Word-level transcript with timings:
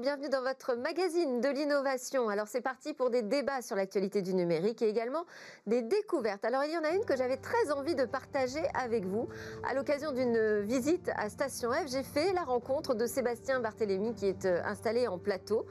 bienvenue 0.00 0.30
dans 0.30 0.40
votre 0.40 0.76
magazine 0.76 1.42
de 1.42 1.48
l'innovation. 1.50 2.30
Alors 2.30 2.48
c'est 2.48 2.62
parti 2.62 2.94
pour 2.94 3.10
des 3.10 3.20
débats 3.20 3.60
sur 3.60 3.76
l'actualité 3.76 4.22
du 4.22 4.32
numérique 4.32 4.80
et 4.80 4.88
également 4.88 5.26
des 5.66 5.82
découvertes. 5.82 6.42
Alors 6.42 6.64
il 6.64 6.72
y 6.72 6.78
en 6.78 6.84
a 6.84 6.90
une 6.92 7.04
que 7.04 7.18
j'avais 7.18 7.36
très 7.36 7.70
envie 7.70 7.94
de 7.94 8.06
partager 8.06 8.62
avec 8.72 9.04
vous. 9.04 9.28
À 9.62 9.74
l'occasion 9.74 10.12
d'une 10.12 10.60
visite 10.60 11.10
à 11.16 11.28
Station 11.28 11.70
F, 11.72 11.88
j'ai 11.88 12.02
fait 12.02 12.32
la 12.32 12.44
rencontre 12.44 12.94
de 12.94 13.06
Sébastien 13.06 13.60
Barthélémy 13.60 14.14
qui 14.14 14.26
est 14.26 14.46
euh, 14.46 14.62
installé 14.64 15.06
en 15.06 15.18
plateau. 15.18 15.66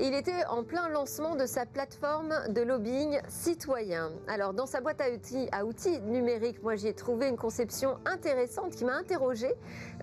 Il 0.00 0.14
était 0.14 0.44
en 0.48 0.62
plein 0.62 0.88
lancement 0.88 1.34
de 1.34 1.44
sa 1.44 1.66
plateforme 1.66 2.32
de 2.50 2.62
lobbying 2.62 3.18
citoyen. 3.26 4.12
Alors, 4.28 4.54
dans 4.54 4.66
sa 4.66 4.80
boîte 4.80 5.00
à 5.00 5.10
outils, 5.10 5.48
à 5.50 5.64
outils 5.64 6.00
numériques, 6.02 6.62
moi, 6.62 6.76
j'y 6.76 6.94
trouvé 6.94 7.26
une 7.26 7.36
conception 7.36 7.98
intéressante 8.04 8.76
qui 8.76 8.84
m'a 8.84 8.94
interrogée 8.94 9.52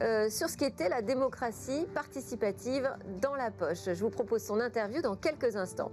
euh, 0.01 0.29
sur 0.29 0.49
ce 0.49 0.57
qu'était 0.57 0.89
la 0.89 1.01
démocratie 1.01 1.87
participative 1.93 2.89
dans 3.21 3.35
la 3.35 3.51
poche. 3.51 3.85
Je 3.85 4.03
vous 4.03 4.09
propose 4.09 4.43
son 4.43 4.59
interview 4.59 5.01
dans 5.01 5.15
quelques 5.15 5.55
instants. 5.55 5.91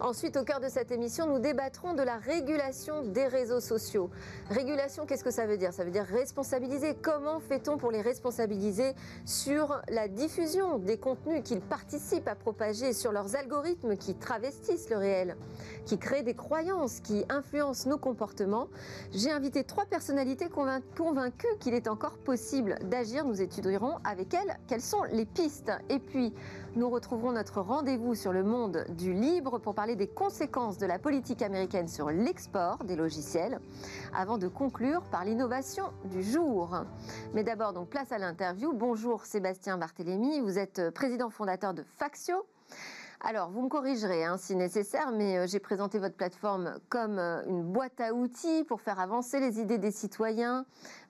Ensuite, 0.00 0.36
au 0.36 0.44
cœur 0.44 0.60
de 0.60 0.68
cette 0.68 0.92
émission, 0.92 1.26
nous 1.26 1.40
débattrons 1.40 1.94
de 1.94 2.02
la 2.02 2.18
régulation 2.18 3.02
des 3.02 3.26
réseaux 3.26 3.58
sociaux. 3.58 4.10
Régulation, 4.48 5.06
qu'est-ce 5.06 5.24
que 5.24 5.32
ça 5.32 5.44
veut 5.44 5.56
dire? 5.56 5.72
Ça 5.72 5.82
veut 5.84 5.90
dire 5.90 6.04
responsabiliser. 6.04 6.94
Comment 6.94 7.40
fait-on 7.40 7.78
pour 7.78 7.90
les 7.90 8.00
responsabiliser 8.00 8.94
sur 9.24 9.82
la 9.88 10.06
diffusion 10.06 10.78
des 10.78 10.98
contenus 10.98 11.42
qu'ils 11.42 11.60
participent 11.60 12.28
à 12.28 12.36
propager 12.36 12.92
sur 12.92 13.10
leurs 13.10 13.34
algorithmes 13.34 13.96
qui 13.96 14.14
travestissent 14.14 14.88
le 14.88 14.98
réel, 14.98 15.36
qui 15.84 15.98
créent 15.98 16.22
des 16.22 16.34
croyances, 16.34 17.00
qui 17.00 17.24
influencent 17.28 17.88
nos 17.88 17.98
comportements? 17.98 18.68
J'ai 19.12 19.32
invité 19.32 19.64
trois 19.64 19.86
personnalités 19.86 20.48
convaincues 20.48 21.56
qu'il 21.58 21.74
est 21.74 21.88
encore 21.88 22.18
possible 22.18 22.78
d'agir. 22.84 23.24
Nous 23.24 23.42
étudierons 23.42 23.96
avec 24.04 24.32
elles 24.32 24.58
quelles 24.68 24.80
sont 24.80 25.02
les 25.10 25.26
pistes. 25.26 25.72
Et 25.88 25.98
puis, 25.98 26.32
nous 26.78 26.88
retrouverons 26.88 27.32
notre 27.32 27.60
rendez-vous 27.60 28.14
sur 28.14 28.32
le 28.32 28.44
monde 28.44 28.84
du 28.96 29.12
libre 29.12 29.58
pour 29.58 29.74
parler 29.74 29.96
des 29.96 30.06
conséquences 30.06 30.78
de 30.78 30.86
la 30.86 31.00
politique 31.00 31.42
américaine 31.42 31.88
sur 31.88 32.10
l'export 32.10 32.84
des 32.84 32.94
logiciels, 32.94 33.58
avant 34.14 34.38
de 34.38 34.46
conclure 34.46 35.02
par 35.10 35.24
l'innovation 35.24 35.86
du 36.04 36.22
jour. 36.22 36.84
Mais 37.34 37.42
d'abord, 37.42 37.72
donc 37.72 37.88
place 37.88 38.12
à 38.12 38.18
l'interview. 38.18 38.72
Bonjour 38.72 39.26
Sébastien 39.26 39.76
Barthélémy, 39.76 40.38
vous 40.38 40.56
êtes 40.56 40.90
président 40.90 41.30
fondateur 41.30 41.74
de 41.74 41.82
Faxio. 41.82 42.46
Alors, 43.20 43.50
vous 43.50 43.62
me 43.62 43.68
corrigerez 43.68 44.24
hein, 44.24 44.36
si 44.36 44.54
nécessaire, 44.54 45.10
mais 45.10 45.38
euh, 45.38 45.46
j'ai 45.48 45.58
présenté 45.58 45.98
votre 45.98 46.14
plateforme 46.14 46.78
comme 46.88 47.18
euh, 47.18 47.42
une 47.46 47.64
boîte 47.64 48.00
à 48.00 48.14
outils 48.14 48.62
pour 48.62 48.80
faire 48.80 49.00
avancer 49.00 49.40
les 49.40 49.58
idées 49.58 49.78
des 49.78 49.90
citoyens, 49.90 50.64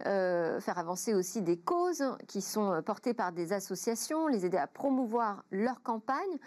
euh, 0.06 0.58
faire 0.58 0.78
avancer 0.78 1.12
aussi 1.12 1.42
des 1.42 1.58
causes 1.58 2.04
qui 2.26 2.40
sont 2.40 2.82
portées 2.82 3.12
par 3.12 3.32
des 3.32 3.52
associations, 3.52 4.26
les 4.26 4.46
aider 4.46 4.56
à 4.56 4.66
promouvoir 4.66 5.44
leur 5.50 5.82
campagne. 5.82 6.38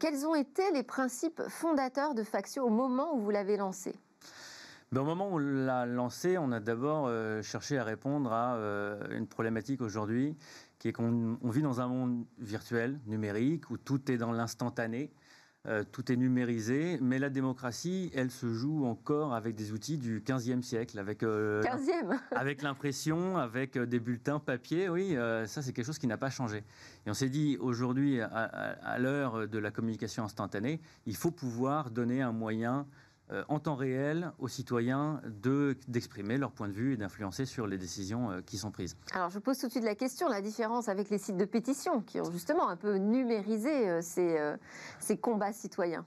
quels 0.00 0.26
ont 0.26 0.34
été 0.34 0.62
les 0.72 0.82
principes 0.82 1.42
fondateurs 1.48 2.14
de 2.14 2.22
Faxio 2.22 2.64
au 2.64 2.70
moment 2.70 3.14
où 3.14 3.20
vous 3.20 3.30
l'avez 3.30 3.56
lancé? 3.56 3.94
Ben, 4.92 5.00
au 5.00 5.04
moment 5.04 5.28
où 5.28 5.34
on 5.34 5.38
l'a 5.38 5.84
lancé, 5.84 6.38
on 6.38 6.52
a 6.52 6.60
d'abord 6.60 7.10
cherché 7.42 7.76
à 7.76 7.84
répondre 7.84 8.32
à 8.32 8.58
une 9.10 9.26
problématique 9.26 9.80
aujourd'hui 9.80 10.36
qui 10.86 10.90
est 10.90 10.92
qu'on 10.92 11.50
vit 11.50 11.62
dans 11.62 11.80
un 11.80 11.88
monde 11.88 12.24
virtuel, 12.38 13.00
numérique, 13.06 13.70
où 13.70 13.76
tout 13.76 14.08
est 14.10 14.18
dans 14.18 14.30
l'instantané, 14.30 15.10
euh, 15.66 15.82
tout 15.90 16.12
est 16.12 16.16
numérisé, 16.16 17.00
mais 17.02 17.18
la 17.18 17.28
démocratie, 17.28 18.12
elle 18.14 18.30
se 18.30 18.54
joue 18.54 18.84
encore 18.86 19.34
avec 19.34 19.56
des 19.56 19.72
outils 19.72 19.98
du 19.98 20.20
15e 20.20 20.62
siècle, 20.62 20.96
avec, 21.00 21.24
euh, 21.24 21.60
avec 22.30 22.62
l'impression, 22.62 23.36
avec 23.36 23.76
euh, 23.76 23.84
des 23.84 23.98
bulletins 23.98 24.38
papier, 24.38 24.88
oui, 24.88 25.16
ça 25.46 25.60
c'est 25.60 25.72
quelque 25.72 25.86
chose 25.86 25.98
qui 25.98 26.06
n'a 26.06 26.18
pas 26.18 26.30
changé. 26.30 26.62
Et 27.04 27.10
on 27.10 27.14
s'est 27.14 27.30
dit, 27.30 27.56
aujourd'hui, 27.58 28.20
à, 28.20 28.28
à 28.28 28.98
l'heure 29.00 29.48
de 29.48 29.58
la 29.58 29.72
communication 29.72 30.22
instantanée, 30.22 30.80
il 31.04 31.16
faut 31.16 31.32
pouvoir 31.32 31.90
donner 31.90 32.22
un 32.22 32.32
moyen 32.32 32.86
en 33.48 33.58
temps 33.58 33.74
réel 33.74 34.32
aux 34.38 34.48
citoyens 34.48 35.20
d'exprimer 35.88 36.38
leur 36.38 36.52
point 36.52 36.68
de 36.68 36.72
vue 36.72 36.92
et 36.92 36.96
d'influencer 36.96 37.44
sur 37.44 37.66
les 37.66 37.78
décisions 37.78 38.30
euh, 38.30 38.40
qui 38.40 38.56
sont 38.56 38.70
prises. 38.70 38.96
Alors 39.12 39.30
je 39.30 39.38
pose 39.38 39.58
tout 39.58 39.66
de 39.66 39.72
suite 39.72 39.84
la 39.84 39.94
question, 39.94 40.28
la 40.28 40.40
différence 40.40 40.88
avec 40.88 41.10
les 41.10 41.18
sites 41.18 41.36
de 41.36 41.44
pétition 41.44 42.02
qui 42.02 42.20
ont 42.20 42.30
justement 42.30 42.68
un 42.68 42.76
peu 42.76 42.96
numérisé 42.96 43.88
euh, 43.88 44.00
ces, 44.00 44.38
ces 45.00 45.16
combats 45.16 45.52
citoyens. 45.52 46.04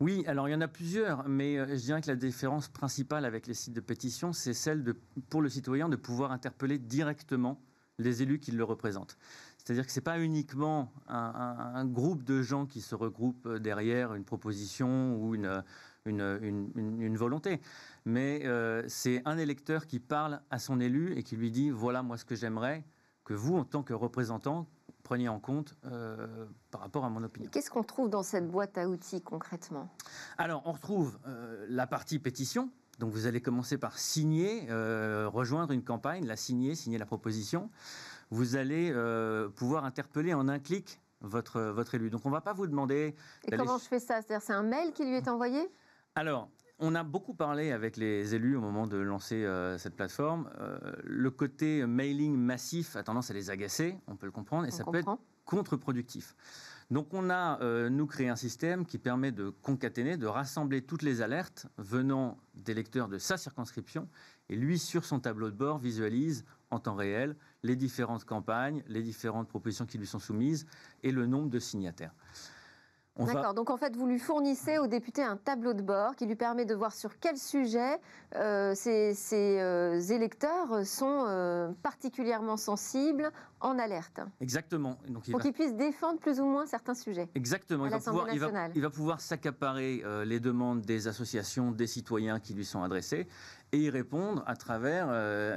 Oui, 0.00 0.24
alors 0.26 0.48
il 0.48 0.52
y 0.52 0.54
en 0.54 0.60
a 0.60 0.68
plusieurs, 0.68 1.28
mais 1.28 1.56
je 1.56 1.82
dirais 1.82 2.00
que 2.00 2.06
la 2.06 2.16
différence 2.16 2.68
principale 2.68 3.24
avec 3.24 3.46
les 3.46 3.54
sites 3.54 3.74
de 3.74 3.80
pétition, 3.80 4.32
c'est 4.32 4.54
celle 4.54 4.84
de, 4.84 4.92
pour 5.28 5.42
le 5.42 5.48
citoyen 5.48 5.88
de 5.88 5.96
pouvoir 5.96 6.30
interpeller 6.30 6.78
directement 6.78 7.60
les 7.98 8.22
élus 8.22 8.38
qui 8.38 8.52
le 8.52 8.62
représentent. 8.62 9.18
C'est-à-dire 9.56 9.84
que 9.84 9.92
ce 9.92 9.98
n'est 9.98 10.04
pas 10.04 10.20
uniquement 10.20 10.92
un, 11.08 11.72
un, 11.74 11.84
groupe 11.84 12.22
de 12.22 12.42
gens 12.42 12.64
qui 12.64 12.80
se 12.80 12.94
regroupent 12.94 13.56
derrière 13.56 14.14
une 14.14 14.24
proposition 14.24 15.16
ou 15.20 15.34
une, 15.34 15.64
une, 16.08 17.16
volonté. 17.16 17.60
Mais 18.04 18.42
euh, 18.44 18.82
c'est 18.88 19.22
un 19.24 19.38
électeur 19.38 19.86
qui 19.86 20.00
parle 20.00 20.40
à 20.50 20.58
son 20.58 20.80
élu 20.80 21.16
et 21.16 21.22
qui 21.22 21.36
lui 21.36 21.50
dit 21.50 21.70
voilà 21.70 22.02
moi 22.02 22.16
ce 22.16 22.24
que 22.24 22.34
j'aimerais 22.34 22.84
que 23.24 23.34
vous, 23.34 23.56
en 23.56 23.64
tant 23.64 23.82
que 23.82 23.92
représentant, 23.92 24.66
preniez 25.02 25.28
en 25.28 25.38
compte 25.38 25.74
euh, 25.84 26.46
par 26.70 26.80
rapport 26.80 27.04
à 27.04 27.10
mon 27.10 27.22
opinion. 27.22 27.50
Qu'est-ce 27.50 27.70
qu'on 27.70 27.82
trouve 27.82 28.08
dans 28.08 28.22
cette 28.22 28.48
boîte 28.48 28.78
à 28.78 28.88
outils 28.88 29.20
concrètement? 29.20 29.90
Alors, 30.38 30.62
on 30.64 30.72
retrouve 30.72 31.18
euh, 31.26 31.66
la 31.68 31.86
partie 31.86 32.18
pétition. 32.18 32.70
Donc, 32.98 33.12
vous 33.12 33.26
allez 33.26 33.40
commencer 33.40 33.78
par 33.78 33.98
signer, 33.98 34.66
rejoindre 35.26 35.72
une 35.72 35.84
campagne, 35.84 36.26
la 36.26 36.34
signer, 36.34 36.74
signer 36.74 36.98
la 36.98 37.06
proposition. 37.06 37.70
Vous 38.30 38.56
allez 38.56 38.92
pouvoir 39.54 39.84
interpeller 39.84 40.34
en 40.34 40.48
un 40.48 40.58
clic 40.58 41.00
votre, 41.20 41.60
votre 41.60 41.94
élu. 41.94 42.10
Donc, 42.10 42.24
on 42.24 42.28
ne 42.28 42.34
va 42.34 42.40
pas 42.40 42.52
vous 42.52 42.66
demander. 42.66 43.14
Et 43.44 43.56
comment 43.56 43.78
je 43.78 43.84
fais 43.84 43.98
ça? 43.98 44.20
C'est-à-dire, 44.22 44.42
c'est 44.42 44.52
un 44.52 44.62
mail 44.62 44.92
qui 44.92 45.04
lui 45.04 45.14
est 45.14 45.28
envoyé? 45.28 45.60
Alors, 46.18 46.50
on 46.80 46.94
a 46.96 47.04
beaucoup 47.04 47.34
parlé 47.34 47.70
avec 47.70 47.96
les 47.96 48.34
élus 48.34 48.56
au 48.56 48.60
moment 48.60 48.88
de 48.88 48.96
lancer 48.96 49.44
euh, 49.44 49.78
cette 49.78 49.94
plateforme. 49.94 50.50
Euh, 50.60 50.78
le 51.04 51.30
côté 51.30 51.86
mailing 51.86 52.36
massif 52.36 52.96
a 52.96 53.04
tendance 53.04 53.30
à 53.30 53.34
les 53.34 53.50
agacer, 53.50 53.96
on 54.08 54.16
peut 54.16 54.26
le 54.26 54.32
comprendre, 54.32 54.66
et 54.66 54.72
ça 54.72 54.84
peut 54.84 54.98
être 54.98 55.18
contre-productif. 55.44 56.34
Donc 56.90 57.14
on 57.14 57.30
a, 57.30 57.60
euh, 57.60 57.88
nous, 57.88 58.06
créé 58.06 58.28
un 58.28 58.36
système 58.36 58.84
qui 58.84 58.98
permet 58.98 59.30
de 59.30 59.50
concaténer, 59.50 60.16
de 60.16 60.26
rassembler 60.26 60.82
toutes 60.82 61.02
les 61.02 61.20
alertes 61.22 61.66
venant 61.76 62.38
des 62.54 62.74
lecteurs 62.74 63.08
de 63.08 63.18
sa 63.18 63.36
circonscription, 63.36 64.08
et 64.48 64.56
lui, 64.56 64.78
sur 64.78 65.04
son 65.04 65.20
tableau 65.20 65.50
de 65.50 65.56
bord, 65.56 65.78
visualise 65.78 66.44
en 66.70 66.80
temps 66.80 66.96
réel 66.96 67.36
les 67.62 67.76
différentes 67.76 68.24
campagnes, 68.24 68.82
les 68.88 69.02
différentes 69.02 69.48
propositions 69.48 69.86
qui 69.86 69.98
lui 69.98 70.06
sont 70.06 70.18
soumises, 70.18 70.66
et 71.02 71.12
le 71.12 71.26
nombre 71.26 71.50
de 71.50 71.58
signataires. 71.60 72.14
D'accord. 73.18 73.54
Donc 73.54 73.70
en 73.70 73.76
fait, 73.76 73.96
vous 73.96 74.06
lui 74.06 74.18
fournissez 74.18 74.78
au 74.78 74.86
député 74.86 75.22
un 75.22 75.36
tableau 75.36 75.74
de 75.74 75.82
bord 75.82 76.14
qui 76.14 76.26
lui 76.26 76.36
permet 76.36 76.64
de 76.64 76.74
voir 76.74 76.92
sur 76.92 77.18
quel 77.18 77.36
sujet 77.36 77.98
euh, 78.36 78.74
ces, 78.74 79.14
euh, 79.32 80.00
électeurs 80.00 80.86
sont 80.86 81.24
euh, 81.26 81.70
particulièrement 81.82 82.56
sensibles, 82.56 83.30
en 83.60 83.78
alerte. 83.78 84.20
Exactement. 84.40 84.98
Donc, 85.08 85.26
il 85.26 85.32
Pour 85.32 85.40
qu'il 85.40 85.52
puisse 85.52 85.74
défendre 85.74 86.20
plus 86.20 86.38
ou 86.38 86.44
moins 86.44 86.66
certains 86.66 86.94
sujets. 86.94 87.28
Exactement. 87.34 87.86
Il 87.86 87.90
va, 87.90 87.98
pouvoir, 87.98 88.28
il, 88.74 88.80
va, 88.80 88.90
pouvoir, 88.90 89.20
s'accaparer 89.20 90.04
les 90.24 90.38
demandes 90.38 90.82
des 90.82 91.08
associations, 91.08 91.72
des 91.72 91.88
citoyens 91.88 92.38
qui 92.38 92.54
lui 92.54 92.64
sont 92.64 92.82
adressées 92.82 93.26
et 93.72 93.78
y 93.78 93.90
répondre 93.90 94.44
à 94.46 94.54
travers 94.54 95.08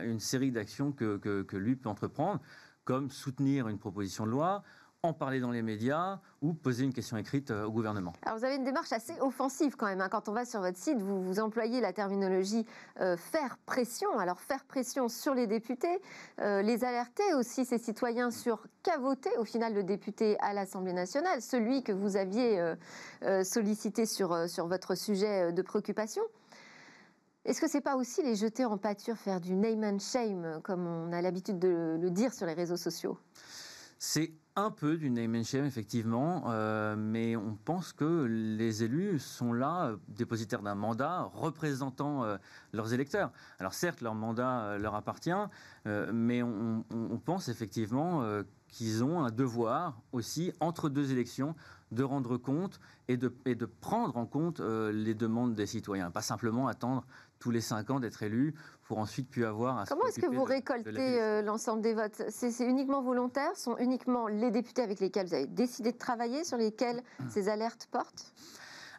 une 0.04 0.20
série 0.20 0.52
d'actions 0.52 0.92
que, 0.92 1.18
que, 1.18 1.44
que 1.44 1.58
lui 1.58 1.76
peut 1.76 1.90
entreprendre, 1.90 2.42
comme 2.86 3.12
soutenir 3.12 3.68
une 3.68 3.78
proposition 3.78 4.26
de 4.26 4.32
loi, 4.32 4.64
en 5.04 5.14
parler 5.14 5.40
dans 5.40 5.50
les 5.50 5.64
médias 5.64 6.20
ou 6.44 6.54
poser 6.54 6.84
une 6.84 6.94
question 6.94 7.18
écrite 7.18 7.50
euh, 7.50 7.66
au 7.66 7.72
gouvernement. 7.72 8.14
Alors 8.24 8.38
vous 8.38 8.46
avez 8.46 8.58
une 8.58 8.64
démarche 8.64 8.92
assez 8.92 9.20
offensive 9.20 9.76
quand 9.76 9.88
même. 9.88 10.00
Hein. 10.00 10.10
Quand 10.10 10.30
on 10.30 10.32
va 10.32 10.46
sur 10.46 10.60
votre 10.60 10.78
site, 10.78 11.00
vous, 11.00 11.24
vous 11.24 11.40
employez 11.40 11.82
la 11.82 11.92
terminologie 11.92 12.68
euh, 13.00 13.18
faire 13.18 13.58
pression. 13.66 14.20
Alors 14.20 14.40
faire 14.40 14.64
pression 14.64 15.10
sur 15.10 15.34
les 15.34 15.48
députés, 15.48 16.00
euh, 16.40 16.62
les 16.62 16.84
alerter 16.84 17.34
aussi 17.34 17.66
ces 17.66 17.80
citoyens 17.80 18.30
sur 18.30 18.68
qu'a 18.84 19.00
voté 19.00 19.32
au 19.40 19.44
final 19.44 19.74
le 19.74 19.84
député 19.84 20.38
à 20.40 20.54
l'Assemblée 20.54 20.94
nationale, 20.94 21.42
celui 21.42 21.82
que 21.82 21.92
vous 21.92 22.16
aviez 22.16 22.76
sollicité 23.44 24.06
sur, 24.06 24.50
sur 24.50 24.68
votre 24.68 24.96
sujet 24.96 25.52
de 25.52 25.62
préoccupation. 25.62 26.22
Est-ce 27.46 27.60
que 27.60 27.68
c'est 27.68 27.82
pas 27.82 27.96
aussi 27.96 28.22
les 28.22 28.36
jeter 28.36 28.66
en 28.66 28.78
pâture, 28.78 29.18
faire 29.18 29.40
du 29.40 29.56
name 29.56 29.84
and 29.84 30.00
shame, 30.00 30.60
comme 30.64 30.86
on 30.86 31.12
a 31.12 31.22
l'habitude 31.22 31.58
de 31.60 31.98
le 32.00 32.10
dire 32.12 32.34
sur 32.34 32.46
les 32.46 32.54
réseaux 32.54 32.78
sociaux? 32.78 33.18
C'est 33.98 34.32
un 34.56 34.70
peu 34.70 34.98
du 34.98 35.10
name 35.10 35.36
and 35.36 35.44
shame, 35.44 35.66
effectivement, 35.66 36.44
euh, 36.48 36.96
mais 36.98 37.36
on 37.36 37.56
pense 37.56 37.94
que 37.94 38.26
les 38.26 38.84
élus 38.84 39.20
sont 39.20 39.54
là, 39.54 39.88
euh, 39.88 39.98
dépositaires 40.10 40.62
d'un 40.62 40.76
mandat, 40.76 41.24
représentant 41.34 42.24
euh, 42.24 42.38
leurs 42.74 42.94
électeurs. 42.94 43.32
Alors 43.60 43.74
certes, 43.74 44.02
leur 44.02 44.16
mandat 44.16 44.78
leur 44.78 44.96
appartient, 44.96 45.32
mais 45.86 46.44
on, 46.44 46.84
pense 47.24 47.50
effectivement 47.50 48.24
qu'ils 48.68 49.04
ont 49.04 49.24
un 49.24 49.32
devoir 49.32 50.02
aussi, 50.12 50.52
entre 50.60 50.90
deux 50.90 51.12
élections, 51.12 51.56
de 51.92 52.04
rendre 52.04 52.38
compte 52.38 52.80
et 53.08 53.18
de, 53.18 53.34
et 53.46 53.56
de 53.56 53.66
prendre 53.66 54.18
en 54.18 54.26
compte 54.26 54.60
les 54.60 55.14
demandes 55.14 55.54
des 55.56 55.66
citoyens, 55.66 56.12
pas 56.12 56.22
simplement 56.22 56.68
attendre 56.68 57.06
tous 57.42 57.52
les 57.52 57.60
cinq 57.60 57.90
ans 57.90 58.00
d'être 58.00 58.24
élu 58.24 58.56
pour 58.84 59.00
ensuite 59.00 59.30
puis 59.30 59.44
avoir 59.44 59.80
à 59.80 59.86
Comment 59.86 60.06
est-ce 60.06 60.22
que 60.22 60.34
vous 60.34 60.44
récoltez 60.44 61.22
euh, 61.22 61.42
l'ensemble 61.42 61.82
des 61.82 61.94
votes? 61.94 62.22
C'est, 62.30 62.52
uniquement 62.64 63.02
volontaire? 63.02 63.56
Sont 63.58 63.78
uniquement 63.78 64.28
les 64.28 64.52
députés 64.52 64.82
avec 64.82 65.02
lesquels 65.02 65.28
vous 65.28 65.34
avez 65.34 65.48
décidé 65.48 65.92
de 65.92 65.98
travailler, 65.98 66.44
sur 66.46 66.58
lesquels 66.58 67.02
ces 67.30 67.50
alertes 67.50 67.90
portent? 67.92 68.34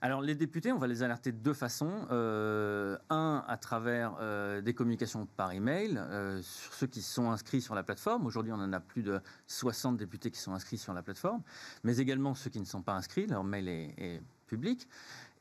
Alors 0.05 0.21
les 0.21 0.35
députés, 0.35 0.73
on 0.73 0.79
va 0.79 0.89
les 0.89 1.05
alerter 1.05 1.31
de 1.31 1.37
deux 1.37 1.55
façons. 1.55 2.09
Euh, 2.11 2.99
un, 3.09 3.45
à 3.47 3.57
travers 3.57 4.17
euh, 4.21 4.61
des 4.61 4.75
communications 4.75 5.27
par 5.37 5.53
email 5.53 5.97
euh, 5.97 6.43
sur 6.43 6.75
ceux 6.75 6.89
qui 6.89 7.03
sont 7.03 7.31
inscrits 7.31 7.61
sur 7.61 7.77
la 7.77 7.85
plateforme. 7.85 8.27
Aujourd'hui, 8.27 8.53
on 8.53 8.57
en 8.57 8.73
a 8.73 8.81
plus 8.81 9.05
de 9.05 9.21
60 9.47 9.97
députés 9.97 10.33
qui 10.33 10.41
sont 10.41 10.55
inscrits 10.55 10.77
sur 10.77 10.93
la 10.93 11.03
plateforme, 11.03 11.43
mais 11.85 11.99
également 11.99 12.35
ceux 12.35 12.51
qui 12.51 12.59
ne 12.59 12.65
sont 12.65 12.83
pas 12.83 12.95
inscrits, 12.95 13.29
leur 13.29 13.45
mail 13.45 13.69
est, 13.69 14.21
public. 14.49 14.89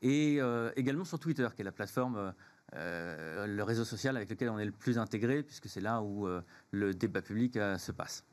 Et 0.00 0.40
également 0.76 1.04
sur 1.04 1.18
Twitter, 1.18 1.46
qui 1.54 1.60
est 1.60 1.64
la 1.64 1.72
plateforme, 1.72 2.32
le 2.74 3.62
réseau 3.62 3.84
social 3.84 4.16
avec 4.16 4.30
lequel 4.30 4.48
on 4.48 4.58
est 4.58 4.64
le 4.64 4.72
plus 4.72 4.98
intégré, 4.98 5.42
puisque 5.42 5.68
c'est 5.68 5.80
là 5.80 6.02
où 6.02 6.26
le 6.70 6.94
débat 6.94 7.22
public 7.22 7.54
se 7.54 7.92
passe. 7.92 8.24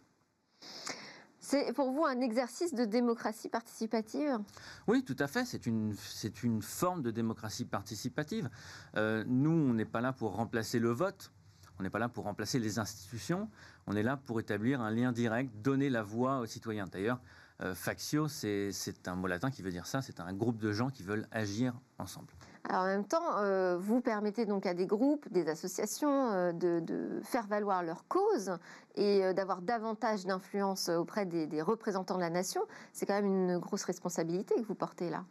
C'est 1.50 1.74
pour 1.74 1.91
vous 1.91 2.06
un 2.06 2.21
exercice 2.21 2.75
de 2.75 2.86
démocratie 2.86 3.50
participative? 3.50 4.38
Oui, 4.86 5.03
tout 5.03 5.15
à 5.18 5.25
fait. 5.25 5.45
C'est 5.45 5.65
une, 5.65 5.95
c'est 5.95 6.44
une 6.44 6.62
forme 6.62 7.01
de 7.01 7.09
démocratie 7.09 7.65
participative. 7.65 8.51
Euh, 8.97 9.24
nous, 9.25 9.50
on 9.50 9.74
n'est 9.74 9.86
pas 9.86 10.00
là 10.00 10.13
pour 10.13 10.36
remplacer 10.36 10.77
le 10.77 10.92
vote. 10.92 11.31
On 11.80 11.83
n'est 11.83 11.89
pas 11.89 11.97
là 11.97 12.07
pour 12.07 12.25
remplacer 12.25 12.59
les 12.59 12.77
institutions. 12.77 13.50
On 13.88 13.95
est 13.95 14.03
là 14.03 14.15
pour 14.15 14.39
établir 14.39 14.80
un 14.81 14.92
lien 14.92 15.12
direct, 15.12 15.51
donner 15.62 15.89
la 15.89 16.03
voix 16.03 16.39
aux 16.39 16.45
citoyens. 16.45 16.85
D'ailleurs, 16.85 17.19
euh, 17.62 17.74
factio, 17.74 18.27
c'est, 18.27 18.71
c'est 18.71 19.07
un 19.07 19.15
mot 19.15 19.25
latin 19.25 19.50
qui 19.50 19.63
veut 19.63 19.71
dire 19.71 19.88
ça. 19.88 20.03
C'est 20.03 20.19
un 20.19 20.33
groupe 20.33 20.59
de 20.59 20.71
gens 20.71 20.92
qui 20.92 21.01
veulent 21.01 21.27
agir 21.31 21.74
ensemble. 21.97 22.31
Alors 22.69 22.83
en 22.83 22.86
même 22.86 23.06
temps, 23.06 23.39
euh, 23.39 23.77
vous 23.80 24.00
permettez 24.00 24.45
donc 24.45 24.68
à 24.68 24.75
des 24.75 24.86
groupes, 24.86 25.27
des 25.31 25.50
associations 25.50 26.31
euh, 26.31 26.51
de, 26.51 27.19
faire 27.24 27.48
valoir 27.48 27.81
leur 27.81 28.07
cause 28.07 28.51
et 28.95 29.25
euh, 29.25 29.33
d'avoir 29.33 29.63
davantage 29.63 30.25
d'influence 30.25 30.88
auprès 30.88 31.25
des, 31.25 31.62
représentants 31.63 32.16
de 32.16 32.21
la 32.21 32.30
nation. 32.30 32.62
C'est 32.94 33.07
quand 33.07 33.16
même 33.16 33.25
une 33.25 33.57
grosse 33.57 33.83
responsabilité 33.86 34.54
que 34.54 34.68
vous 34.68 34.75
portez 34.75 35.10
là. 35.10 35.25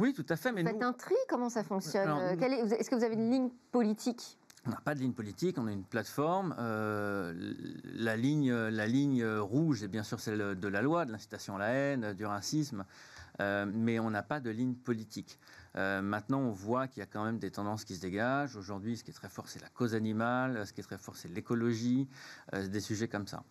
Oui, 0.00 0.12
tout 0.12 0.26
à 0.28 0.34
fait. 0.34 0.50
Mais 0.50 0.62
vous 0.62 0.70
faites 0.70 0.82
un 0.82 0.92
tri 0.92 1.14
Comment 1.28 1.50
ça 1.50 1.62
fonctionne 1.62 2.10
Est-ce 2.40 2.90
que 2.90 2.96
vous 2.96 3.04
avez 3.04 3.14
une 3.14 3.30
ligne 3.30 3.50
politique? 3.70 4.36
On 4.66 4.70
n'a 4.70 4.80
pas 4.84 4.94
de 4.94 5.00
ligne 5.00 5.12
politique, 5.12 5.56
on 5.56 5.68
a 5.68 5.72
une 5.72 5.84
plateforme. 5.84 6.54
la, 6.58 8.16
ligne, 8.16 8.52
la 8.52 8.86
ligne 8.88 9.24
rouge 9.24 9.84
est 9.84 9.88
bien 9.88 10.02
sûr 10.02 10.18
celle 10.18 10.58
de 10.58 10.68
la 10.68 10.82
loi, 10.82 11.04
de 11.04 11.12
l'incitation 11.12 11.56
à 11.56 11.58
la 11.60 11.68
haine, 11.68 12.12
du 12.12 12.26
racisme, 12.26 12.84
mais 13.38 14.00
on 14.00 14.10
n'a 14.10 14.22
pas 14.22 14.40
de 14.40 14.50
ligne 14.50 14.74
politique. 14.74 15.38
Euh, 15.76 16.02
maintenant, 16.02 16.40
on 16.40 16.50
voit 16.50 16.88
qu'il 16.88 17.00
y 17.00 17.02
a 17.02 17.06
quand 17.06 17.24
même 17.24 17.38
des 17.38 17.50
tendances 17.50 17.84
qui 17.84 17.94
se 17.94 18.00
dégagent. 18.00 18.56
Aujourd'hui, 18.56 18.96
ce 18.96 19.04
qui 19.04 19.10
est 19.10 19.14
très 19.14 19.28
fort, 19.28 19.48
c'est 19.48 19.62
la 19.62 19.68
cause 19.68 19.94
animale. 19.94 20.66
Ce 20.66 20.72
qui 20.72 20.80
est 20.80 20.84
très 20.84 20.98
fort, 20.98 21.16
c'est 21.16 21.28
l'écologie, 21.28 22.08
euh, 22.54 22.66
des 22.66 22.80
sujets 22.80 23.08
comme 23.08 23.26
ça. 23.26 23.42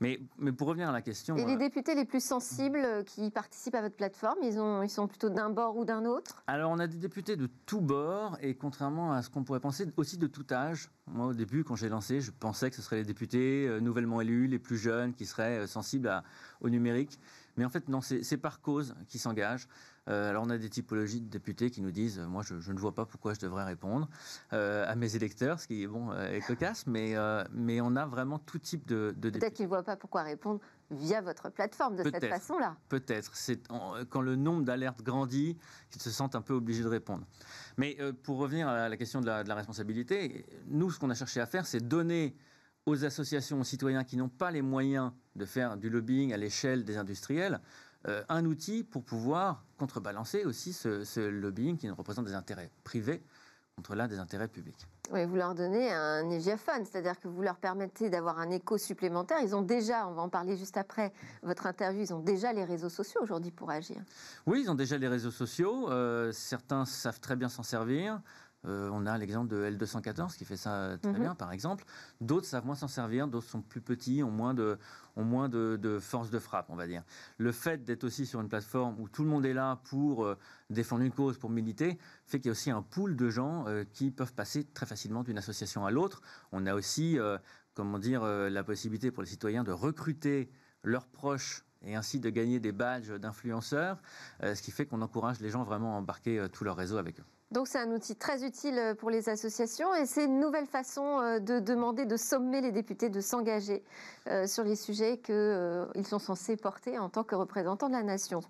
Mais, 0.00 0.20
mais, 0.38 0.52
pour 0.52 0.68
revenir 0.68 0.88
à 0.88 0.92
la 0.92 1.02
question... 1.02 1.36
Et 1.36 1.44
les 1.44 1.54
euh, 1.54 1.58
députés 1.58 1.94
les 1.94 2.04
plus 2.04 2.24
sensibles 2.24 3.04
qui 3.06 3.30
participent 3.30 3.74
à 3.74 3.82
votre 3.82 3.96
plateforme, 3.96 4.38
ils, 4.42 4.58
ont, 4.58 4.82
ils 4.82 4.90
sont 4.90 5.08
plutôt 5.08 5.30
d'un 5.30 5.50
bord 5.50 5.76
ou 5.76 5.84
d'un 5.84 6.04
autre? 6.04 6.42
Alors, 6.46 6.70
on 6.70 6.78
a 6.78 6.86
des 6.86 6.98
députés 6.98 7.36
de 7.36 7.48
tous 7.66 7.80
bords 7.80 8.38
et 8.40 8.54
contrairement 8.54 9.12
à 9.12 9.22
ce 9.22 9.30
qu'on 9.30 9.42
pourrait 9.42 9.60
penser, 9.60 9.86
aussi 9.96 10.16
de 10.16 10.26
tout 10.26 10.46
âge. 10.52 10.90
Moi, 11.06 11.26
au 11.26 11.34
début, 11.34 11.64
quand 11.64 11.76
j'ai 11.76 11.88
lancé, 11.88 12.20
je 12.20 12.30
pensais 12.30 12.70
que 12.70 12.76
ce 12.76 12.82
seraient 12.82 12.96
les 12.96 13.04
députés 13.04 13.78
nouvellement 13.80 14.20
élus, 14.20 14.46
les 14.46 14.58
plus 14.58 14.78
jeunes, 14.78 15.12
qui 15.12 15.26
seraient 15.26 15.66
sensibles 15.66 16.08
à, 16.08 16.24
au 16.60 16.70
numérique. 16.70 17.18
Mais 17.56 17.64
en 17.64 17.68
fait, 17.68 17.88
non, 17.88 18.00
c'est 18.00 18.36
par 18.36 18.60
cause 18.60 18.94
qui 19.08 19.18
s'engagent. 19.18 19.68
Euh, 20.08 20.30
alors 20.30 20.44
on 20.44 20.50
a 20.50 20.58
des 20.58 20.68
typologies 20.68 21.20
de 21.20 21.28
députés 21.28 21.70
qui 21.70 21.80
nous 21.80 21.90
disent, 21.90 22.20
moi 22.20 22.42
je, 22.42 22.54
ne 22.54 22.78
vois 22.78 22.94
pas 22.94 23.06
pourquoi 23.06 23.34
je 23.34 23.40
devrais 23.40 23.64
répondre 23.64 24.08
euh, 24.52 24.84
à 24.86 24.94
mes 24.96 25.16
électeurs, 25.16 25.60
ce 25.60 25.66
qui 25.66 25.82
est 25.82 25.86
bon 25.86 26.12
euh, 26.12 26.32
est 26.32 26.40
cocasse, 26.40 26.86
mais, 26.86 27.14
mais 27.52 27.80
on 27.80 27.96
a 27.96 28.06
vraiment 28.06 28.38
tout 28.38 28.58
type 28.58 28.86
de, 28.86 29.14
de 29.16 29.30
députés. 29.30 29.38
Peut-être 29.40 29.54
qu'ils 29.54 29.64
ne 29.64 29.70
voient 29.70 29.82
pas 29.82 29.96
pourquoi 29.96 30.22
répondre 30.22 30.60
via 30.90 31.22
votre 31.22 31.50
plateforme 31.50 31.96
de 31.96 32.02
cette 32.02 32.26
façon-là. 32.26 32.76
Peut-être. 32.88 33.34
C'est 33.34 33.66
quand 34.10 34.20
le 34.20 34.36
nombre 34.36 34.64
d'alertes 34.64 35.02
grandit 35.02 35.56
qu'ils 35.90 36.02
se 36.02 36.10
sentent 36.10 36.34
un 36.34 36.42
peu 36.42 36.54
obligés 36.54 36.82
de 36.82 36.88
répondre. 36.88 37.24
Mais 37.78 37.96
pour 38.22 38.38
revenir 38.38 38.68
à 38.68 38.88
la 38.88 38.96
question 38.96 39.20
de 39.20 39.26
la, 39.26 39.42
de 39.42 39.48
la 39.48 39.54
responsabilité, 39.54 40.46
nous 40.66 40.90
ce 40.90 40.98
qu'on 40.98 41.10
a 41.10 41.14
cherché 41.14 41.40
à 41.40 41.46
faire, 41.46 41.66
c'est 41.66 41.80
donner 41.80 42.36
aux 42.86 43.04
associations, 43.04 43.60
aux 43.60 43.64
citoyens 43.64 44.04
qui 44.04 44.16
n'ont 44.16 44.28
pas 44.28 44.50
les 44.50 44.62
moyens 44.62 45.12
de 45.36 45.44
faire 45.44 45.76
du 45.76 45.88
lobbying 45.88 46.32
à 46.32 46.36
l'échelle 46.36 46.84
des 46.84 46.96
industriels, 46.96 47.54
euh, 47.54 47.58
un 48.28 48.44
outil 48.44 48.84
pour 48.84 49.02
pouvoir 49.02 49.64
contrebalancer 49.78 50.44
aussi 50.44 50.72
ce, 50.72 51.20
lobbying 51.20 51.76
qui 51.76 51.88
représente 51.90 52.26
des 52.26 52.34
intérêts 52.34 52.70
privés 52.84 53.22
contre 53.76 53.94
l'un 53.94 54.06
des 54.06 54.18
intérêts 54.18 54.48
publics. 54.48 54.86
Oui, 55.12 55.26
vous 55.26 55.36
leur 55.36 55.54
donnez 55.54 55.92
un 55.92 56.30
égiaphone, 56.30 56.84
c'est-à-dire 56.84 57.20
que 57.20 57.28
vous 57.28 57.42
leur 57.42 57.56
permettez 57.56 58.08
d'avoir 58.08 58.38
un 58.38 58.50
écho 58.50 58.78
supplémentaire. 58.78 59.38
Ils 59.42 59.54
ont 59.54 59.62
déjà, 59.62 60.06
on 60.08 60.12
va 60.12 60.22
en 60.22 60.28
parler 60.30 60.56
juste 60.56 60.78
après 60.78 61.12
votre 61.42 61.66
interview, 61.66 62.00
ils 62.00 62.14
ont 62.14 62.20
déjà 62.20 62.52
les 62.52 62.64
réseaux 62.64 62.88
sociaux 62.88 63.20
aujourd'hui 63.22 63.50
pour 63.50 63.70
agir. 63.70 63.96
Oui, 64.46 64.62
ils 64.62 64.70
ont 64.70 64.74
déjà 64.74 64.96
les 64.96 65.08
réseaux 65.08 65.30
sociaux. 65.30 65.90
Euh, 65.90 66.32
certains 66.32 66.86
savent 66.86 67.20
très 67.20 67.36
bien 67.36 67.50
s'en 67.50 67.62
servir. 67.62 68.20
Euh, 68.66 68.88
on 68.92 69.06
a 69.06 69.18
l'exemple 69.18 69.48
de 69.48 69.70
L214 69.70 70.36
qui 70.36 70.44
fait 70.44 70.56
ça 70.56 70.96
très 71.00 71.12
mhm. 71.12 71.20
bien, 71.20 71.34
par 71.34 71.52
exemple. 71.52 71.84
D'autres 72.20 72.46
savent 72.46 72.64
moins 72.64 72.74
s'en 72.74 72.88
servir, 72.88 73.28
d'autres 73.28 73.48
sont 73.48 73.62
plus 73.62 73.80
petits, 73.80 74.22
ont 74.22 74.30
moins 74.30 74.54
de, 74.54 74.78
ont 75.16 75.24
moins 75.24 75.48
de, 75.48 75.98
force 76.00 76.30
de 76.30 76.38
frappe, 76.38 76.66
on 76.70 76.76
va 76.76 76.86
dire. 76.86 77.02
Le 77.38 77.52
fait 77.52 77.84
d'être 77.84 78.04
aussi 78.04 78.26
sur 78.26 78.40
une 78.40 78.48
plateforme 78.48 78.98
où 78.98 79.08
tout 79.08 79.22
le 79.22 79.28
monde 79.28 79.44
est 79.44 79.52
là 79.52 79.80
pour 79.84 80.24
euh, 80.24 80.38
défendre 80.70 81.02
une 81.02 81.12
cause, 81.12 81.38
pour 81.38 81.50
militer, 81.50 81.98
fait 82.26 82.38
qu'il 82.38 82.46
y 82.46 82.50
a 82.50 82.52
aussi 82.52 82.70
un 82.70 82.82
pool 82.82 83.16
de 83.16 83.28
gens 83.30 83.66
euh, 83.66 83.84
qui 83.92 84.10
peuvent 84.10 84.34
passer 84.34 84.64
très 84.64 84.86
facilement 84.86 85.22
d'une 85.22 85.38
association 85.38 85.84
à 85.84 85.90
l'autre. 85.90 86.22
On 86.52 86.66
a 86.66 86.74
aussi, 86.74 87.18
comment 87.74 87.98
dire, 87.98 88.24
la 88.24 88.64
possibilité 88.64 89.10
pour 89.10 89.22
les 89.22 89.28
citoyens 89.28 89.64
de 89.64 89.72
recruter 89.72 90.50
leurs 90.82 91.06
proches 91.06 91.64
et 91.82 91.96
ainsi 91.96 92.20
de 92.20 92.30
gagner 92.30 92.60
des 92.60 92.72
badges 92.72 93.10
d'influenceurs, 93.10 94.00
ce 94.42 94.60
qui 94.62 94.70
fait 94.70 94.86
qu'on 94.86 95.02
encourage 95.02 95.40
les 95.40 95.50
gens 95.50 95.64
vraiment 95.64 95.94
à 95.94 95.98
embarquer 95.98 96.46
tout 96.52 96.64
leur 96.64 96.76
réseau 96.76 96.96
avec 96.96 97.20
eux. 97.20 97.24
Donc 97.50 97.68
c'est 97.68 97.78
un 97.78 97.90
outil 97.92 98.16
très 98.16 98.44
utile 98.44 98.78
euh, 98.78 98.94
pour 98.94 99.10
les 99.10 99.28
associations 99.28 99.94
et 99.94 100.06
c'est 100.06 100.24
une 100.24 100.40
nouvelle 100.40 100.66
façon 100.66 101.20
euh, 101.20 101.38
de 101.38 101.60
demander, 101.60 102.04
de 102.04 102.16
sommer 102.16 102.60
les 102.60 102.72
députés 102.72 103.10
de 103.10 103.20
s'engager 103.20 103.84
euh, 104.26 104.46
sur 104.46 104.64
les 104.64 104.76
sujets 104.76 105.18
qu'ils 105.18 106.06
sont 106.06 106.18
censés 106.18 106.56
porter 106.56 106.98
en 106.98 107.08
tant 107.08 107.22
que 107.22 107.34
représentants 107.34 107.88
de 107.88 107.94
la 107.94 108.02
nation. 108.02 108.40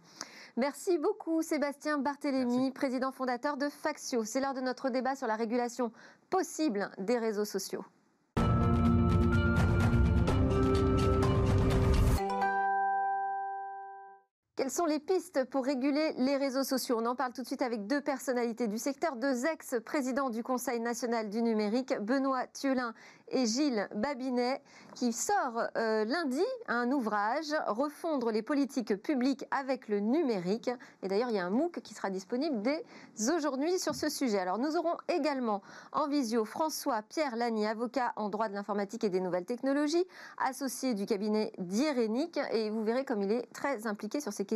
Merci 0.57 0.99
beaucoup 0.99 1.43
Sébastien 1.43 1.99
Barthélémy, 1.99 2.71
président 2.71 3.11
fondateur 3.11 3.57
de 3.57 3.69
Faxio. 3.69 4.25
C'est 4.25 4.41
l'heure 4.41 4.55
de 4.55 4.61
notre 4.61 4.89
débat 4.89 5.17
sur 5.17 5.27
la 5.27 5.35
régulation 5.35 5.91
possible 6.31 6.91
des 6.99 7.19
réseaux 7.19 7.45
sociaux. 7.45 7.85
Quelles 14.65 14.73
sont 14.73 14.87
les 14.87 14.99
pistes 14.99 15.45
pour 15.45 15.63
réguler 15.63 16.15
les 16.17 16.39
réseaux 16.39 16.65
sociaux? 16.65 16.97
On 16.99 17.05
en 17.05 17.15
parle 17.15 17.35
tout 17.35 17.43
de 17.43 17.47
suite 17.47 17.61
avec 17.61 17.87
deux 17.87 18.01
personnalités 18.01 18.67
du 18.67 18.79
secteur, 18.79 19.17
deux 19.17 19.45
ex-présidents 19.45 20.31
du 20.31 20.43
Conseil 20.43 20.81
national 20.81 21.29
du 21.29 21.43
numérique, 21.43 21.93
Benoît 22.01 22.47
Thiolin 22.47 22.95
et 23.29 23.45
Gilles 23.45 23.89
Babinet, 23.95 24.63
qui 24.95 25.13
sort 25.13 25.65
euh, 25.77 26.07
lundi 26.07 26.43
un 26.67 26.91
ouvrage, 26.93 27.55
Refondre 27.67 28.31
les 28.31 28.41
politiques 28.41 28.97
publiques 29.03 29.45
avec 29.51 29.89
le 29.89 30.01
numérique. 30.01 30.71
Et 31.03 31.09
d'ailleurs, 31.09 31.29
il 31.29 31.37
y 31.37 31.39
a 31.39 31.45
un 31.45 31.51
MOOC 31.51 31.81
qui 31.81 31.93
sera 31.93 32.09
disponible 32.09 32.63
dès 32.63 32.85
aujourd'hui 33.35 33.79
sur 33.79 33.95
ce 33.95 34.09
sujet. 34.09 34.39
Alors, 34.39 34.57
nous 34.57 34.77
aurons 34.77 34.97
également 35.09 35.61
en 35.93 36.09
visio 36.09 36.47
François 36.47 37.03
Pierre 37.03 37.37
Lani, 37.37 37.67
avocat 37.67 38.15
en 38.17 38.31
droit 38.31 38.49
de 38.49 38.55
l'informatique 38.55 39.05
et 39.05 39.11
des 39.11 39.21
nouvelles 39.21 39.45
technologies, 39.45 40.07
associé 40.39 40.95
du 40.95 41.05
cabinet 41.05 41.53
d'Irénic. 41.59 42.39
Et 42.53 42.71
vous 42.71 42.83
verrez 42.83 43.05
comme 43.05 43.23
il 43.23 43.33
est 43.33 43.53
très 43.53 43.87
impliqué 43.87 44.21
sur 44.21 44.33
ces 44.33 44.45
questions 44.45 44.54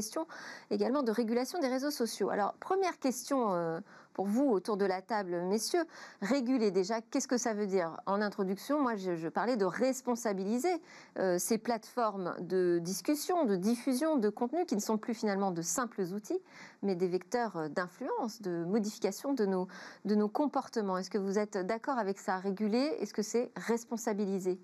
également 0.71 1.02
de 1.02 1.12
régulation 1.12 1.59
des 1.59 1.69
réseaux 1.69 1.90
sociaux. 1.90 2.31
Alors, 2.31 2.55
première 2.55 2.99
question. 2.99 3.55
Euh, 3.55 3.81
pour 4.19 4.26
vous 4.26 4.50
autour 4.50 4.76
de 4.76 4.85
la 4.85 5.00
table, 5.00 5.43
messieurs, 5.43 5.85
réguler 6.23 6.73
déjà, 6.73 7.00
qu'est-ce 7.00 7.28
que 7.28 7.38
ça 7.38 7.55
veut 7.55 7.69
dire? 7.69 8.00
En 8.05 8.21
introduction, 8.21 8.83
moi, 8.83 8.97
je, 8.97 9.28
parlais 9.28 9.57
de 9.57 9.64
responsabiliser 9.64 10.83
euh, 11.21 11.38
ces 11.38 11.57
plateformes 11.57 12.35
de 12.40 12.81
discussion, 12.83 13.45
de 13.45 13.55
diffusion 13.55 14.17
de 14.17 14.28
contenu 14.28 14.67
qui 14.67 14.75
ne 14.75 14.81
sont 14.81 14.99
plus 14.99 15.14
finalement 15.14 15.52
de 15.52 15.62
simples 15.62 16.00
outils, 16.00 16.40
mais 16.83 16.97
des 16.97 17.07
vecteurs 17.07 17.57
euh, 17.59 17.69
d'influence, 17.69 18.43
de 18.43 18.64
modification 18.64 19.35
de 19.35 19.47
nos, 19.47 19.69
de 20.05 20.17
nos 20.17 20.28
comportements. 20.28 20.99
Est-ce 20.99 21.11
que 21.11 21.19
vous 21.19 21.38
êtes 21.38 21.57
d'accord 21.57 21.99
avec 21.99 22.19
ça? 22.19 22.38
Réguler, 22.38 22.97
est-ce 22.99 23.14
que 23.14 23.23
c'est 23.23 23.52
responsabiliser? 23.55 24.59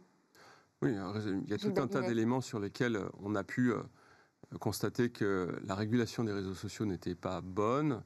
Oui, 0.82 0.96
il 1.44 1.48
y 1.48 1.54
a 1.54 1.58
tout 1.58 1.72
un 1.76 1.86
tas 1.86 2.02
d'éléments 2.02 2.40
sur 2.40 2.58
lesquels 2.58 2.98
on 3.22 3.36
a 3.36 3.44
pu 3.44 3.72
constater 4.58 5.10
que 5.10 5.58
la 5.64 5.74
régulation 5.74 6.24
des 6.24 6.32
réseaux 6.32 6.54
sociaux 6.54 6.86
n'était 6.86 7.14
pas 7.14 7.40
bonne. 7.40 8.02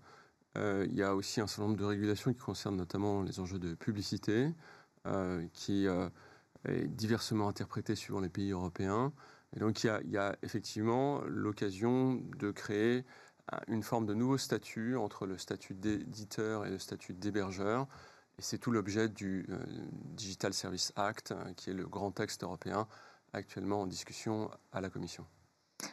Euh, 0.56 0.86
il 0.88 0.96
y 0.96 1.02
a 1.02 1.14
aussi 1.14 1.40
un 1.40 1.46
certain 1.46 1.64
nombre 1.64 1.76
de 1.76 1.84
régulations 1.84 2.32
qui 2.32 2.40
concernent 2.40 2.76
notamment 2.76 3.22
les 3.22 3.40
enjeux 3.40 3.58
de 3.58 3.74
publicité, 3.74 4.52
euh, 5.06 5.46
qui 5.52 5.86
euh, 5.86 6.08
est 6.66 6.88
diversement 6.88 7.48
interprété 7.48 7.94
suivant 7.94 8.20
les 8.20 8.28
pays 8.28 8.50
européens. 8.50 9.12
Et 9.56 9.60
donc 9.60 9.82
il 9.84 10.10
y 10.10 10.16
a, 10.18 10.36
effectivement 10.42 11.22
l'occasion 11.26 12.20
de 12.38 12.50
créer 12.50 13.04
une 13.66 13.82
forme 13.82 14.04
de 14.04 14.12
nouveau 14.12 14.36
statut 14.36 14.96
entre 14.96 15.26
le 15.26 15.38
statut 15.38 15.74
d'éditeur 15.74 16.66
et 16.66 16.70
le 16.70 16.78
statut 16.78 17.14
d'hébergeur. 17.14 17.86
Et 18.38 18.42
c'est 18.42 18.58
tout 18.58 18.70
l'objet 18.70 19.08
du 19.08 19.46
Digital 19.90 20.52
Service 20.52 20.92
Act, 20.96 21.34
qui 21.56 21.70
est 21.70 21.72
le 21.72 21.86
grand 21.86 22.10
texte 22.10 22.42
européen 22.42 22.86
actuellement 23.32 23.82
en 23.82 23.86
discussion 23.86 24.50
à 24.70 24.82
la 24.82 24.90
Commission. 24.90 25.26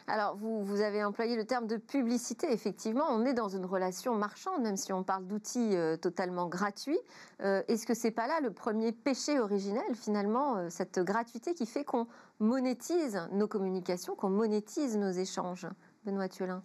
Alors, 0.08 0.36
vous, 0.36 0.80
avez 0.80 1.04
employé 1.04 1.36
le 1.36 1.44
terme 1.44 1.66
de 1.66 1.76
publicité. 1.76 2.52
Effectivement, 2.52 3.06
on 3.10 3.24
est 3.24 3.34
dans 3.34 3.48
une 3.48 3.64
relation 3.64 4.14
marchande, 4.14 4.62
même 4.62 4.76
si 4.76 4.92
on 4.92 5.02
parle 5.02 5.26
d'outils 5.26 5.76
euh, 5.76 5.96
totalement 5.96 6.48
gratuits. 6.48 6.98
Euh, 7.42 7.62
est-ce 7.68 7.86
que 7.86 7.94
c'est 7.94 8.10
pas 8.10 8.26
là 8.26 8.40
le 8.40 8.52
premier 8.52 8.92
péché 8.92 9.38
originel, 9.38 9.94
finalement, 9.94 10.56
euh, 10.56 10.70
cette 10.70 10.98
gratuité 10.98 11.54
qui 11.54 11.66
fait 11.66 11.84
qu'on 11.84 12.06
monétise 12.40 13.20
nos 13.32 13.48
communications, 13.48 14.14
qu'on 14.14 14.30
monétise 14.30 14.96
nos 14.96 15.10
échanges? 15.10 15.66
Benoît 16.04 16.28
Thuelin 16.28 16.62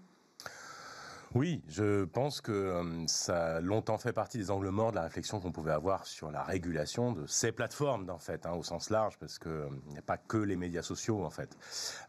oui, 1.34 1.64
je 1.70 2.04
pense 2.04 2.42
que 2.42 2.52
euh, 2.52 3.08
ça 3.08 3.56
a 3.56 3.62
longtemps 3.62 3.98
fait 3.98 4.12
partie 4.12 4.38
des 4.38 4.52
angles 4.52 4.68
morts 4.68 4.92
de 4.92 4.98
la 4.98 5.04
réflexion 5.04 5.40
qu'on 5.40 5.54
pouvait 5.54 5.72
avoir 5.72 6.06
sur 6.06 6.30
la 6.30 6.44
régulation 6.44 7.14
de 7.14 7.26
ces 7.26 7.54
plateformes, 7.54 8.10
en 8.10 8.20
fait, 8.20 8.46
hein, 8.46 8.52
au 8.52 8.64
sens 8.64 8.90
large, 8.90 9.18
parce 9.18 9.40
qu'il 9.40 9.50
euh, 9.50 9.70
n'y 9.88 9.98
a 9.98 10.02
pas 10.02 10.18
que 10.18 10.38
les 10.38 10.58
médias 10.58 10.82
sociaux, 10.82 11.24
en 11.24 11.30
fait. 11.30 11.58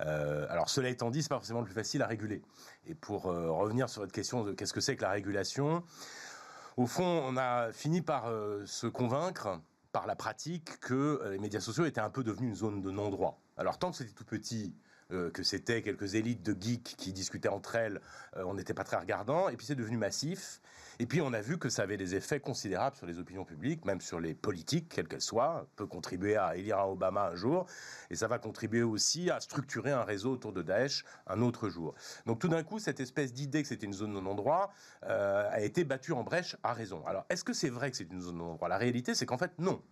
Euh, 0.00 0.47
alors, 0.50 0.69
cela 0.69 0.88
étant 0.88 1.11
dit, 1.11 1.23
c'est 1.23 1.29
pas 1.29 1.37
forcément 1.37 1.61
le 1.61 1.67
plus 1.67 1.75
facile 1.75 2.02
à 2.02 2.09
réguler. 2.09 2.43
Et 2.87 2.97
pour 2.97 3.25
revenir 3.25 3.88
sur 3.88 4.02
votre 4.02 4.12
question 4.12 4.43
de 4.43 4.52
qu'est-ce 4.52 4.73
que 4.73 4.81
c'est 4.81 4.97
que 4.97 5.02
la 5.02 5.11
régulation, 5.11 5.85
au 6.76 6.87
fond, 6.87 7.23
on 7.25 7.37
a 7.37 7.71
fini 7.71 8.02
par 8.02 8.25
se 8.64 8.88
convaincre 8.88 9.61
par 9.93 10.09
la 10.09 10.17
pratique 10.17 10.81
que 10.81 11.29
les 11.31 11.38
médias 11.38 11.61
sociaux 11.61 11.85
étaient 11.85 12.00
un 12.00 12.11
peu 12.11 12.25
devenus 12.25 12.50
une 12.50 12.57
zone 12.57 12.81
de 12.81 12.91
non-droit. 12.91 13.41
Alors, 13.57 13.79
tant 13.79 13.93
que 13.93 13.99
c'était 13.99 14.14
tout 14.14 14.25
petit, 14.25 14.75
euh, 15.12 15.31
que 15.31 15.42
c'était 15.42 15.83
quelques 15.83 16.14
élites 16.14 16.42
de 16.42 16.57
geeks 16.61 16.95
qui 16.97 17.12
discutaient 17.12 17.49
entre 17.49 17.76
elles, 17.76 18.00
euh, 18.37 18.45
on 18.45 18.54
n'était 18.54 18.75
pas 18.75 18.85
très 18.85 18.97
regardant. 18.97 19.49
Et 19.49 19.57
puis 19.57 19.66
c'est 19.66 19.75
devenu 19.75 19.97
massif. 19.97 20.61
Et 20.99 21.07
puis 21.07 21.21
on 21.21 21.33
a 21.33 21.40
vu 21.40 21.59
que 21.59 21.69
ça 21.69 21.83
avait 21.83 21.97
des 21.97 22.14
effets 22.14 22.40
considérables 22.40 22.97
sur 22.97 23.07
les 23.07 23.19
opinions 23.19 23.45
publiques, 23.45 23.85
même 23.85 24.00
sur 24.00 24.21
les 24.21 24.35
politiques, 24.35 24.88
quelles 24.88 25.09
qu'elles 25.09 25.21
soient. 25.21 25.66
peut 25.76 25.87
contribuer 25.87 26.37
à 26.37 26.57
élire 26.57 26.78
un 26.78 26.85
Obama 26.85 27.28
un 27.28 27.35
jour, 27.35 27.66
et 28.11 28.14
ça 28.14 28.28
va 28.28 28.38
contribuer 28.38 28.83
aussi 28.83 29.31
à 29.31 29.40
structurer 29.40 29.90
un 29.90 30.04
réseau 30.04 30.33
autour 30.33 30.52
de 30.52 30.62
Daesh 30.62 31.04
un 31.26 31.40
autre 31.40 31.69
jour. 31.69 31.95
Donc 32.26 32.38
tout 32.38 32.49
d'un 32.49 32.62
coup, 32.62 32.78
cette 32.78 33.00
espèce 33.00 33.33
d'idée 33.33 33.62
que 33.62 33.69
c'était 33.69 33.87
une 33.87 33.92
zone 33.92 34.14
de 34.14 34.21
non-droit 34.21 34.73
euh, 35.04 35.49
a 35.50 35.61
été 35.61 35.85
battue 35.85 36.12
en 36.12 36.23
brèche 36.25 36.57
à 36.62 36.73
raison. 36.73 37.04
Alors 37.07 37.25
est-ce 37.31 37.45
que 37.45 37.52
c'est 37.52 37.71
vrai 37.71 37.90
que 37.90 37.97
c'est 37.97 38.11
une 38.11 38.21
zone 38.21 38.35
de 38.35 38.40
non-droit 38.40 38.69
La 38.69 38.78
réalité, 38.78 39.14
c'est 39.14 39.26
qu'en 39.26 39.38
fait, 39.38 39.52
non. 39.59 39.83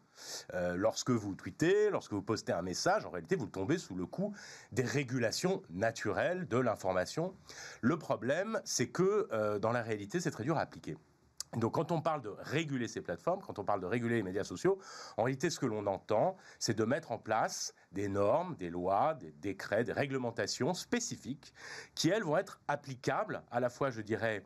Euh, 0.54 0.76
lorsque 0.76 1.10
vous 1.10 1.34
tweetez, 1.34 1.90
lorsque 1.90 2.12
vous 2.12 2.22
postez 2.22 2.52
un 2.52 2.62
message, 2.62 3.06
en 3.06 3.10
réalité, 3.10 3.36
vous 3.36 3.46
tombez 3.46 3.78
sous 3.78 3.94
le 3.94 4.06
coup 4.06 4.34
des 4.72 4.82
régulations 4.82 5.62
naturelles 5.70 6.46
de 6.48 6.58
l'information. 6.58 7.34
Le 7.80 7.98
problème, 7.98 8.60
c'est 8.64 8.88
que 8.88 9.28
euh, 9.32 9.58
dans 9.58 9.72
la 9.72 9.82
réalité, 9.82 10.20
c'est 10.20 10.30
très 10.30 10.44
dur 10.44 10.56
à 10.56 10.60
appliquer. 10.60 10.96
Donc 11.56 11.74
quand 11.74 11.90
on 11.90 12.00
parle 12.00 12.22
de 12.22 12.28
réguler 12.38 12.86
ces 12.86 13.00
plateformes, 13.00 13.40
quand 13.44 13.58
on 13.58 13.64
parle 13.64 13.80
de 13.80 13.86
réguler 13.86 14.16
les 14.16 14.22
médias 14.22 14.44
sociaux, 14.44 14.78
en 15.16 15.24
réalité 15.24 15.50
ce 15.50 15.58
que 15.58 15.66
l'on 15.66 15.86
entend, 15.86 16.36
c'est 16.60 16.74
de 16.74 16.84
mettre 16.84 17.10
en 17.10 17.18
place 17.18 17.74
des 17.90 18.08
normes, 18.08 18.54
des 18.54 18.70
lois, 18.70 19.14
des 19.14 19.32
décrets, 19.32 19.82
des 19.82 19.92
réglementations 19.92 20.74
spécifiques 20.74 21.52
qui, 21.96 22.08
elles, 22.08 22.22
vont 22.22 22.36
être 22.36 22.60
applicables 22.68 23.42
à 23.50 23.58
la 23.58 23.68
fois, 23.68 23.90
je 23.90 24.00
dirais, 24.00 24.44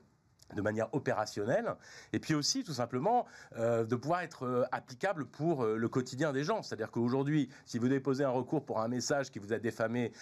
de 0.54 0.62
manière 0.62 0.92
opérationnelle, 0.94 1.74
et 2.12 2.18
puis 2.18 2.34
aussi 2.34 2.64
tout 2.64 2.72
simplement 2.72 3.26
euh, 3.56 3.84
de 3.84 3.96
pouvoir 3.96 4.22
être 4.22 4.44
euh, 4.44 4.64
applicable 4.72 5.26
pour 5.26 5.64
euh, 5.64 5.76
le 5.76 5.88
quotidien 5.88 6.32
des 6.32 6.44
gens. 6.44 6.62
C'est-à-dire 6.62 6.90
qu'aujourd'hui, 6.90 7.48
si 7.64 7.78
vous 7.78 7.88
déposez 7.88 8.24
un 8.24 8.30
recours 8.30 8.64
pour 8.64 8.80
un 8.80 8.88
message 8.88 9.30
qui 9.30 9.38
vous 9.38 9.52
a 9.52 9.58
défamé 9.58 10.12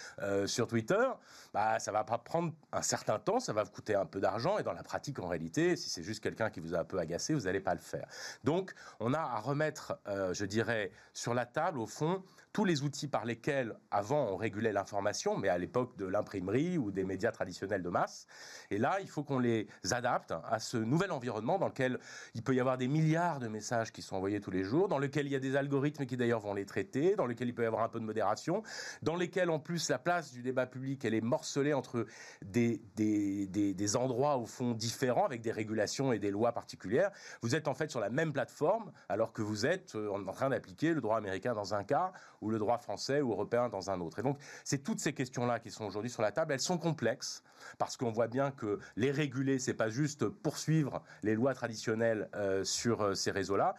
sur 0.45 0.67
Twitter, 0.67 1.05
bah, 1.53 1.79
ça 1.79 1.91
va 1.91 2.03
pas 2.03 2.17
prendre 2.17 2.53
un 2.71 2.81
certain 2.81 3.19
temps, 3.19 3.39
ça 3.39 3.53
va 3.53 3.63
vous 3.63 3.71
coûter 3.71 3.95
un 3.95 4.05
peu 4.05 4.19
d'argent, 4.19 4.57
et 4.57 4.63
dans 4.63 4.73
la 4.73 4.83
pratique, 4.83 5.19
en 5.19 5.27
réalité, 5.27 5.75
si 5.75 5.89
c'est 5.89 6.03
juste 6.03 6.23
quelqu'un 6.23 6.49
qui 6.49 6.59
vous 6.59 6.75
a 6.75 6.79
un 6.79 6.83
peu 6.83 6.99
agacé, 6.99 7.33
vous 7.33 7.41
n'allez 7.41 7.59
pas 7.59 7.73
le 7.73 7.79
faire. 7.79 8.07
Donc, 8.43 8.73
on 8.99 9.13
a 9.13 9.19
à 9.19 9.39
remettre, 9.39 9.97
je 10.07 10.45
dirais, 10.45 10.91
sur 11.13 11.33
la 11.33 11.45
table, 11.45 11.79
au 11.79 11.87
fond, 11.87 12.23
tous 12.53 12.65
les 12.65 12.83
outils 12.83 13.07
par 13.07 13.25
lesquels, 13.25 13.75
avant, 13.89 14.27
on 14.27 14.37
régulait 14.37 14.71
l'information, 14.71 15.35
mais 15.35 15.49
à 15.49 15.57
l'époque 15.57 15.97
de 15.97 16.05
l'imprimerie 16.05 16.77
ou 16.77 16.91
des 16.91 17.03
médias 17.03 17.31
traditionnels 17.31 17.81
de 17.81 17.89
masse. 17.89 18.27
Et 18.69 18.77
là, 18.77 18.99
il 19.01 19.09
faut 19.09 19.23
qu'on 19.23 19.39
les 19.39 19.67
adapte 19.91 20.31
à 20.31 20.59
ce 20.59 20.77
nouvel 20.77 21.11
environnement 21.11 21.57
dans 21.57 21.67
lequel 21.67 21.99
il 22.35 22.43
peut 22.43 22.53
y 22.53 22.59
avoir 22.59 22.77
des 22.77 22.87
milliards 22.87 23.39
de 23.39 23.47
messages 23.47 23.91
qui 23.91 24.03
sont 24.03 24.15
envoyés 24.15 24.39
tous 24.39 24.51
les 24.51 24.63
jours, 24.63 24.87
dans 24.87 24.99
lequel 24.99 25.25
il 25.25 25.31
y 25.31 25.35
a 25.35 25.39
des 25.39 25.55
algorithmes 25.55 26.05
qui 26.05 26.15
d'ailleurs 26.15 26.41
vont 26.41 26.53
les 26.53 26.65
traiter, 26.65 27.15
dans 27.15 27.25
lequel 27.25 27.47
il 27.47 27.55
peut 27.55 27.63
y 27.63 27.65
avoir 27.65 27.81
un 27.81 27.89
peu 27.89 27.99
de 27.99 28.05
modération, 28.05 28.61
dans 29.01 29.15
lesquels 29.15 29.49
en 29.49 29.59
plus 29.59 29.89
la 29.89 29.97
place 29.97 30.31
du 30.31 30.43
débat 30.43 30.67
public, 30.67 31.03
elle 31.05 31.15
est 31.15 31.21
morcelée 31.21 31.73
entre 31.73 32.05
des, 32.45 32.83
des, 32.95 33.95
endroits 33.95 34.37
au 34.37 34.45
fond 34.45 34.73
différents, 34.73 35.25
avec 35.25 35.41
des 35.41 35.51
régulations 35.51 36.13
et 36.13 36.19
des 36.19 36.31
lois 36.31 36.51
particulières. 36.51 37.11
Vous 37.41 37.55
êtes 37.55 37.67
en 37.67 37.73
fait 37.73 37.89
sur 37.89 37.99
la 37.99 38.09
même 38.09 38.31
plateforme, 38.31 38.91
alors 39.09 39.33
que 39.33 39.41
vous 39.41 39.65
êtes 39.65 39.95
euh, 39.95 40.09
en 40.09 40.31
train 40.31 40.49
d'appliquer 40.49 40.93
le 40.93 41.01
droit 41.01 41.17
américain 41.17 41.53
dans 41.53 41.73
un 41.73 41.83
cas 41.83 42.11
ou 42.43 42.49
le 42.49 42.59
droit 42.59 42.77
français 42.77 43.21
ou 43.21 43.31
européen 43.31 43.69
dans 43.69 43.89
un 43.89 43.99
autre. 44.01 44.19
Et 44.19 44.23
donc, 44.23 44.37
c'est 44.63 44.83
toutes 44.83 44.99
ces 44.99 45.13
questions-là 45.13 45.59
qui 45.59 45.71
sont 45.71 45.85
aujourd'hui 45.85 46.11
sur 46.11 46.21
la 46.21 46.31
table. 46.31 46.53
Elles 46.53 46.59
sont 46.59 46.77
complexes 46.77 47.43
parce 47.77 47.97
qu'on 47.97 48.11
voit 48.11 48.27
bien 48.27 48.51
que 48.51 48.79
les 48.97 49.11
réguler, 49.11 49.59
c'est 49.59 49.73
pas 49.73 49.89
juste 49.89 50.27
poursuivre 50.27 51.01
les 51.23 51.35
lois 51.35 51.53
traditionnelles 51.53 52.29
euh, 52.35 52.63
sur 52.63 53.01
euh, 53.01 53.15
ces 53.15 53.31
réseaux-là. 53.31 53.75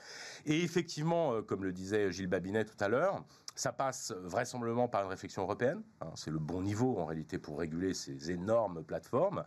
Et 0.46 0.62
effectivement, 0.62 1.34
euh, 1.34 1.42
comme 1.42 1.62
le 1.62 1.72
disait 1.72 2.10
Gilles 2.10 2.26
Babinet 2.26 2.64
tout 2.64 2.82
à 2.82 2.88
l'heure, 2.88 3.22
ça 3.54 3.72
passe 3.72 4.12
vraisemblablement 4.12 4.88
par 4.88 5.04
une 5.04 5.10
réflexion 5.10 5.42
européenne. 5.42 5.82
Hein, 6.00 6.10
c'est 6.16 6.30
le 6.30 6.40
bon 6.40 6.62
niveau 6.62 6.98
en 6.98 7.04
réalité 7.04 7.38
pour 7.38 7.58
réguler 7.58 7.94
ces 7.94 8.32
énormes 8.32 8.82
plateformes. 8.82 9.44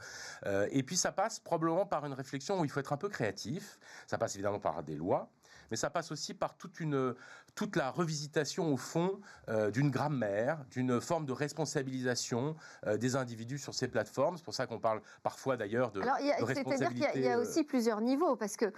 et 0.71 0.81
puis 0.83 0.95
ça 0.95 1.11
passe 1.11 1.39
probablement 1.39 1.85
par 1.85 2.05
une 2.05 2.13
réflexion 2.13 2.61
où 2.61 2.63
il 2.63 2.71
faut 2.71 2.79
être 2.79 2.93
un 2.93 2.97
peu 2.97 3.09
créatif. 3.09 3.77
Ça 4.05 4.17
passe 4.17 4.35
évidemment 4.35 4.59
par 4.59 4.81
des 4.83 4.95
lois 4.95 5.29
mais 5.71 5.77
ça 5.77 5.89
passe 5.89 6.11
aussi 6.11 6.33
par 6.33 6.55
toute, 6.55 6.79
une, 6.79 7.15
toute 7.55 7.75
la 7.75 7.91
revisitation 7.91 8.73
au 8.73 8.77
fond 8.77 9.19
euh, 9.49 9.71
d'une 9.71 9.89
grammaire, 9.89 10.63
d'une 10.71 11.01
forme 11.01 11.25
de 11.25 11.31
responsabilisation 11.31 12.55
euh, 12.85 12.97
des 12.97 13.15
individus 13.15 13.57
sur 13.57 13.73
ces 13.73 13.87
plateformes. 13.87 14.37
C'est 14.37 14.43
pour 14.43 14.53
ça 14.53 14.67
qu'on 14.67 14.79
parle 14.79 15.01
parfois 15.23 15.57
d'ailleurs 15.57 15.91
de, 15.91 16.01
Alors, 16.01 16.17
C'est-à-dire 16.47 16.89
qu'il 16.89 17.21
y, 17.23 17.27
a 17.27 17.37
euh, 17.37 17.41
aussi 17.41 17.63
plusieurs 17.63 18.01
niveaux, 18.01 18.35
parce 18.35 18.57
que 18.57 18.71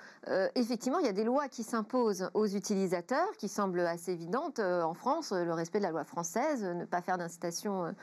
effectivement, 0.56 1.00
il 1.00 1.06
y 1.06 1.10
a 1.10 1.14
des 1.14 1.24
lois 1.24 1.48
qui 1.48 1.64
s'imposent 1.64 2.30
aux 2.34 2.48
utilisateurs, 2.48 3.30
qui 3.38 3.48
semblent 3.48 3.80
assez 3.82 4.12
évidentes. 4.12 4.60
en 4.60 4.94
France, 4.94 5.32
le 5.32 5.54
respect 5.54 5.80
de 5.80 5.84
la 5.84 5.92
loi 5.92 6.04
française, 6.04 6.64
ne 6.64 6.86
pas 6.86 7.02
faire 7.02 7.18
d'incitation 7.18 7.94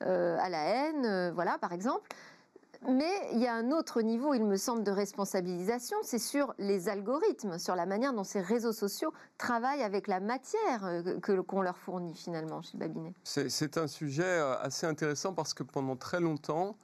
à 0.00 0.48
la 0.48 0.64
haine, 0.64 1.32
voilà, 1.34 1.58
par 1.58 1.72
exemple. 1.72 2.08
Mais 2.88 3.12
il 3.32 3.40
y 3.40 3.46
a 3.46 3.54
un 3.54 3.70
autre 3.70 4.02
niveau, 4.02 4.34
il 4.34 4.44
me 4.44 4.56
semble, 4.56 4.82
de 4.84 4.90
responsabilisation, 4.90 5.96
c'est 6.02 6.18
sur 6.18 6.54
les 6.58 6.88
algorithmes, 6.88 7.58
sur 7.58 7.74
la 7.74 7.86
manière 7.86 8.12
dont 8.12 8.24
ces 8.24 8.40
réseaux 8.40 8.72
sociaux 8.72 9.12
travaillent 9.38 9.82
avec 9.82 10.06
la 10.06 10.20
matière 10.20 10.84
euh, 10.84 11.20
que 11.20 11.40
qu'on 11.40 11.62
leur 11.62 11.78
fournit 11.78 12.14
finalement 12.14 12.62
chez 12.62 12.76
Babinet. 12.76 13.14
C'est 13.24 13.78
un 13.78 13.86
sujet 13.86 14.22
euh, 14.22 14.58
assez 14.58 14.86
intéressant 14.86 15.32
parce 15.32 15.54
que 15.54 15.62
pendant 15.62 15.96
très 15.96 16.20
longtemps, 16.20 16.76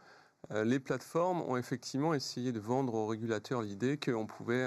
euh, 0.52 0.64
les 0.64 0.80
plateformes 0.80 1.42
ont 1.42 1.57
effectivement 1.57 2.14
essayé 2.14 2.52
de 2.52 2.61
vendre 2.61 2.95
aux 2.95 3.07
régulateurs 3.07 3.62
l'idée 3.62 3.99
qu'on 3.99 4.26
pouvait 4.26 4.66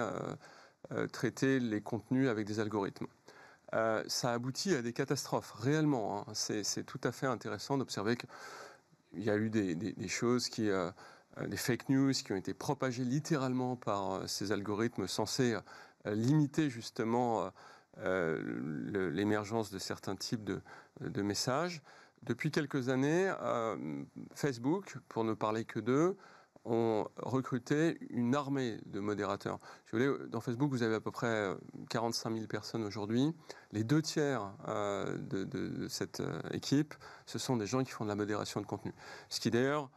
traiter 1.11 1.59
les 1.59 1.81
contenus 1.81 2.27
avec 2.27 2.45
des 2.45 2.59
algorithmes. 2.59 3.07
ça 4.07 4.33
aboutit 4.33 4.75
à 4.75 4.81
des 4.81 4.93
catastrophes, 4.93 5.53
réellement. 5.53 6.25
Hein. 6.27 6.33
C'est 6.33 6.85
tout 6.85 6.99
à 7.03 7.11
fait 7.11 7.25
intéressant 7.25 7.77
d'observer 7.77 8.17
qu'il 8.17 9.23
y 9.23 9.29
a 9.29 9.37
eu 9.37 9.49
des, 9.49 10.07
choses 10.07 10.49
qui, 10.49 10.69
euh, 10.69 10.91
des 11.47 11.57
fake 11.57 11.89
news 11.89 12.11
qui 12.11 12.31
ont 12.31 12.35
été 12.35 12.53
propagées 12.53 13.03
littéralement 13.03 13.75
par 13.75 14.11
euh, 14.11 14.27
ces 14.27 14.51
algorithmes 14.51 15.07
censés 15.07 15.55
euh, 16.05 16.15
limiter 16.15 16.69
justement 16.69 17.49
l'émergence 17.95 19.69
de 19.69 19.77
certains 19.77 20.15
types 20.15 20.43
de, 20.43 21.21
messages. 21.21 21.83
Depuis 22.23 22.49
quelques 22.49 22.89
années, 22.89 23.31
Facebook, 24.33 24.97
pour 25.09 25.23
ne 25.23 25.35
parler 25.35 25.63
que 25.63 25.79
d'eux, 25.79 26.17
ont 26.65 27.07
recruté 27.17 27.99
une 28.09 28.33
armée 28.33 28.79
de 28.87 28.99
modérateurs. 28.99 29.59
dans 29.91 30.41
Facebook, 30.41 30.71
vous 30.71 30.81
avez 30.81 30.95
à 30.95 31.01
peu 31.01 31.11
près 31.11 31.55
45 31.91 32.33
000 32.33 32.47
personnes 32.47 32.83
aujourd'hui. 32.83 33.31
Les 33.71 33.83
deux 33.83 34.01
tiers 34.01 34.51
de, 34.67 35.43
de, 35.43 35.87
cette 35.87 36.23
équipe, 36.49 36.95
ce 37.27 37.37
sont 37.37 37.57
des 37.57 37.67
gens 37.67 37.83
qui 37.83 37.91
font 37.91 38.05
de 38.05 38.09
la 38.09 38.15
modération 38.15 38.59
de 38.59 38.65
contenu. 38.65 38.91
Ce 39.29 39.39
qui 39.39 39.51
d'ailleurs 39.51 39.91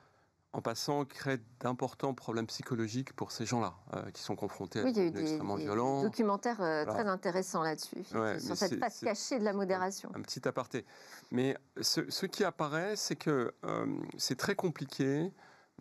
en 0.56 0.62
passant, 0.62 1.04
crée 1.04 1.38
d'importants 1.60 2.14
problèmes 2.14 2.46
psychologiques 2.46 3.12
pour 3.12 3.30
ces 3.30 3.44
gens-là, 3.44 3.74
euh, 3.92 4.10
qui 4.12 4.22
sont 4.22 4.36
confrontés 4.36 4.80
à 4.80 4.90
des 4.90 5.08
extrêmement 5.08 5.56
violents. 5.56 6.02
documentaires 6.02 6.62
euh, 6.62 6.86
très 6.86 7.06
intéressants 7.06 7.62
là-dessus, 7.62 8.04
sur 8.04 8.56
cette 8.56 8.78
face 8.78 9.00
cachée 9.00 9.38
de 9.38 9.44
la 9.44 9.52
modération. 9.52 10.10
Un, 10.14 10.22
petit 10.22 10.48
aparté. 10.48 10.86
Mais 11.30 11.58
ce, 11.82 12.24
qui 12.24 12.42
apparaît, 12.42 12.96
c'est 12.96 13.16
que 13.16 13.52
euh, 13.64 13.86
c'est 14.16 14.38
très 14.38 14.54
compliqué 14.54 15.30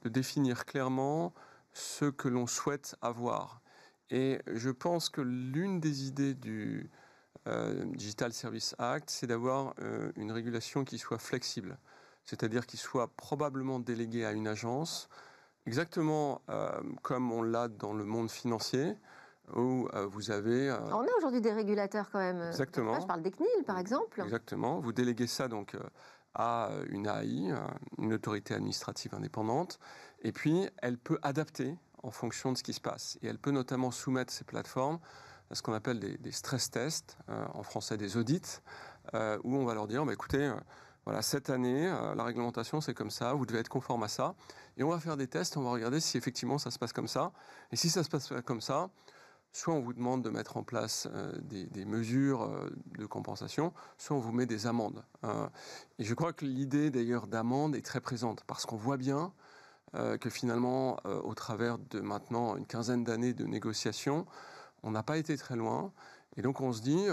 de 0.04 0.10
définir 0.10 0.66
clairement 0.66 1.34
ce 1.72 2.06
que 2.06 2.28
l'on 2.28 2.46
souhaite 2.46 2.98
avoir. 3.02 3.62
Et 4.10 4.40
je 4.48 4.72
pense 4.72 5.08
que 5.08 5.22
l'une 5.22 5.80
des 5.80 6.06
idées 6.08 6.36
du 6.36 6.92
Digital 7.94 8.34
Service 8.34 8.76
Act, 8.80 9.10
c'est 9.10 9.28
d'avoir 9.28 9.76
une 10.16 10.32
régulation 10.32 10.84
qui 10.84 10.98
soit 10.98 11.20
flexible 11.20 11.78
c'est-à-dire 12.26 12.66
qu'il 12.66 12.80
soit 12.80 13.08
probablement 13.16 13.80
délégué 13.80 14.26
à 14.26 14.32
une 14.32 14.48
agence, 14.48 15.10
exactement 15.66 16.42
euh, 16.50 16.70
comme 17.02 17.32
on 17.32 17.42
l'a 17.42 17.68
dans 17.68 17.94
le 17.94 18.04
monde 18.04 18.30
financier, 18.30 18.96
où 19.56 19.88
vous 20.08 20.32
avez... 20.32 20.72
On 20.72 21.02
a 21.02 21.18
aujourd'hui 21.20 21.40
des 21.40 21.54
régulateurs 21.54 22.10
quand 22.12 22.18
même. 22.18 22.42
Exactement. 22.48 23.00
je 23.00 23.06
parle 23.06 23.22
des 23.22 23.30
CNIL, 23.30 23.64
par 23.64 23.78
exemple. 23.78 24.22
Exactement. 24.22 24.80
Vous 24.80 24.92
déléguez 24.92 25.28
ça 25.28 25.48
donc 25.48 25.78
à 26.34 26.72
une 26.90 27.06
AI, 27.06 27.54
une 28.00 28.14
autorité 28.14 28.56
administrative 28.56 29.14
indépendante, 29.14 29.78
et 30.24 30.32
puis 30.32 30.68
elle 30.78 30.98
peut 30.98 31.20
adapter 31.22 31.78
en 32.02 32.10
fonction 32.10 32.54
de 32.54 32.58
ce 32.58 32.64
qui 32.64 32.74
se 32.74 32.82
passe. 32.82 33.20
Et 33.22 33.28
elle 33.28 33.38
peut 33.38 33.52
notamment 33.52 33.92
soumettre 33.92 34.34
ces 34.34 34.46
plateformes 34.46 34.98
à 35.52 35.56
ce 35.56 35.62
qu'on 35.62 35.74
appelle 35.74 36.00
des, 36.00 36.32
stress 36.32 36.72
tests, 36.72 37.16
en 37.28 37.62
français 37.62 37.98
des 37.98 38.18
audits, 38.18 38.62
où 39.14 39.56
on 39.56 39.66
va 39.66 39.76
leur 39.76 39.88
dire, 39.88 40.06
bah, 40.06 40.14
écoutez, 40.14 40.52
voilà, 41.06 41.22
cette 41.22 41.50
année, 41.50 41.86
la 42.16 42.24
réglementation 42.24 42.82
c'est 42.82 42.94
comme 42.94 43.12
ça, 43.12 43.34
vous 43.34 43.46
devez 43.46 43.60
être 43.60 43.70
conforme 43.70 44.04
à 44.04 44.08
ça. 44.08 44.36
Et 44.78 44.84
on 44.84 44.90
va 44.90 45.00
faire 45.00 45.18
des 45.18 45.28
tests, 45.28 45.56
on 45.56 45.62
va 45.62 45.72
regarder 45.72 46.00
si 46.00 46.18
effectivement 46.18 46.58
ça 46.58 46.72
se 46.72 46.80
passe 46.80 46.94
comme 46.94 47.08
ça. 47.08 47.32
Et 47.72 47.76
si 47.76 47.90
ça 47.90 48.04
se 48.04 48.10
passe 48.10 48.34
comme 48.46 48.62
ça, 48.62 48.90
soit 49.56 49.74
on 49.74 49.80
vous 49.80 49.94
demande 49.94 50.22
de 50.22 50.30
mettre 50.30 50.58
en 50.58 50.64
place 50.64 51.08
euh, 51.14 51.32
des, 51.42 51.86
mesures 51.86 52.44
euh, 52.44 52.70
de 52.98 53.06
compensation, 53.06 53.72
soit 53.98 54.18
on 54.18 54.20
vous 54.20 54.34
met 54.34 54.46
des 54.46 54.68
amendes. 54.68 55.02
Euh. 55.24 55.48
et 55.98 56.04
je 56.04 56.14
crois 56.14 56.34
que 56.34 56.44
l'idée 56.44 56.90
d'ailleurs 56.90 57.26
d'amende 57.26 57.74
est 57.74 57.86
très 57.86 58.02
présente, 58.02 58.44
parce 58.48 58.66
qu'on 58.66 58.76
voit 58.76 58.98
bien 58.98 59.34
que 60.20 60.30
finalement, 60.30 60.98
au 61.06 61.34
travers 61.36 61.78
de 61.78 62.02
maintenant 62.02 62.58
une 62.58 62.66
quinzaine 62.66 63.06
d'années 63.06 63.32
de 63.32 63.46
négociations, 63.46 64.26
on 64.84 64.92
n'a 64.92 65.04
pas 65.04 65.18
été 65.18 65.38
très 65.38 65.56
loin. 65.56 65.94
Et 66.36 66.42
donc 66.42 66.60
on 66.60 66.74
se 66.74 66.82
dit, 66.82 67.06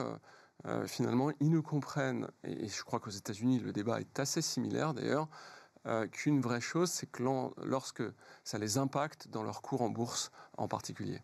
finalement, 0.86 1.30
ils 1.40 1.50
nous 1.50 1.62
comprennent, 1.62 2.28
et 2.44 2.68
je 2.68 2.82
crois 2.84 3.00
qu'aux 3.00 3.10
États-Unis, 3.10 3.58
le 3.58 3.72
débat 3.72 4.00
est 4.00 4.20
assez 4.20 4.42
similaire 4.42 4.94
d'ailleurs, 4.94 5.28
euh, 5.86 6.06
qu'une 6.06 6.40
vraie 6.40 6.60
chose, 6.60 6.90
c'est 6.90 7.10
que 7.10 7.24
lorsque 7.64 8.04
ça 8.44 8.56
les 8.58 8.78
impacte 8.78 9.26
dans 9.28 9.42
leur 9.42 9.62
cours 9.62 9.82
en 9.82 9.88
bourse 9.88 10.30
en 10.56 10.68
particulier. 10.68 11.20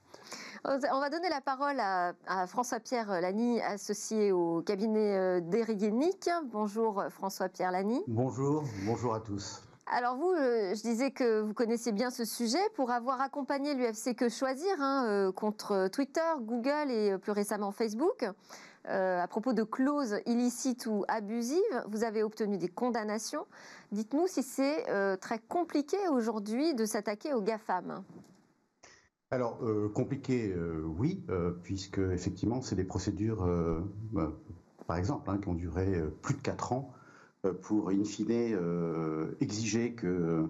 On 0.64 0.98
va 0.98 1.10
donner 1.10 1.28
la 1.28 1.40
parole 1.40 1.78
à, 1.78 2.12
François-Pierre 2.48 3.20
Lani, 3.20 3.60
associé 3.60 4.32
au 4.32 4.60
cabinet 4.62 5.16
euh, 5.16 5.40
d'Éric 5.40 5.78
Bonjour 6.46 7.04
François-Pierre 7.08 7.70
Lani. 7.70 8.02
Bonjour, 8.08 8.64
bonjour 8.84 9.14
à 9.14 9.20
tous. 9.20 9.62
Alors 9.86 10.16
vous, 10.16 10.32
euh, 10.32 10.74
je 10.74 10.82
disais 10.82 11.12
que 11.12 11.40
vous 11.40 11.54
connaissez 11.54 11.92
bien 11.92 12.10
ce 12.10 12.24
sujet 12.24 12.58
pour 12.74 12.90
avoir 12.90 13.20
accompagné 13.20 13.74
l'UFC 13.74 14.16
Que 14.16 14.28
Choisir 14.28 14.74
hein, 14.80 15.30
contre 15.36 15.86
Twitter, 15.86 16.20
Google 16.40 16.90
et 16.90 17.16
plus 17.16 17.32
récemment 17.32 17.70
Facebook. 17.70 18.26
Euh, 18.86 19.20
à 19.20 19.26
propos 19.26 19.52
de 19.52 19.64
clauses 19.64 20.16
illicites 20.26 20.86
ou 20.86 21.04
abusives, 21.08 21.84
vous 21.88 22.04
avez 22.04 22.22
obtenu 22.22 22.56
des 22.56 22.68
condamnations. 22.68 23.44
Dites-nous 23.92 24.26
si 24.26 24.42
c'est 24.42 24.88
euh, 24.88 25.16
très 25.16 25.38
compliqué 25.38 25.96
aujourd'hui 26.10 26.74
de 26.74 26.86
s'attaquer 26.86 27.34
aux 27.34 27.42
GAFAM. 27.42 28.02
Alors, 29.30 29.58
euh, 29.62 29.90
compliqué, 29.90 30.54
oui, 30.98 31.22
puisque 31.62 31.98
effectivement, 31.98 32.62
c'est 32.62 32.76
des 32.76 32.84
procédures, 32.84 33.46
bah, 34.12 34.32
par 34.86 34.96
exemple, 34.96 35.28
hein, 35.28 35.38
qui 35.38 35.48
ont 35.48 35.54
duré 35.54 36.02
plus 36.22 36.34
de 36.34 36.40
4 36.40 36.72
ans 36.72 36.94
pour, 37.60 37.90
in 37.90 38.04
fine, 38.04 38.56
exiger 39.40 39.92
que 39.92 40.48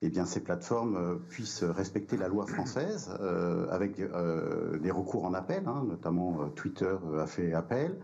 eh 0.00 0.10
bien, 0.10 0.26
ces 0.26 0.40
plateformes 0.40 0.96
euh, 0.96 1.16
puissent 1.16 1.64
respecter 1.64 2.16
la 2.16 2.28
loi 2.28 2.46
française 2.46 3.10
euh, 3.20 3.68
avec 3.70 3.98
euh, 3.98 4.78
des 4.78 4.92
recours 4.92 5.24
en 5.24 5.34
appel, 5.34 5.66
hein, 5.66 5.84
notamment 5.88 6.48
Twitter 6.50 6.96
a 7.18 7.26
fait 7.26 7.52
appel, 7.52 7.98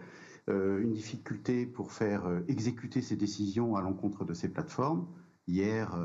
une 0.47 0.93
difficulté 0.93 1.65
pour 1.65 1.91
faire 1.91 2.25
exécuter 2.49 3.01
ces 3.01 3.17
décisions 3.17 3.77
à 3.77 3.81
l'encontre 3.81 4.27
de 4.27 4.35
ces 4.35 4.51
plateformes. 4.51 5.07
Hier, 5.49 5.97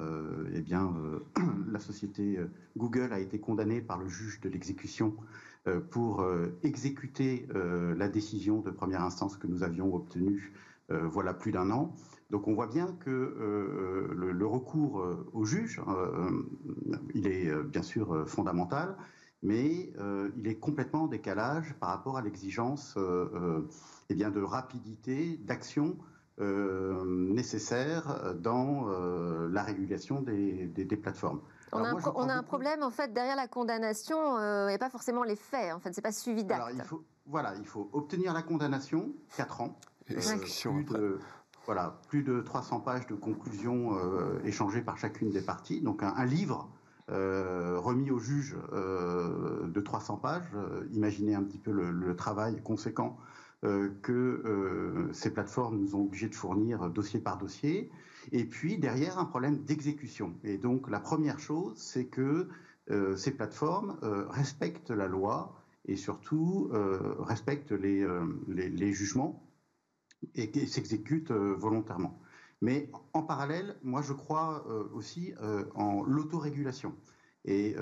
eh 0.54 0.64
la 1.72 1.80
société 1.80 2.40
Google 2.78 3.12
a 3.12 3.20
été 3.20 3.42
condamnée 3.42 3.82
par 3.82 3.98
le 3.98 4.08
juge 4.08 4.40
de 4.40 4.48
l'exécution 4.48 5.14
pour 5.92 6.26
exécuter 6.64 7.50
la 7.54 8.08
décision 8.08 8.62
de 8.62 8.72
première 8.72 9.02
instance 9.02 9.36
que 9.36 9.48
nous 9.48 9.62
avions 9.62 9.94
obtenue 9.94 10.54
voilà 10.88 11.34
plus 11.34 11.52
d'un 11.52 11.70
an. 11.72 11.94
Donc 12.30 12.48
on 12.48 12.54
voit 12.54 12.68
bien 12.68 12.96
que 13.00 13.10
euh, 13.10 14.14
le, 14.14 14.46
recours 14.46 15.00
euh, 15.00 15.28
au 15.34 15.46
juge, 15.46 15.82
euh, 15.88 16.44
il 17.16 17.28
est 17.28 17.52
bien 17.64 17.82
sûr 17.82 18.28
fondamental, 18.28 18.96
mais 19.42 19.94
il 20.36 20.48
est 20.48 20.60
complètement 20.60 21.04
en 21.04 21.08
décalage 21.08 21.74
par 21.80 21.90
rapport 21.90 22.18
à 22.18 22.22
l'exigence 22.22 22.98
eh 24.10 24.14
bien 24.14 24.32
de 24.32 24.42
rapidité, 24.42 25.38
d'action 25.44 25.98
nécessaire 26.40 28.36
dans 28.36 28.88
la 29.50 29.64
régulation 29.64 30.22
des, 30.22 31.00
plateformes. 31.02 31.40
On, 31.72 31.84
a, 31.84 32.34
un, 32.34 32.44
problème 32.44 32.84
en 32.84 32.90
fait 32.90 33.14
derrière 33.14 33.38
la 33.38 33.48
condamnation 33.48 34.68
et 34.68 34.78
pas 34.78 34.90
forcément 34.90 35.24
les 35.24 35.38
faits. 35.38 35.74
En 35.74 35.80
fait, 35.80 35.94
c'est 35.94 36.02
pas 36.02 36.12
suivi 36.12 36.44
d'actes. 36.44 36.76
Voilà, 37.26 37.54
il 37.56 37.66
faut 37.66 37.90
obtenir 37.94 38.34
la 38.34 38.42
condamnation, 38.42 39.14
4 39.38 39.62
ans. 39.62 39.80
Voilà, 41.70 42.02
plus 42.08 42.24
de 42.24 42.42
300 42.42 42.80
pages 42.80 43.06
de 43.06 43.14
conclusions 43.14 43.96
euh, 43.96 44.40
échangées 44.44 44.82
par 44.82 44.98
chacune 44.98 45.30
des 45.30 45.44
parties. 45.44 45.82
Donc 45.82 46.02
un, 46.02 46.26
livre 46.26 46.68
euh, 47.12 47.78
remis 47.78 48.10
au 48.10 48.18
juge 48.18 48.58
euh, 48.74 49.68
de 49.68 49.80
300 49.80 50.18
pages. 50.18 50.50
imaginez 50.92 51.36
un 51.36 51.44
petit 51.44 51.60
peu 51.60 51.72
le, 51.72 52.16
travail 52.16 52.60
conséquent 52.64 53.20
que 53.62 55.10
ces 55.14 55.32
plateformes 55.32 55.78
nous 55.78 55.96
ont 55.96 56.06
obligés 56.06 56.28
de 56.28 56.34
fournir 56.34 56.90
dossier 56.90 57.20
par 57.20 57.38
dossier. 57.38 57.92
Et 58.32 58.46
puis 58.46 58.80
derrière, 58.80 59.20
un 59.20 59.26
problème 59.26 59.60
d'exécution. 59.64 60.34
Et 60.44 60.58
donc 60.58 60.90
la 60.90 61.00
première 61.00 61.38
chose, 61.38 61.78
c'est 61.78 62.06
que 62.06 62.48
ces 63.16 63.30
plateformes 63.30 63.96
respectent 64.32 64.90
la 64.90 65.06
loi 65.06 65.54
et 65.86 65.98
surtout 65.98 66.72
respectent 67.20 67.74
les, 67.74 68.08
les 68.48 68.92
jugements 68.92 69.46
et 70.36 70.52
qui 70.52 70.68
s'exécutent 70.68 71.32
euh, 71.32 71.56
volontairement. 71.58 72.20
Mais 72.62 72.90
en 73.14 73.24
parallèle, 73.24 73.78
moi 73.84 74.02
je 74.02 74.14
crois 74.14 74.66
euh, 74.68 74.84
aussi 74.94 75.34
euh, 75.42 75.64
en 75.76 76.04
l'autorégulation. 76.04 76.94
Et 77.46 77.74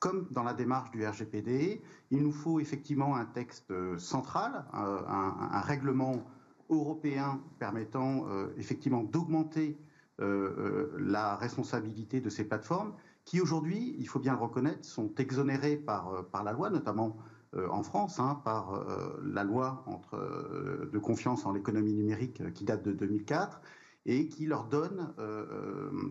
comme 0.00 0.26
dans 0.32 0.42
la 0.42 0.52
démarche 0.52 0.90
du 0.90 1.06
RGPD, 1.06 1.80
il 2.10 2.22
nous 2.22 2.32
faut 2.32 2.58
effectivement 2.58 3.14
un 3.14 3.24
texte 3.24 3.72
central, 3.98 4.64
un, 4.72 5.60
règlement 5.60 6.24
européen 6.70 7.40
permettant 7.60 8.26
effectivement 8.58 9.04
d'augmenter 9.04 9.78
la 10.18 11.36
responsabilité 11.36 12.20
de 12.20 12.28
ces 12.30 12.42
plateformes, 12.44 12.92
qui 13.24 13.40
aujourd'hui, 13.40 13.94
il 13.96 14.08
faut 14.08 14.18
bien 14.18 14.32
le 14.32 14.40
reconnaître, 14.40 14.84
sont 14.84 15.14
exonérées 15.14 15.76
par, 15.76 16.24
la 16.44 16.52
loi, 16.52 16.68
notamment 16.68 17.16
en 17.56 17.82
France 17.82 18.20
hein, 18.20 18.40
par 18.44 18.74
euh, 18.74 19.20
la 19.24 19.42
loi 19.42 19.84
euh, 20.14 20.88
de 20.90 20.98
confiance 20.98 21.46
en 21.46 21.52
l'économie 21.52 21.94
numérique 21.94 22.52
qui 22.52 22.64
date 22.64 22.84
de 22.84 22.92
2004 22.92 23.60
et 24.06 24.28
qui 24.28 24.46
leur 24.46 24.64
donne, 24.64 25.12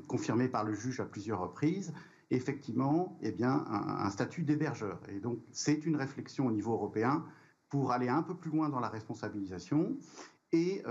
confirmé 0.07 0.47
par 0.47 0.63
le 0.63 0.73
juge 0.73 0.99
à 0.99 1.05
plusieurs 1.05 1.39
reprises, 1.39 1.91
effectivement 2.29 3.17
eh 3.23 3.31
bien, 3.31 3.65
un, 3.67 4.09
statut 4.11 4.43
d'hébergeur. 4.43 5.01
Et 5.09 5.19
donc 5.19 5.39
c'est 5.51 5.87
une 5.87 5.95
réflexion 5.95 6.45
au 6.45 6.51
niveau 6.51 6.73
européen 6.73 7.25
pour 7.67 7.91
aller 7.91 8.07
un 8.07 8.21
peu 8.21 8.35
plus 8.35 8.51
loin 8.51 8.69
dans 8.69 8.79
la 8.79 8.89
responsabilisation 8.89 9.97
et 10.51 10.83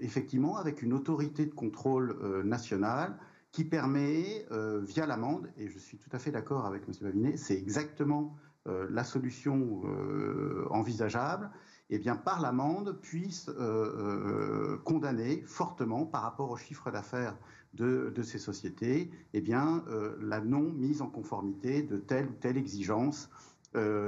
effectivement 0.00 0.56
avec 0.56 0.80
une 0.80 0.94
autorité 0.94 1.44
de 1.44 1.52
contrôle 1.52 2.16
nationale 2.44 3.18
qui 3.52 3.64
permet, 3.64 4.46
via 4.86 5.04
l'amende, 5.04 5.52
et 5.58 5.68
je 5.68 5.78
suis 5.78 5.98
tout 5.98 6.10
à 6.12 6.18
fait 6.18 6.30
d'accord 6.30 6.64
avec 6.64 6.84
M. 6.88 6.94
Babinet, 7.02 7.36
c'est 7.36 7.58
exactement 7.58 8.34
euh, 8.36 8.47
la 8.90 9.04
solution 9.04 9.82
euh, 9.84 10.66
envisageable, 10.70 11.50
eh 11.90 11.98
bien, 11.98 12.16
par 12.16 12.40
l'amende, 12.40 12.98
puisse 13.00 13.48
euh, 13.48 14.76
condamner 14.84 15.42
fortement 15.46 16.04
par 16.04 16.22
rapport 16.22 16.50
au 16.50 16.56
chiffre 16.56 16.90
d'affaires 16.90 17.36
de, 17.74 18.12
ces 18.22 18.38
sociétés, 18.38 19.10
eh 19.34 19.40
bien, 19.40 19.84
la 20.20 20.40
non 20.40 20.72
mise 20.72 21.00
en 21.00 21.06
conformité 21.06 21.82
de 21.82 21.98
telle 21.98 22.26
ou 22.26 22.32
telle 22.40 22.56
exigence 22.56 23.30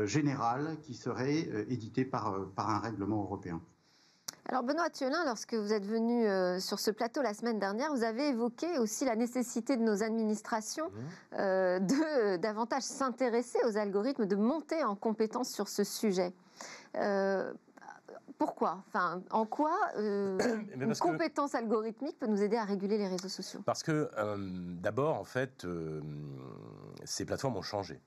générale 0.05 0.79
qui 0.83 0.94
serait 0.94 1.49
éditée 1.68 2.05
par 2.05 2.35
un 2.57 2.79
règlement 2.79 3.23
européen. 3.23 3.61
Alors 4.46 4.62
Benoît 4.62 4.90
Thiolin, 4.90 5.24
lorsque 5.24 5.55
vous 5.55 5.72
êtes 5.72 5.85
venu 5.85 6.26
euh, 6.26 6.59
sur 6.59 6.81
ce 6.81 6.90
plateau 6.90 7.22
la 7.22 7.35
semaine 7.35 7.59
dernière, 7.59 7.92
vous 7.94 8.03
avez 8.03 8.29
évoqué 8.29 8.79
aussi 8.79 9.05
la 9.05 9.14
nécessité 9.16 9.76
de 9.76 9.83
nos 9.83 10.03
administrations 10.03 10.88
mmh. 10.88 10.98
euh, 11.38 11.79
de 11.79 12.37
davantage 12.37 12.83
s'intéresser 12.83 13.59
aux 13.66 13.76
algorithmes, 13.76 14.26
de 14.26 14.37
monter 14.37 14.83
en 14.83 14.96
compétence 14.96 15.50
sur 15.50 15.68
ce 15.68 15.85
sujet. 15.85 16.33
Euh, 16.96 17.53
pourquoi? 18.38 18.83
Enfin, 18.88 19.22
en 19.31 19.44
quoi 19.44 19.76
une 19.98 20.94
compétence 20.98 21.55
algorithmique 21.55 22.18
peut 22.18 22.26
nous 22.26 22.42
aider 22.42 22.57
à 22.57 22.64
réguler 22.64 22.96
les 22.96 23.09
réseaux 23.09 23.29
sociaux? 23.29 23.61
Parce 23.66 23.83
que 23.83 24.11
d'abord, 24.81 25.16
en 25.16 25.24
fait, 25.24 25.66
ces 27.05 27.26
plateformes 27.26 27.57
ont 27.57 27.62
changé. 27.62 28.00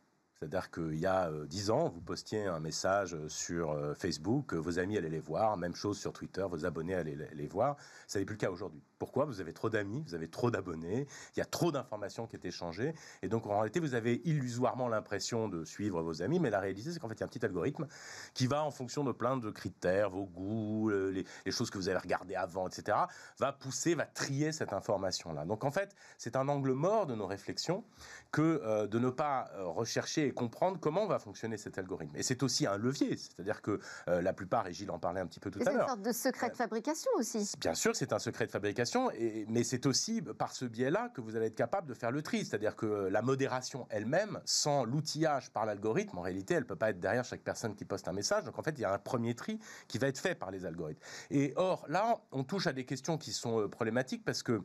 C'est-à-dire 0.43 0.71
qu'il 0.71 0.99
y 0.99 1.05
a 1.05 1.31
dix 1.45 1.69
ans, 1.69 1.89
vous 1.89 2.01
postiez 2.01 2.45
un 2.45 2.59
message 2.59 3.15
sur 3.27 3.77
Facebook, 3.95 4.53
vos 4.53 4.79
amis 4.79 4.97
allaient 4.97 5.09
les 5.09 5.19
voir, 5.19 5.57
même 5.57 5.75
chose 5.75 5.97
sur 5.97 6.13
Twitter, 6.13 6.45
vos 6.49 6.65
abonnés 6.65 6.95
allaient 6.95 7.29
les 7.33 7.47
voir. 7.47 7.77
Ça 8.07 8.19
n'est 8.19 8.25
plus 8.25 8.35
le 8.35 8.39
cas 8.39 8.51
aujourd'hui. 8.51 8.81
Pourquoi? 8.99 9.25
Vous 9.25 9.41
avez 9.41 9.53
trop 9.53 9.69
d'amis, 9.69 10.03
vous 10.07 10.15
avez 10.15 10.29
trop 10.29 10.49
d'abonnés, 10.49 11.07
il 11.35 11.39
y 11.39 11.41
a 11.41 11.45
trop 11.45 11.71
d'informations 11.71 12.25
qui 12.25 12.37
est 12.37 12.45
échangées, 12.45 12.93
et 13.21 13.27
donc 13.27 13.45
en 13.47 13.55
réalité, 13.57 13.79
vous 13.79 13.95
avez 13.95 14.21
illusoirement 14.23 14.87
l'impression 14.87 15.49
de 15.49 15.65
suivre 15.65 16.01
vos 16.01 16.21
amis, 16.21 16.39
mais 16.39 16.49
la 16.49 16.59
réalité, 16.59 16.91
c'est 16.91 16.99
qu'en 16.99 17.09
fait, 17.09 17.15
il 17.15 17.19
y 17.19 17.23
a 17.23 17.25
un 17.25 17.29
petit 17.29 17.45
algorithme 17.45 17.87
qui 18.33 18.47
va, 18.47 18.63
en 18.63 18.71
fonction 18.71 19.03
de 19.03 19.11
plein 19.11 19.37
de 19.37 19.49
critères, 19.49 20.09
vos 20.09 20.25
goûts, 20.25 20.89
les, 20.89 21.25
choses 21.51 21.69
que 21.69 21.77
vous 21.77 21.89
avez 21.89 21.97
regardées 21.97 22.35
avant, 22.35 22.67
etc., 22.67 22.97
va 23.39 23.51
pousser, 23.51 23.95
va 23.95 24.05
trier 24.05 24.51
cette 24.51 24.73
information-là. 24.73 25.45
Donc 25.45 25.63
en 25.63 25.71
fait, 25.71 25.95
c'est 26.17 26.35
un 26.35 26.47
angle 26.47 26.71
mort 26.71 27.05
de 27.05 27.15
nos 27.15 27.27
réflexions 27.27 27.83
que 28.31 28.61
euh, 28.63 28.87
de 28.87 28.99
ne 28.99 29.09
pas 29.09 29.51
euh, 29.55 29.65
rechercher 29.65 30.32
et 30.33 30.35
comprendre 30.35 30.79
comment 30.79 31.05
va 31.05 31.19
fonctionner 31.19 31.57
cet 31.57 31.77
algorithme. 31.77 32.15
Et 32.15 32.23
c'est 32.23 32.41
aussi 32.43 32.65
un 32.65 32.77
levier, 32.77 33.15
c'est-à-dire 33.15 33.61
que 33.61 33.79
euh, 34.07 34.21
la 34.21 34.33
plupart, 34.33 34.67
et 34.67 34.73
Gilles 34.73 34.91
en 34.91 34.99
parlait 34.99 35.21
un 35.21 35.27
petit 35.27 35.39
peu 35.39 35.51
tout 35.51 35.59
à 35.59 35.63
l'heure. 35.63 35.73
C'est 35.73 35.81
une 35.81 35.87
sorte 35.87 36.01
de 36.01 36.11
secret 36.11 36.49
de 36.49 36.55
fabrication 36.55 37.11
aussi. 37.17 37.51
Bien 37.59 37.75
sûr, 37.75 37.95
c'est 37.95 38.13
un 38.13 38.19
secret 38.19 38.47
de 38.47 38.51
fabrication, 38.51 39.11
et, 39.11 39.45
mais 39.47 39.63
c'est 39.63 39.85
aussi 39.85 40.21
par 40.21 40.51
ce 40.51 40.65
biais-là 40.65 41.09
que 41.09 41.21
vous 41.21 41.35
allez 41.35 41.47
être 41.47 41.55
capable 41.55 41.87
de 41.87 41.93
faire 41.93 42.11
le 42.11 42.21
tri, 42.21 42.45
c'est-à-dire 42.45 42.75
que 42.75 42.85
la 42.85 43.21
modération 43.21 43.87
elle-même, 43.89 44.39
sans 44.45 44.83
l'outillage 44.85 45.51
par 45.51 45.65
l'algorithme, 45.65 46.17
en 46.17 46.21
réalité, 46.21 46.55
elle 46.55 46.63
ne 46.63 46.67
peut 46.67 46.75
pas 46.75 46.89
être 46.89 46.99
derrière 46.99 47.23
chaque 47.23 47.43
personne 47.43 47.75
qui 47.75 47.85
poste 47.85 48.07
un 48.07 48.13
message. 48.13 48.43
Donc 48.43 48.57
en 48.57 48.63
fait, 48.63 48.71
il 48.71 48.81
y 48.81 48.85
a 48.85 48.93
un 48.93 48.99
premier 48.99 49.35
tri 49.35 49.59
qui 49.87 49.97
va 49.97 50.07
être 50.07 50.19
fait 50.19 50.35
par 50.35 50.51
les 50.51 50.65
algorithmes. 50.65 51.01
Et 51.29 51.53
or, 51.55 51.85
là, 51.87 52.17
on 52.31 52.43
touche 52.43 52.67
à 52.67 52.73
des 52.73 52.85
questions 52.85 53.17
qui 53.17 53.31
sont 53.31 53.69
problématiques 53.69 54.25
parce 54.25 54.41
que 54.41 54.61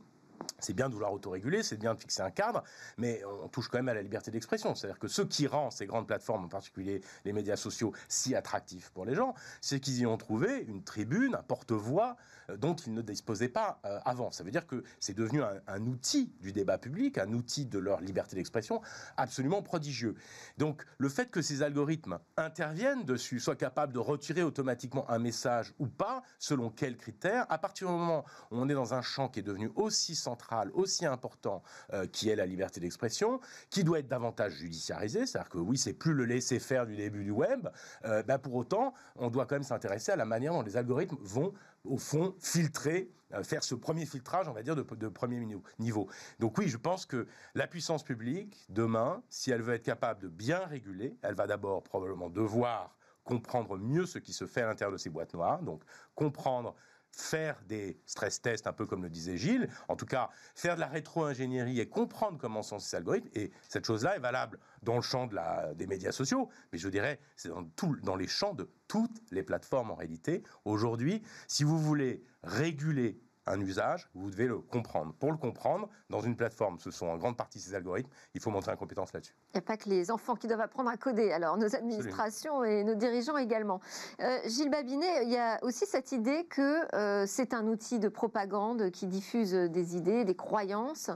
c'est 0.59 0.75
bien 0.75 0.89
de 0.89 0.95
vouloir 0.95 1.13
autoréguler, 1.13 1.63
c'est 1.63 1.77
bien 1.77 1.95
de 1.95 2.01
fixer 2.01 2.23
un 2.23 2.31
cadre, 2.31 2.63
mais 2.97 3.23
on 3.43 3.49
touche 3.49 3.69
quand 3.69 3.79
même 3.79 3.89
à 3.89 3.95
la 3.95 4.03
liberté 4.03 4.31
d'expression. 4.31 4.75
C'est-à-dire 4.75 4.99
que 4.99 5.09
ce 5.09 5.23
qui 5.23 5.47
rend 5.47 5.71
ces 5.71 5.87
grandes 5.87 6.07
plateformes, 6.07 6.45
en 6.45 6.49
particulier 6.49 7.01
les 7.25 7.33
médias 7.33 7.57
sociaux, 7.57 7.93
si 8.09 8.35
attractifs 8.35 8.91
pour 8.91 9.05
les 9.05 9.15
gens, 9.15 9.35
c'est 9.61 9.81
qu'ils 9.81 9.99
y 9.99 10.07
ont 10.07 10.17
trouvé 10.17 10.65
une 10.69 10.83
tribune, 10.83 11.35
un 11.35 11.43
porte-voix 11.43 12.17
dont 12.57 12.75
ils 12.75 12.95
ne 12.95 13.03
disposaient 13.03 13.49
pas 13.49 13.81
euh, 13.85 13.99
avant. 14.05 14.31
Ça 14.31 14.45
veut 14.45 14.51
dire 14.51 14.67
que 14.67 14.83
c'est 15.01 15.15
devenu 15.15 15.43
un, 15.43 15.87
outil 15.87 16.33
du 16.41 16.53
débat 16.53 16.79
public, 16.79 17.19
un 17.19 17.33
outil 17.33 17.67
de 17.67 17.79
leur 17.79 18.01
liberté 18.01 18.37
d'expression 18.37 18.81
absolument 19.17 19.63
prodigieux. 19.63 20.15
Donc 20.57 20.85
le 20.99 21.09
fait 21.09 21.31
que 21.31 21.43
ces 21.43 21.63
algorithmes 21.63 22.19
interviennent 22.37 23.05
dessus, 23.05 23.41
soient 23.41 23.57
capables 23.57 23.93
de 23.93 23.99
retirer 23.99 24.43
automatiquement 24.43 25.09
un 25.11 25.19
message 25.19 25.75
ou 25.79 25.87
pas, 25.87 26.23
selon 26.39 26.71
quels 26.71 26.97
critères, 26.97 27.47
à 27.49 27.59
partir 27.59 27.89
du 27.89 27.95
moment 27.95 28.25
où 28.51 28.59
on 28.59 28.69
est 28.69 28.75
dans 28.75 28.95
un 28.95 29.03
champ 29.03 29.29
qui 29.29 29.41
est 29.41 29.43
devenu 29.43 29.71
aussi 29.77 30.15
central, 30.15 30.71
aussi 30.75 31.07
important, 31.07 31.63
euh, 31.93 32.07
qui 32.07 32.29
est 32.29 32.37
la 32.37 32.47
liberté 32.47 32.81
d'expression, 32.81 33.41
qui 33.71 33.85
doit 33.85 34.01
être 34.01 34.09
davantage 34.09 34.55
judiciarisé, 34.55 35.27
c'est-à-dire 35.27 35.51
que 35.51 35.59
oui, 35.59 35.79
c'est 35.79 35.93
plus 35.93 36.15
le 36.15 36.25
laisser 36.25 36.59
faire 36.59 36.87
du 36.87 36.97
début 36.97 37.25
du 37.25 37.31
web, 37.31 37.69
bah, 38.03 38.39
pour 38.39 38.55
autant, 38.55 38.95
on 39.17 39.31
doit 39.31 39.47
quand 39.47 39.57
même 39.57 39.63
s'intéresser 39.63 40.13
à 40.13 40.17
la 40.17 40.25
manière 40.25 40.53
dont 40.53 40.63
les 40.63 40.77
algorithmes 40.77 41.17
vont 41.21 41.53
au 41.85 41.99
fond, 41.99 42.35
filtrer, 42.41 43.11
euh, 43.35 43.43
faire 43.43 43.63
ce 43.63 43.75
premier 43.75 44.07
filtrage, 44.07 44.49
on 44.49 44.53
va 44.53 44.63
dire, 44.63 44.77
de, 44.77 44.83
de, 44.83 45.09
premier 45.09 45.45
niveau. 45.79 46.09
Donc 46.39 46.59
oui, 46.59 46.69
je 46.69 46.77
pense 46.77 47.07
que 47.07 47.27
la 47.55 47.67
puissance 47.67 48.03
publique, 48.03 48.65
demain, 48.69 49.23
si 49.29 49.51
elle 49.51 49.63
veut 49.63 49.75
être 49.75 49.85
capable 49.85 50.23
de 50.23 50.29
bien 50.29 50.65
réguler, 50.67 51.17
elle 51.23 51.35
va 51.35 51.47
d'abord 51.47 51.83
probablement 51.83 52.31
devoir 52.31 52.97
comprendre 53.25 53.77
mieux 53.77 54.07
ce 54.07 54.19
qui 54.19 54.33
se 54.33 54.47
fait 54.47 54.63
à 54.63 54.67
l'intérieur 54.67 54.93
de 54.93 54.97
ces 54.97 55.11
boîtes 55.11 55.35
noires, 55.35 55.63
donc 55.63 55.83
comprendre 56.15 56.75
faire 57.13 57.61
des 57.67 58.01
stress 58.07 58.41
tests, 58.41 58.67
un 58.67 58.73
peu 58.73 58.87
comme 58.87 59.03
le 59.03 59.11
disait 59.11 59.37
Gilles, 59.37 59.69
en 59.89 59.97
tout 59.97 60.07
cas 60.07 60.31
faire 60.55 60.77
de 60.77 60.81
la 60.81 60.87
rétro-ingénierie 60.87 61.81
et 61.81 61.89
comprendre 61.89 62.39
comment 62.39 62.63
sont 62.63 62.79
ces 62.79 62.97
algorithmes. 62.97 63.29
Et 63.35 63.51
cette 63.69 63.85
chose-là 63.85 64.17
est 64.17 64.21
valable 64.21 64.59
dans 64.83 64.97
le 64.97 65.03
champ 65.03 65.29
des 65.75 65.87
médias 65.87 66.13
sociaux, 66.13 66.49
mais 66.73 66.79
je 66.79 66.89
dirais 66.89 67.21
c'est 67.37 67.49
dans, 67.49 67.67
dans 68.03 68.17
les 68.17 68.29
champs 68.29 68.55
de 68.55 68.71
toutes 68.87 69.21
les 69.31 69.43
plateformes 69.43 69.91
en 69.91 69.97
réalité. 69.97 70.43
Aujourd'hui, 70.65 71.23
si 71.47 71.65
vous 71.65 71.79
voulez 71.79 72.23
réguler 72.43 73.21
un 73.49 73.61
usage, 73.61 74.09
vous 74.15 74.31
devez 74.31 74.47
le 74.47 74.59
comprendre. 74.59 75.13
Pour 75.19 75.33
le 75.33 75.39
comprendre, 75.39 75.89
dans 76.11 76.21
une 76.21 76.37
plateforme, 76.37 76.79
ce 76.79 76.91
sont 76.91 77.07
en 77.07 77.17
grande 77.17 77.37
partie 77.37 77.61
ces 77.61 77.75
algorithmes, 77.75 78.11
il 78.35 78.41
faut 78.41 78.51
montrer 78.51 78.73
une 78.73 78.79
compétence 78.79 79.13
là-dessus. 79.13 79.35
Il 79.55 79.59
n'y 79.59 79.59
a 79.59 79.63
pas 79.63 79.77
que 79.77 79.89
les 79.89 80.11
enfants 80.11 80.37
qui 80.37 80.47
doivent 80.47 80.61
apprendre 80.61 80.91
à 80.91 80.97
coder, 80.97 81.33
alors 81.33 81.57
nos 81.57 81.75
administrations 81.75 82.65
et 82.65 82.85
nos 82.85 82.95
dirigeants 82.95 83.37
également. 83.37 83.81
Euh, 84.21 84.39
Gilles 84.47 84.71
Babinet, 84.71 85.25
il 85.25 85.31
y 85.31 85.37
a 85.37 85.59
aussi 85.63 85.87
cette 85.87 86.13
idée 86.13 86.45
que 86.45 86.95
euh, 86.95 87.25
c'est 87.27 87.55
un 87.55 87.67
outil 87.67 87.99
de 87.99 88.09
propagande 88.09 88.91
qui 88.91 89.07
diffuse 89.07 89.53
des 89.53 89.97
idées, 89.97 90.25
des 90.25 90.37
croyances. 90.37 91.11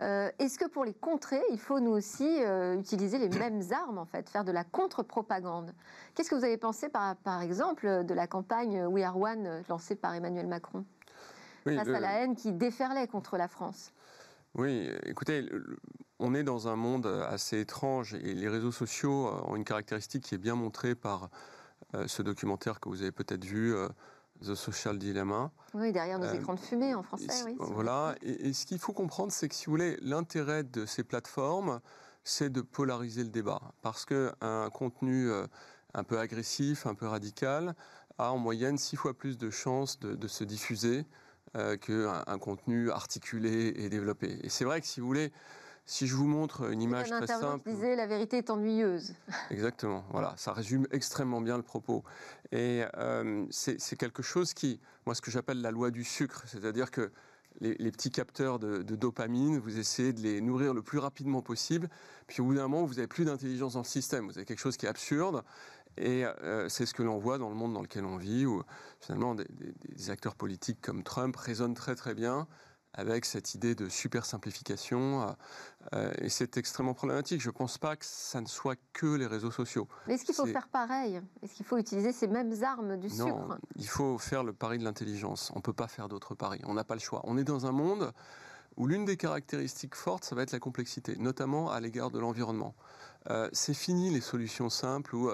Euh, 0.00 0.30
est-ce 0.38 0.58
que 0.58 0.66
pour 0.66 0.84
les 0.84 0.94
contrer, 0.94 1.40
il 1.50 1.58
faut 1.58 1.80
nous 1.80 1.92
aussi 1.92 2.40
utiliser 2.78 3.18
les 3.18 3.28
mêmes 3.38 3.62
armes, 3.72 3.98
en 3.98 4.06
fait, 4.06 4.28
faire 4.28 4.44
de 4.44 4.52
la 4.52 4.64
contre-propagande? 4.64 5.72
Qu'est-ce 6.14 6.30
que 6.30 6.34
vous 6.34 6.44
avez 6.44 6.56
pensé, 6.56 6.88
par, 6.88 7.16
par 7.16 7.42
exemple, 7.42 8.04
de 8.04 8.14
la 8.14 8.26
campagne 8.26 8.84
We 8.86 9.04
Are 9.04 9.16
One 9.18 9.62
lancée 9.68 9.96
par 9.96 10.14
Emmanuel 10.14 10.46
Macron? 10.46 10.84
Face 11.64 11.88
à 11.88 12.00
la 12.00 12.12
haine 12.20 12.34
qui 12.34 12.52
déferlait 12.52 13.06
contre 13.06 13.36
la 13.36 13.48
France. 13.48 13.92
Oui, 14.54 14.90
écoutez, 15.04 15.48
on 16.18 16.34
est 16.34 16.42
dans 16.42 16.68
un 16.68 16.76
monde 16.76 17.06
assez 17.06 17.60
étrange 17.60 18.14
et 18.14 18.34
les 18.34 18.48
réseaux 18.48 18.72
sociaux 18.72 19.30
ont 19.46 19.56
une 19.56 19.64
caractéristique 19.64 20.24
qui 20.24 20.34
est 20.34 20.38
bien 20.38 20.56
montrée 20.56 20.94
par 20.94 21.30
euh, 21.94 22.06
ce 22.06 22.22
documentaire 22.22 22.78
que 22.80 22.88
vous 22.88 23.02
avez 23.02 23.12
peut-être 23.12 23.44
vu, 23.44 23.74
euh, 23.74 23.88
The 24.42 24.54
Social 24.54 24.98
Dilemma. 24.98 25.50
Oui, 25.74 25.92
derrière 25.92 26.18
nos 26.18 26.26
euh, 26.26 26.34
écrans 26.34 26.54
de 26.54 26.60
fumée 26.60 26.94
en 26.94 27.02
français. 27.02 27.42
Oui, 27.44 27.56
voilà, 27.58 28.14
et, 28.22 28.48
et, 28.48 28.52
ce 28.52 28.66
qu'il 28.66 28.78
faut 28.78 28.92
comprendre, 28.92 29.32
c'est 29.32 29.48
que 29.48 29.54
si 29.54 29.66
vous 29.66 29.72
voulez, 29.72 29.96
l'intérêt 30.02 30.62
de 30.62 30.86
ces 30.86 31.04
plateformes, 31.04 31.80
c'est 32.22 32.50
de 32.50 32.60
polariser 32.60 33.22
le 33.22 33.30
débat. 33.30 33.60
Parce 33.82 34.04
qu'un 34.04 34.70
contenu 34.72 35.30
un 35.94 36.04
peu 36.04 36.18
agressif, 36.18 36.86
un 36.86 36.94
peu 36.94 37.06
radical, 37.06 37.74
a 38.18 38.32
en 38.32 38.38
moyenne 38.38 38.78
six 38.78 38.96
fois 38.96 39.14
plus 39.14 39.38
de 39.38 39.50
chances 39.50 39.98
de, 39.98 40.14
de 40.14 40.28
se 40.28 40.44
diffuser 40.44 41.06
euh, 41.56 41.76
qu'un 41.76 42.22
un 42.26 42.38
contenu 42.38 42.90
articulé 42.90 43.74
et 43.76 43.88
développé. 43.88 44.38
Et 44.42 44.48
c'est 44.48 44.64
vrai 44.64 44.80
que 44.80 44.86
si 44.86 45.00
vous 45.00 45.06
voulez, 45.06 45.32
si 45.84 46.06
je 46.06 46.14
vous 46.14 46.26
montre 46.26 46.70
une 46.70 46.82
image 46.82 47.10
très 47.10 47.26
simple, 47.26 47.68
disait 47.68 47.96
la 47.96 48.06
vérité 48.06 48.38
est 48.38 48.50
ennuyeuse. 48.50 49.14
Exactement. 49.50 50.04
Voilà, 50.10 50.34
ça 50.36 50.52
résume 50.52 50.86
extrêmement 50.92 51.40
bien 51.40 51.56
le 51.56 51.62
propos. 51.62 52.04
Et 52.52 52.84
euh, 52.96 53.44
c'est 53.50 53.96
quelque 53.96 54.22
chose 54.22 54.54
qui, 54.54 54.80
moi, 55.06 55.14
ce 55.14 55.20
que 55.20 55.30
j'appelle 55.30 55.60
la 55.60 55.72
loi 55.72 55.90
du 55.90 56.04
sucre, 56.04 56.44
c'est-à-dire 56.46 56.90
que 56.90 57.10
les, 57.60 57.90
petits 57.90 58.10
capteurs 58.10 58.58
de, 58.58 58.82
de, 58.82 58.96
dopamine, 58.96 59.58
vous 59.58 59.78
essayez 59.78 60.12
de 60.12 60.20
les 60.20 60.40
nourrir 60.40 60.72
le 60.72 60.82
plus 60.82 60.98
rapidement 60.98 61.42
possible, 61.42 61.88
puis 62.26 62.40
au 62.40 62.44
bout 62.44 62.54
d'un 62.54 62.68
moment, 62.68 62.84
vous 62.84 62.94
n'avez 62.94 63.08
plus 63.08 63.24
d'intelligence 63.24 63.74
dans 63.74 63.80
le 63.80 63.84
système. 63.84 64.26
Vous 64.26 64.38
avez 64.38 64.46
quelque 64.46 64.60
chose 64.60 64.76
qui 64.76 64.86
est 64.86 64.88
absurde, 64.88 65.42
et 65.96 66.24
euh, 66.24 66.68
c'est 66.68 66.86
ce 66.86 66.94
que 66.94 67.02
l'on 67.02 67.18
voit 67.18 67.38
dans 67.38 67.48
le 67.48 67.54
monde 67.54 67.74
dans 67.74 67.82
lequel 67.82 68.04
on 68.04 68.16
vit, 68.16 68.46
où 68.46 68.62
finalement 69.00 69.34
des, 69.34 70.10
acteurs 70.10 70.34
politiques 70.34 70.80
comme 70.80 71.02
Trump 71.02 71.36
résonnent 71.36 71.74
très 71.74 71.94
très 71.94 72.14
bien 72.14 72.46
avec 72.92 73.24
cette 73.24 73.54
idée 73.54 73.74
de 73.74 73.88
super 73.88 74.24
simplification. 74.24 75.22
Euh, 75.22 75.32
euh, 75.94 76.12
et 76.18 76.28
c'est 76.28 76.56
extrêmement 76.56 76.94
problématique. 76.94 77.40
Je 77.40 77.48
ne 77.48 77.54
pense 77.54 77.78
pas 77.78 77.96
que 77.96 78.04
ça 78.04 78.40
ne 78.40 78.46
soit 78.46 78.76
que 78.92 79.14
les 79.14 79.26
réseaux 79.26 79.50
sociaux. 79.50 79.86
Mais 80.06 80.14
est-ce 80.14 80.24
qu'il 80.24 80.34
faut 80.34 80.46
faire 80.46 80.68
pareil? 80.68 81.20
Est-ce 81.42 81.54
qu'il 81.54 81.66
faut 81.66 81.78
utiliser 81.78 82.12
ces 82.12 82.26
mêmes 82.26 82.52
armes 82.64 82.98
du 82.98 83.08
non, 83.08 83.26
sucre? 83.26 83.58
Il 83.76 83.86
faut 83.86 84.18
faire 84.18 84.42
le 84.42 84.52
pari 84.52 84.78
de 84.78 84.84
l'intelligence. 84.84 85.52
On 85.54 85.58
ne 85.58 85.62
peut 85.62 85.72
pas 85.72 85.86
faire 85.86 86.08
d'autres 86.08 86.34
paris. 86.34 86.60
On 86.64 86.74
n'a 86.74 86.84
pas 86.84 86.94
le 86.94 87.00
choix. 87.00 87.20
On 87.24 87.38
est 87.38 87.44
dans 87.44 87.66
un 87.66 87.72
monde 87.72 88.12
où 88.80 88.86
l'une 88.86 89.04
des 89.04 89.18
caractéristiques 89.18 89.94
fortes, 89.94 90.24
ça 90.24 90.34
va 90.34 90.42
être 90.42 90.52
la 90.52 90.58
complexité, 90.58 91.16
notamment 91.18 91.70
à 91.70 91.80
l'égard 91.80 92.10
de 92.10 92.18
l'environnement. 92.18 92.74
c'est 93.52 93.74
fini 93.74 94.08
les 94.10 94.22
solutions 94.22 94.70
simples 94.70 95.14
où 95.14 95.30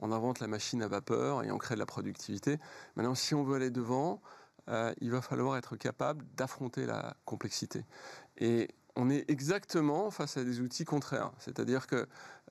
on 0.00 0.10
invente 0.10 0.40
la 0.40 0.48
machine 0.48 0.82
à 0.82 0.88
vapeur 0.88 1.44
et 1.44 1.52
on 1.52 1.58
crée 1.58 1.76
de 1.76 1.80
la 1.80 1.86
productivité. 1.86 2.58
Maintenant, 2.96 3.14
si 3.14 3.36
on 3.36 3.44
veut 3.44 3.54
aller 3.54 3.70
devant, 3.70 4.20
euh, 4.68 4.92
il 5.00 5.10
va 5.10 5.22
falloir 5.22 5.56
être 5.56 5.76
capable 5.76 6.24
d'affronter 6.36 6.86
la 6.86 7.16
complexité. 7.24 7.84
Et 8.36 8.68
on 8.96 9.10
est 9.10 9.28
exactement 9.30 10.10
face 10.10 10.36
à 10.36 10.44
des 10.44 10.60
outils 10.60 10.84
contraires. 10.84 11.32
C'est-à-dire 11.38 11.86
que 11.86 12.06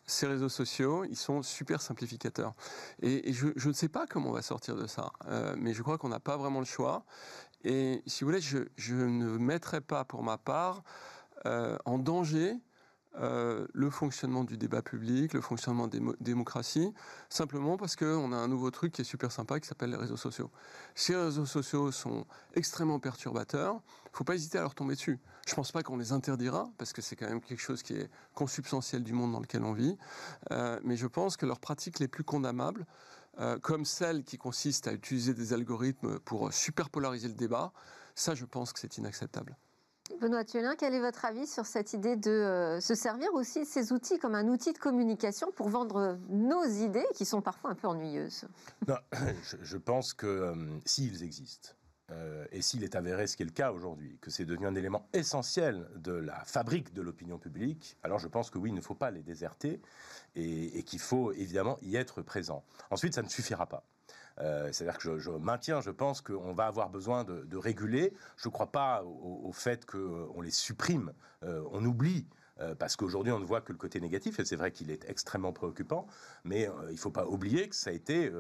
ces 0.08 0.26
réseaux 0.26 0.50
sociaux, 0.50 1.04
ils 1.04 1.17
sont 1.17 1.43
super 1.43 1.82
simplificateurs. 1.82 2.54
Et, 3.02 3.34
je, 3.34 3.67
ne 3.67 3.74
sais 3.74 3.89
pas 3.89 4.08
comment 4.08 4.30
on 4.30 4.34
va 4.34 4.41
sortir 4.41 4.76
de 4.76 4.88
ça, 4.88 5.12
euh, 5.28 5.54
mais 5.58 5.74
je 5.74 5.84
crois 5.84 5.98
qu'on 5.98 6.10
n'a 6.10 6.22
pas 6.22 6.38
vraiment 6.38 6.60
le 6.60 6.65
choix. 6.65 7.06
Et 7.63 8.02
si 8.08 8.24
vous 8.24 8.30
voulez, 8.30 8.41
je, 8.41 8.93
ne 8.93 9.38
mettrai 9.38 9.82
pas 9.82 10.06
pour 10.06 10.24
ma 10.24 10.38
part 10.38 10.84
euh, 11.46 11.78
en 11.86 11.98
danger 11.98 12.56
euh, 13.19 13.67
le 13.73 13.89
fonctionnement 13.89 14.43
du 14.43 14.58
débat 14.58 14.82
public, 14.82 15.34
le 15.34 15.41
fonctionnement 15.41 15.88
des 15.88 16.01
démocraties, 16.21 16.93
simplement 17.30 17.77
parce 17.77 17.95
qu'on 17.95 18.32
a 18.32 18.36
un 18.36 18.47
nouveau 18.47 18.69
truc 18.69 18.93
qui 18.93 19.01
est 19.01 19.06
super 19.06 19.32
sympa 19.32 19.60
qui 19.60 19.67
s'appelle 19.67 19.89
les 19.89 19.97
réseaux 19.97 20.17
sociaux. 20.17 20.51
Si 20.93 21.13
les 21.13 21.17
réseaux 21.17 21.45
sociaux 21.45 21.91
sont 21.91 22.25
extrêmement 22.53 22.99
perturbateurs, 22.99 23.82
il 24.06 24.10
ne 24.12 24.17
faut 24.17 24.23
pas 24.23 24.36
hésiter 24.36 24.60
à 24.60 24.62
leur 24.62 24.75
tomber 24.75 24.95
dessus. 24.95 25.19
Je 25.47 25.53
ne 25.53 25.56
pense 25.56 25.71
pas 25.71 25.82
qu'on 25.82 25.97
les 25.97 26.12
interdira, 26.12 26.69
parce 26.77 26.93
que 26.93 27.01
c'est 27.01 27.15
quand 27.15 27.27
même 27.27 27.41
quelque 27.41 27.62
chose 27.62 27.82
qui 27.82 27.93
est 27.93 28.10
consubstantiel 28.36 29.03
du 29.03 29.13
monde 29.13 29.32
dans 29.32 29.39
lequel 29.39 29.63
on 29.63 29.73
vit, 29.73 29.97
euh, 30.51 30.80
mais 30.84 30.95
je 30.95 31.08
pense 31.08 31.38
que 31.38 31.45
leurs 31.45 31.60
pratiques 31.60 31.99
les 31.99 32.08
plus 32.08 32.23
condamnables, 32.23 32.86
euh, 33.39 33.58
comme 33.60 33.86
celles 33.86 34.23
qui 34.23 34.38
consistent 34.38 34.88
à 34.88 34.93
utiliser 34.93 35.34
des 35.34 35.53
algorithmes 35.53 36.19
pour 36.19 36.51
superpolariser 36.53 37.27
le 37.27 37.36
débat, 37.36 37.71
ça 38.15 38.36
je 38.36 38.45
pense 38.45 38.73
que 38.73 38.80
c'est 38.80 38.97
inacceptable. 38.97 39.58
Benoît 40.22 40.43
Thuelin, 40.43 40.76
quel 40.76 40.93
est 40.93 41.00
votre 41.00 41.26
avis 41.26 41.46
sur 41.48 41.65
cette 41.65 41.93
idée 41.93 42.15
de 42.15 42.32
euh, 42.32 42.80
se 42.80 42.96
servir 42.96 43.34
aussi 43.34 43.60
de 43.60 43.65
ces 43.65 43.91
outils 43.91 44.17
comme 44.20 44.36
un 44.36 44.48
outil 44.48 44.74
de 44.74 44.78
communication 44.78 45.52
pour 45.52 45.70
vendre 45.70 46.17
nos 46.30 46.63
idées 46.65 47.06
qui 47.13 47.26
sont 47.26 47.41
parfois 47.41 47.72
un 47.72 47.76
peu 47.76 47.88
ennuyeuses? 47.88 48.46
Je, 49.62 49.78
pense 49.78 50.13
que 50.13 50.26
euh, 50.26 50.56
s'ils 50.86 51.24
existent, 51.24 51.72
euh, 52.12 52.46
et 52.52 52.62
s'il 52.62 52.84
est 52.84 52.96
avéré, 52.96 53.28
ce 53.28 53.36
qui 53.36 53.43
est 53.43 53.46
le 53.46 53.52
cas 53.52 53.72
aujourd'hui, 53.72 54.17
que 54.22 54.32
c'est 54.32 54.46
devenu 54.46 54.65
un 54.65 54.76
élément 54.76 55.08
essentiel 55.13 55.88
de 55.98 56.13
la 56.13 56.39
fabrique 56.46 56.93
de 56.93 57.02
l'opinion 57.02 57.38
publique, 57.38 57.98
alors 58.04 58.20
je 58.20 58.28
pense 58.28 58.50
que 58.50 58.58
oui, 58.58 58.70
il 58.70 58.76
ne 58.76 58.82
faut 58.82 58.96
pas 58.96 59.12
les 59.12 59.24
déserter 59.24 59.82
et, 60.36 60.84
qu'il 60.84 61.00
faut 61.00 61.32
évidemment 61.34 61.78
y 61.82 61.98
être 61.98 62.22
présent. 62.22 62.63
Ensuite, 62.91 63.13
ça 63.13 63.24
ne 63.24 63.30
suffira 63.30 63.65
pas. 63.65 63.84
Euh, 64.39 64.70
c'est-à-dire 64.72 65.00
que 65.00 65.17
je, 65.17 65.32
maintiens, 65.32 65.82
je 65.82 65.89
pense 65.89 66.22
qu'on 66.22 66.54
va 66.54 66.67
avoir 66.67 66.89
besoin 66.89 67.24
de, 67.24 67.58
réguler. 67.58 68.13
Je 68.38 68.48
ne 68.48 68.52
crois 68.52 68.72
pas 68.72 69.04
au, 69.04 69.52
fait 69.52 69.86
qu'on 69.86 70.41
les 70.41 70.52
supprime. 70.52 71.12
Euh, 71.43 71.63
on 71.72 71.84
oublie 71.86 72.28
parce 72.80 72.96
qu'aujourd'hui 72.96 73.32
on 73.32 73.39
ne 73.39 73.46
voit 73.46 73.62
que 73.62 73.72
le 73.72 73.78
côté 73.78 74.00
négatif, 74.00 74.39
et 74.39 74.46
c'est 74.46 74.56
vrai 74.56 74.72
qu'il 74.72 74.89
est 74.89 75.08
extrêmement 75.08 75.54
préoccupant, 75.54 76.08
mais 76.43 76.67
il 76.88 76.93
ne 76.93 76.98
faut 76.98 77.12
pas 77.12 77.28
oublier 77.28 77.70
que 77.70 77.76
ça 77.76 77.91
a 77.91 77.93
été 77.93 78.32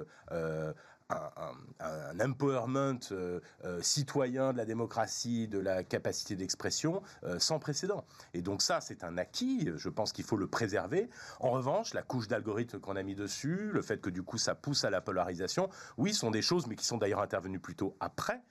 un, 1.09 2.19
empowerment 2.19 2.99
euh, 3.11 3.39
euh, 3.63 3.81
citoyen 3.81 4.51
de 4.51 4.57
la 4.57 4.65
démocratie, 4.65 5.47
de 5.47 5.59
la 5.59 5.83
capacité 5.83 6.35
d'expression 6.35 7.01
euh, 7.23 7.39
sans 7.39 7.59
précédent. 7.59 8.05
Et 8.33 8.41
donc 8.41 8.61
ça, 8.61 8.81
c'est 8.81 9.03
un 9.03 9.17
acquis, 9.17 9.69
je 9.75 9.89
pense 9.89 10.11
qu'il 10.11 10.25
faut 10.25 10.37
le 10.37 10.47
préserver. 10.47 11.09
En 11.39 11.51
revanche, 11.51 11.93
la 11.93 12.01
couche 12.01 12.27
d'algorithmes 12.27 12.79
qu'on 12.79 12.95
a 12.95 13.03
mis 13.03 13.15
dessus, 13.15 13.69
le 13.71 13.81
fait 13.81 14.01
que 14.01 14.09
du 14.09 14.23
coup 14.23 14.37
ça 14.37 14.55
pousse 14.55 14.83
à 14.83 14.89
la 14.89 15.01
polarisation, 15.01 15.69
oui, 15.97 16.13
sont 16.13 16.31
des 16.31 16.41
choses, 16.41 16.67
mais 16.67 16.75
qui 16.75 16.85
sont 16.85 16.97
d'ailleurs 16.97 17.21
intervenues 17.21 17.59
plutôt 17.59 17.95
après. 17.99 18.41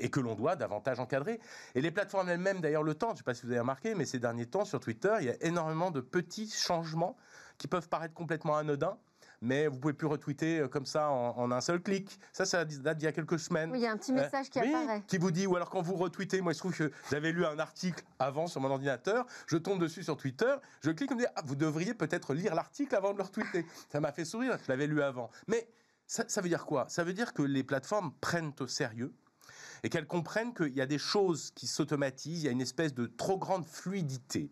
et 0.00 0.10
que 0.10 0.18
l'on 0.18 0.34
doit 0.34 0.56
davantage 0.56 0.98
encadrer. 0.98 1.40
Et 1.74 1.80
les 1.80 1.90
plateformes 1.90 2.28
elles-mêmes, 2.28 2.60
d'ailleurs, 2.60 2.82
le 2.82 2.94
temps, 2.94 3.08
je 3.08 3.12
ne 3.12 3.16
sais 3.18 3.22
pas 3.22 3.34
si 3.34 3.42
vous 3.42 3.52
avez 3.52 3.60
remarqué, 3.60 3.94
mais 3.94 4.06
ces 4.06 4.18
derniers 4.18 4.46
temps, 4.46 4.64
sur 4.64 4.80
Twitter, 4.80 5.14
il 5.20 5.26
y 5.26 5.30
a 5.30 5.36
énormément 5.44 5.90
de 5.90 6.00
petits 6.00 6.50
changements 6.50 7.16
qui 7.58 7.68
peuvent 7.68 7.88
paraître 7.88 8.14
complètement 8.14 8.56
anodins, 8.56 8.98
mais 9.40 9.66
vous 9.66 9.78
pouvez 9.78 9.94
plus 9.94 10.06
retweeter 10.06 10.60
euh, 10.60 10.68
comme 10.68 10.86
ça 10.86 11.10
en, 11.10 11.50
un 11.50 11.60
seul 11.60 11.80
clic. 11.80 12.18
Ça, 12.32 12.44
ça 12.44 12.64
date 12.64 12.98
d'il 12.98 13.04
y 13.04 13.08
a 13.08 13.12
quelques 13.12 13.38
semaines. 13.38 13.70
Oui, 13.70 13.78
il 13.78 13.82
y 13.82 13.86
a 13.86 13.92
un 13.92 13.96
petit 13.96 14.12
message 14.12 14.50
qui 14.50 14.58
apparaît. 14.58 15.02
Qui 15.06 15.18
vous 15.18 15.30
dit, 15.30 15.46
ou 15.46 15.56
alors 15.56 15.70
quand 15.70 15.82
vous 15.82 15.94
retweetez, 15.94 16.40
moi 16.40 16.52
je 16.52 16.58
trouve 16.58 16.76
que 16.76 16.90
j'avais 17.10 17.32
lu 17.32 17.44
un 17.44 17.58
article 17.58 18.04
avant 18.18 18.46
sur 18.46 18.60
mon 18.60 18.70
ordinateur, 18.70 19.26
je 19.46 19.56
tombe 19.56 19.80
dessus 19.80 20.02
sur 20.02 20.16
Twitter, 20.16 20.54
je 20.82 20.90
clique 20.90 21.10
et 21.12 21.14
me 21.14 21.20
dit, 21.20 21.26
ah, 21.36 21.42
vous 21.44 21.56
devriez 21.56 21.94
peut-être 21.94 22.34
lire 22.34 22.54
l'article 22.54 22.94
avant 22.94 23.12
de 23.12 23.18
le 23.18 23.24
retweeter. 23.24 23.64
Ça 23.92 24.00
m'a 24.00 24.12
fait 24.12 24.24
sourire, 24.24 24.58
je 24.62 24.70
l'avais 24.70 24.86
lu 24.86 25.02
avant. 25.02 25.30
Mais 25.46 25.68
ça, 26.06 26.24
ça 26.26 26.40
veut 26.40 26.48
dire 26.48 26.64
quoi? 26.64 26.86
Ça 26.88 27.04
veut 27.04 27.12
dire 27.12 27.34
que 27.34 27.42
les 27.42 27.62
plateformes 27.62 28.12
prennent 28.20 28.52
au 28.60 28.66
sérieux 28.66 29.12
et 29.82 29.88
qu'elles 29.88 30.06
comprennent 30.06 30.54
qu'il 30.54 30.74
y 30.74 30.80
a 30.80 30.86
des 30.86 30.98
choses 30.98 31.50
qui 31.54 31.66
s'automatisent, 31.66 32.42
il 32.42 32.46
y 32.46 32.48
a 32.48 32.52
une 32.52 32.60
espèce 32.60 32.94
de 32.94 33.06
trop 33.06 33.38
grande 33.38 33.64
fluidité, 33.64 34.50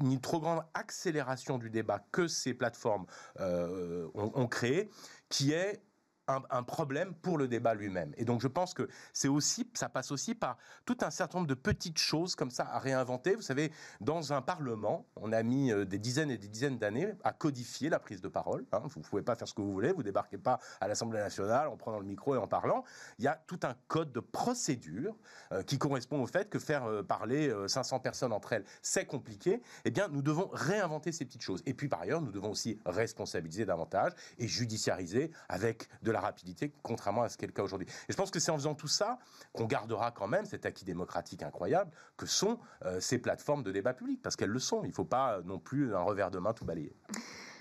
une 0.00 0.20
trop 0.20 0.40
grande 0.40 0.62
accélération 0.74 1.58
du 1.58 1.70
débat 1.70 2.04
que 2.12 2.28
ces 2.28 2.54
plateformes 2.54 3.06
euh, 3.40 4.08
ont, 4.14 4.32
ont 4.34 4.46
créé, 4.46 4.90
qui 5.28 5.52
est 5.52 5.82
un, 6.28 6.62
problème 6.62 7.14
pour 7.14 7.38
le 7.38 7.48
débat 7.48 7.74
lui-même. 7.74 8.12
Et 8.16 8.24
donc 8.24 8.40
je 8.40 8.48
pense 8.48 8.74
que 8.74 8.88
c'est 9.12 9.28
aussi, 9.28 9.68
ça 9.74 9.88
passe 9.88 10.12
aussi 10.12 10.34
par 10.34 10.58
tout 10.84 10.96
un 11.00 11.10
certain 11.10 11.38
nombre 11.38 11.48
de 11.48 11.54
petites 11.54 11.98
choses 11.98 12.34
comme 12.34 12.50
ça 12.50 12.68
à 12.70 12.78
réinventer. 12.78 13.34
Vous 13.34 13.42
savez, 13.42 13.72
dans 14.00 14.32
un 14.32 14.42
parlement, 14.42 15.06
on 15.16 15.32
a 15.32 15.42
mis 15.42 15.72
euh, 15.72 15.84
des 15.84 15.98
dizaines 15.98 16.30
et 16.30 16.38
des 16.38 16.48
dizaines 16.48 16.78
d'années 16.78 17.12
à 17.24 17.32
codifier 17.32 17.88
la 17.88 17.98
prise 17.98 18.20
de 18.20 18.28
parole. 18.28 18.66
Hein. 18.72 18.82
Vous 18.84 19.00
pouvez 19.00 19.22
pas 19.22 19.36
faire 19.36 19.48
ce 19.48 19.54
que 19.54 19.62
vous 19.62 19.72
voulez, 19.72 19.92
vous 19.92 20.02
débarquez 20.02 20.38
pas 20.38 20.58
à 20.80 20.88
l'Assemblée 20.88 21.18
nationale 21.18 21.68
en 21.68 21.76
prenant 21.76 21.98
le 21.98 22.06
micro 22.06 22.34
et 22.34 22.38
en 22.38 22.46
parlant. 22.46 22.84
Il 23.18 23.24
y 23.24 23.28
a 23.28 23.40
tout 23.46 23.60
un 23.62 23.74
code 23.88 24.12
de 24.12 24.20
procédure 24.20 25.16
euh, 25.52 25.62
qui 25.62 25.78
correspond 25.78 26.22
au 26.22 26.26
fait 26.26 26.50
que 26.50 26.58
faire 26.58 26.84
euh, 26.84 27.02
parler 27.02 27.54
500 27.66 28.00
personnes 28.00 28.32
entre 28.32 28.52
elles, 28.52 28.64
c'est 28.82 29.06
compliqué. 29.06 29.62
Eh 29.84 29.90
bien, 29.90 30.08
nous 30.08 30.22
devons 30.22 30.48
réinventer 30.52 31.12
ces 31.12 31.24
petites 31.24 31.42
choses. 31.42 31.62
Et 31.66 31.74
puis 31.74 31.88
par 31.88 32.02
ailleurs, 32.02 32.20
nous 32.20 32.32
devons 32.32 32.50
aussi 32.50 32.78
responsabiliser 32.84 33.64
davantage 33.64 34.12
et 34.38 34.46
judiciariser 34.46 35.30
avec 35.48 35.88
de 36.02 36.10
la 36.10 36.17
rapidité, 36.20 36.72
contrairement 36.82 37.22
à 37.22 37.28
ce 37.28 37.36
qui 37.36 37.44
est 37.44 37.48
le 37.48 37.52
cas 37.52 37.62
aujourd'hui. 37.62 37.88
Et 38.08 38.12
je 38.12 38.16
pense 38.16 38.30
que 38.30 38.38
c'est 38.38 38.50
en 38.50 38.56
faisant 38.56 38.74
tout 38.74 38.88
ça 38.88 39.18
qu'on 39.52 39.66
gardera 39.66 40.10
quand 40.10 40.28
même 40.28 40.44
cet 40.44 40.66
acquis 40.66 40.84
démocratique 40.84 41.42
incroyable 41.42 41.90
que 42.16 42.26
sont 42.26 42.58
euh, 42.84 43.00
ces 43.00 43.18
plateformes 43.18 43.62
de 43.62 43.72
débat 43.72 43.94
public, 43.94 44.20
parce 44.22 44.36
qu'elles 44.36 44.50
le 44.50 44.58
sont. 44.58 44.82
Il 44.84 44.88
ne 44.88 44.94
faut 44.94 45.04
pas 45.04 45.40
non 45.44 45.58
plus 45.58 45.94
un 45.94 46.00
revers 46.00 46.30
de 46.30 46.38
main 46.38 46.52
tout 46.52 46.64
balayer. 46.64 46.94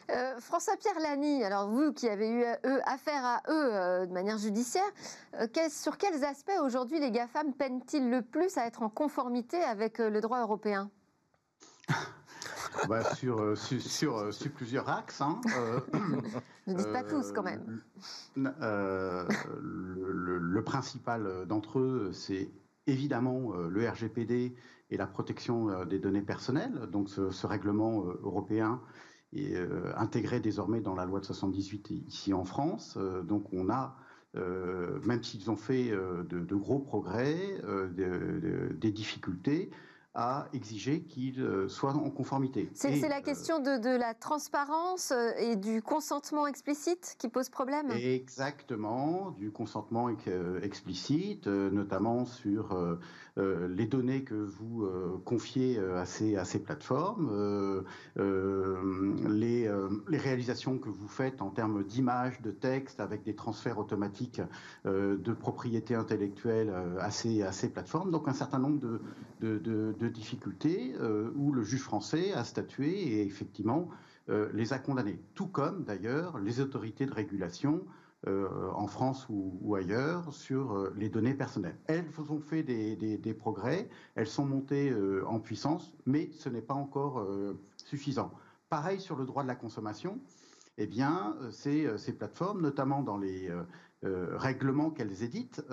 Euh, 0.09 0.39
François-Pierre 0.39 0.99
Lani, 1.01 1.43
alors 1.43 1.69
vous 1.69 1.91
qui 1.91 2.07
avez 2.07 2.29
eu 2.29 2.43
eux, 2.65 2.81
affaire 2.85 3.25
à 3.25 3.41
eux 3.49 3.73
euh, 3.73 4.05
de 4.05 4.13
manière 4.13 4.37
judiciaire, 4.37 4.89
sur 5.69 5.97
quels 5.97 6.23
aspects 6.23 6.59
aujourd'hui 6.63 6.99
les 6.99 7.11
GAFAM 7.11 7.53
peinent-ils 7.53 8.09
le 8.09 8.21
plus 8.21 8.57
à 8.57 8.65
être 8.65 8.83
en 8.83 8.89
conformité 8.89 9.57
avec 9.57 9.97
le 9.97 10.21
droit 10.21 10.39
européen? 10.41 10.89
bah, 12.89 13.03
sur, 13.15 13.39
euh, 13.39 13.55
sur, 13.55 14.17
euh, 14.17 14.31
sur, 14.31 14.51
plusieurs 14.51 14.89
axes. 14.89 15.21
Hein. 15.21 15.39
Euh, 15.57 15.79
ne 16.67 16.73
dites 16.73 16.91
pas 16.91 17.03
tous 17.03 17.31
quand 17.31 17.43
même. 17.43 17.81
le, 19.65 20.61
principal 20.63 21.45
d'entre 21.47 21.79
eux, 21.79 22.11
c'est 22.13 22.49
évidemment 22.87 23.53
le 23.53 23.89
RGPD 23.89 24.55
et 24.89 24.97
la 24.97 25.07
protection 25.07 25.85
des 25.85 25.99
données 25.99 26.21
personnelles. 26.21 26.87
Donc 26.91 27.09
ce, 27.09 27.47
règlement 27.47 28.03
européen 28.23 28.81
est 29.33 29.55
intégré 29.95 30.39
désormais 30.39 30.81
dans 30.81 30.95
la 30.95 31.05
loi 31.05 31.19
de 31.19 31.25
78 31.25 31.91
ici 32.07 32.33
en 32.33 32.43
France. 32.43 32.97
donc 33.23 33.53
on 33.53 33.69
a 33.69 33.95
même 34.33 35.23
s'ils 35.23 35.49
ont 35.49 35.55
fait 35.55 35.89
de, 35.91 36.55
gros 36.55 36.79
progrès, 36.79 37.61
des 37.95 38.91
difficultés, 38.91 39.71
à 40.17 40.47
exiger 40.51 41.01
qu'il 41.01 41.39
euh, 41.39 41.69
soit 41.69 41.93
en 41.93 42.09
conformité. 42.09 42.71
C'est 42.73 43.07
la 43.07 43.19
euh, 43.19 43.21
question 43.21 43.59
de, 43.59 43.97
la 43.97 44.15
transparence 44.15 45.11
euh, 45.11 45.29
et 45.37 45.55
du 45.55 45.83
consentement 45.83 46.47
explicite 46.47 47.15
qui 47.19 47.29
pose 47.29 47.49
problème 47.49 47.91
Exactement, 47.91 49.35
du 49.37 49.51
consentement 49.51 50.09
explicite, 50.63 51.45
notamment 51.45 52.25
sur 52.25 52.75
les 53.37 53.85
données 53.85 54.23
que 54.23 54.33
vous 54.33 54.87
confiez 55.25 55.77
à 55.77 56.05
ces, 56.05 56.35
à 56.35 56.45
ces 56.45 56.59
plateformes, 56.59 57.83
les, 58.15 59.69
les, 60.07 60.17
réalisations 60.17 60.79
que 60.79 60.89
vous 60.89 61.07
faites 61.07 61.41
en 61.41 61.49
termes 61.49 61.83
d'images, 61.83 62.41
de 62.41 62.49
textes, 62.51 62.99
avec 62.99 63.23
des 63.23 63.35
transferts 63.35 63.77
automatiques 63.77 64.41
de 64.85 65.33
propriété 65.33 65.93
intellectuelle 65.93 66.73
à 66.99 67.11
ces, 67.11 67.43
à 67.43 67.51
ces 67.51 67.69
plateformes. 67.69 68.09
Donc 68.09 68.27
un 68.27 68.33
certain 68.33 68.59
nombre 68.59 68.79
de, 68.79 69.01
de, 69.41 69.95
de 69.97 70.06
difficultés 70.09 70.93
euh, 70.99 71.31
où 71.35 71.51
le 71.51 71.63
juge 71.63 71.81
français 71.81 72.33
a 72.33 72.43
statué 72.43 72.89
et 72.89 73.25
effectivement 73.25 73.89
euh, 74.29 74.49
les 74.53 74.73
a 74.73 74.79
condamnés. 74.79 75.19
Tout 75.35 75.47
comme 75.47 75.83
d'ailleurs 75.83 76.39
les 76.39 76.59
autorités 76.59 77.05
de 77.05 77.13
régulation 77.13 77.85
euh, 78.27 78.47
en 78.73 78.87
France 78.87 79.27
ou, 79.29 79.75
ailleurs 79.75 80.33
sur 80.33 80.89
les 80.95 81.09
données 81.09 81.33
personnelles. 81.35 81.77
Elles 81.85 82.05
ont 82.29 82.39
fait 82.39 82.63
des, 82.63 83.33
progrès, 83.33 83.89
elles 84.15 84.27
sont 84.27 84.45
montées 84.45 84.93
en 85.25 85.39
puissance, 85.39 85.93
mais 86.05 86.29
ce 86.33 86.49
n'est 86.49 86.61
pas 86.61 86.73
encore 86.73 87.25
suffisant. 87.77 88.31
Pareil 88.69 88.99
sur 88.99 89.15
le 89.15 89.25
droit 89.25 89.43
de 89.43 89.47
la 89.47 89.55
consommation. 89.55 90.19
Eh 90.79 90.87
bien, 90.87 91.35
ces, 91.51 91.97
ces 91.97 92.13
plateformes, 92.13 92.61
notamment 92.61 93.03
dans 93.03 93.17
les 93.17 93.51
règlements 94.03 94.89
qu'elles 94.89 95.23
éditent 95.23 95.63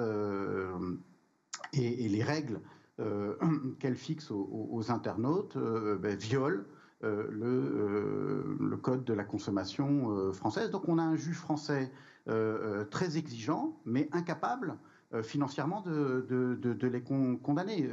et, 1.72 2.08
les 2.08 2.22
règles 2.22 2.60
qu'elle 3.80 3.96
fixe 3.96 4.30
aux, 4.30 4.90
internautes 4.90 5.56
euh, 5.56 5.96
ben, 5.96 6.16
viole 6.16 6.66
euh, 7.02 7.26
le, 8.60 8.76
code 8.76 9.04
de 9.04 9.12
la 9.12 9.24
consommation 9.24 10.32
française. 10.32 10.70
Donc 10.70 10.88
on 10.88 10.98
a 10.98 11.02
un 11.02 11.16
juge 11.16 11.38
français 11.38 11.90
très 12.90 13.18
exigeant, 13.18 13.78
mais 13.84 14.08
incapable 14.12 14.76
financièrement 15.22 15.80
de, 15.80 16.86
les 16.86 17.02
condamner. 17.02 17.88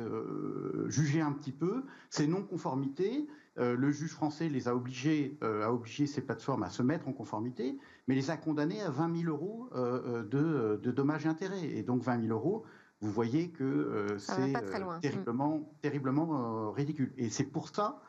juger 0.88 1.22
un 1.22 1.32
petit 1.32 1.52
peu 1.52 1.84
ces 2.10 2.28
non-conformités. 2.28 3.28
le 3.58 3.92
juge 3.92 4.12
français 4.12 4.50
les 4.50 4.68
a 4.68 4.76
obligés, 4.76 5.38
a 5.42 5.72
obligé 5.72 6.08
ces 6.08 6.22
plateformes 6.22 6.64
à 6.64 6.70
se 6.70 6.82
mettre 6.84 7.08
en 7.08 7.14
conformité, 7.14 7.78
mais 8.08 8.16
les 8.16 8.32
a 8.32 8.38
condamnés 8.38 8.82
à 8.82 8.90
20 8.90 9.22
000 9.24 9.32
euros 9.34 9.70
de, 9.76 10.80
de 10.82 10.92
dommages 10.92 11.26
et 11.26 11.30
intérêts. 11.30 11.64
Et 11.64 11.84
donc 11.84 12.02
20 12.02 12.22
000 12.22 12.34
euros, 12.34 12.66
vous 13.02 13.12
voyez 13.12 13.50
que 13.50 13.64
euh, 13.64 14.20
c'est 14.20 14.56
euh, 14.56 15.00
terriblement, 15.02 15.74
terriblement 15.82 16.68
euh, 16.68 16.70
ridicule. 16.70 17.12
Et 17.18 17.30
c'est 17.30 17.46
pour 17.46 17.70
ça 17.70 18.00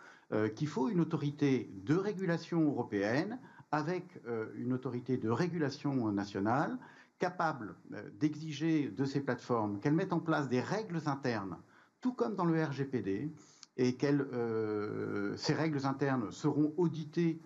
qu'il 0.57 0.67
faut 0.67 0.89
une 0.89 1.01
autorité 1.01 1.71
de 1.85 1.95
régulation 1.95 2.63
européenne 2.63 3.39
avec 3.71 4.19
une 4.57 4.73
autorité 4.73 5.19
de 5.19 5.29
régulation 5.29 6.11
nationale 6.11 6.79
capable 7.19 7.75
d'exiger 8.19 8.89
de 8.89 9.05
ces 9.05 9.21
plateformes 9.21 9.79
qu'elles 9.79 9.93
mettent 9.93 10.15
en 10.15 10.21
place 10.21 10.49
des 10.49 10.63
règles 10.63 11.03
internes, 11.05 11.59
tout 12.01 12.15
comme 12.15 12.35
dans 12.35 12.47
le 12.47 12.65
RGPD, 12.65 13.31
et 13.77 13.97
que 13.97 15.35
ces 15.37 15.53
règles 15.53 15.85
internes 15.85 16.33
seront 16.33 16.73
auditées 16.79 17.39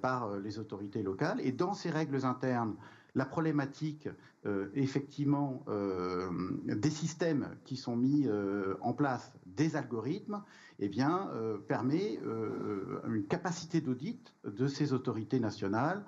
par 0.00 0.38
les 0.38 0.58
autorités 0.58 1.02
locales. 1.02 1.42
Et 1.42 1.52
dans 1.52 1.74
ces 1.74 1.90
règles 1.90 2.24
internes, 2.24 2.74
la 3.14 3.24
problématique 3.24 4.08
effectivement 4.74 5.64
des 6.64 6.90
systèmes 6.90 7.56
qui 7.64 7.76
sont 7.76 7.96
mis 7.96 8.26
en 8.80 8.92
place, 8.94 9.32
des 9.44 9.76
algorithmes, 9.76 10.42
eh 10.78 10.88
bien, 10.88 11.30
permet 11.68 12.18
une 13.06 13.26
capacité 13.28 13.80
d'audit 13.80 14.34
de 14.44 14.66
ces 14.66 14.92
autorités 14.92 15.40
nationales 15.40 16.04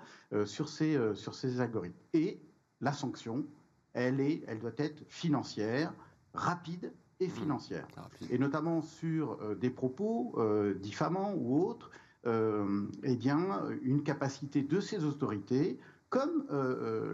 sur, 0.46 0.68
ces, 0.68 0.98
sur 1.14 1.34
ces 1.34 1.60
algorithmes. 1.60 1.98
Et 2.14 2.40
la 2.80 2.92
sanction, 2.92 3.46
elle, 3.94 4.20
est, 4.20 4.42
elle 4.46 4.58
doit 4.58 4.72
être 4.76 5.04
financière, 5.08 5.92
rapide 6.34 6.92
et 7.20 7.28
mmh. 7.28 7.30
financière. 7.30 7.88
Et 8.30 8.38
notamment 8.38 8.82
sur 8.82 9.40
euh, 9.40 9.54
des 9.54 9.70
propos 9.70 10.34
euh, 10.36 10.74
diffamants 10.74 11.34
ou 11.34 11.64
autres, 11.64 11.90
euh, 12.26 12.86
eh 13.02 13.16
bien, 13.16 13.62
une 13.82 14.02
capacité 14.02 14.62
de 14.62 14.80
ces 14.80 15.04
autorités, 15.04 15.78
comme 16.12 16.44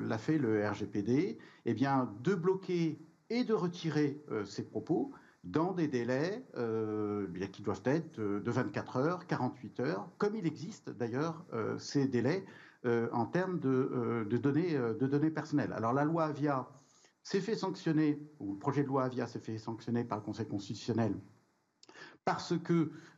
l'a 0.08 0.18
fait 0.18 0.38
le 0.38 0.68
RGPD, 0.68 1.38
eh 1.66 1.74
bien, 1.74 2.12
de 2.24 2.34
bloquer 2.34 2.98
et 3.30 3.44
de 3.44 3.54
retirer 3.54 4.20
ces 4.44 4.64
propos 4.64 5.12
dans 5.44 5.72
des 5.72 5.86
délais 5.86 6.44
qui 7.52 7.62
doivent 7.62 7.82
être 7.84 8.18
de 8.18 8.50
24 8.50 8.96
heures, 8.96 9.26
48 9.28 9.80
heures, 9.80 10.08
comme 10.18 10.34
il 10.34 10.48
existe 10.48 10.90
d'ailleurs 10.90 11.46
ces 11.78 12.08
délais 12.08 12.44
en 12.84 13.26
termes 13.26 13.60
de, 13.60 14.26
données, 14.42 14.72
de 14.76 15.06
données 15.06 15.30
personnelles. 15.30 15.72
Alors 15.74 15.92
la 15.92 16.04
loi 16.04 16.24
Avia 16.24 16.68
s'est 17.22 17.40
fait 17.40 17.54
sanctionner, 17.54 18.20
ou 18.40 18.54
le 18.54 18.58
projet 18.58 18.82
de 18.82 18.88
loi 18.88 19.04
Avia 19.04 19.28
s'est 19.28 19.38
fait 19.38 19.58
sanctionner 19.58 20.02
par 20.02 20.18
le 20.18 20.24
Conseil 20.24 20.48
constitutionnel 20.48 21.14
parce 22.28 22.58
que 22.58 22.74
euh, 22.74 22.90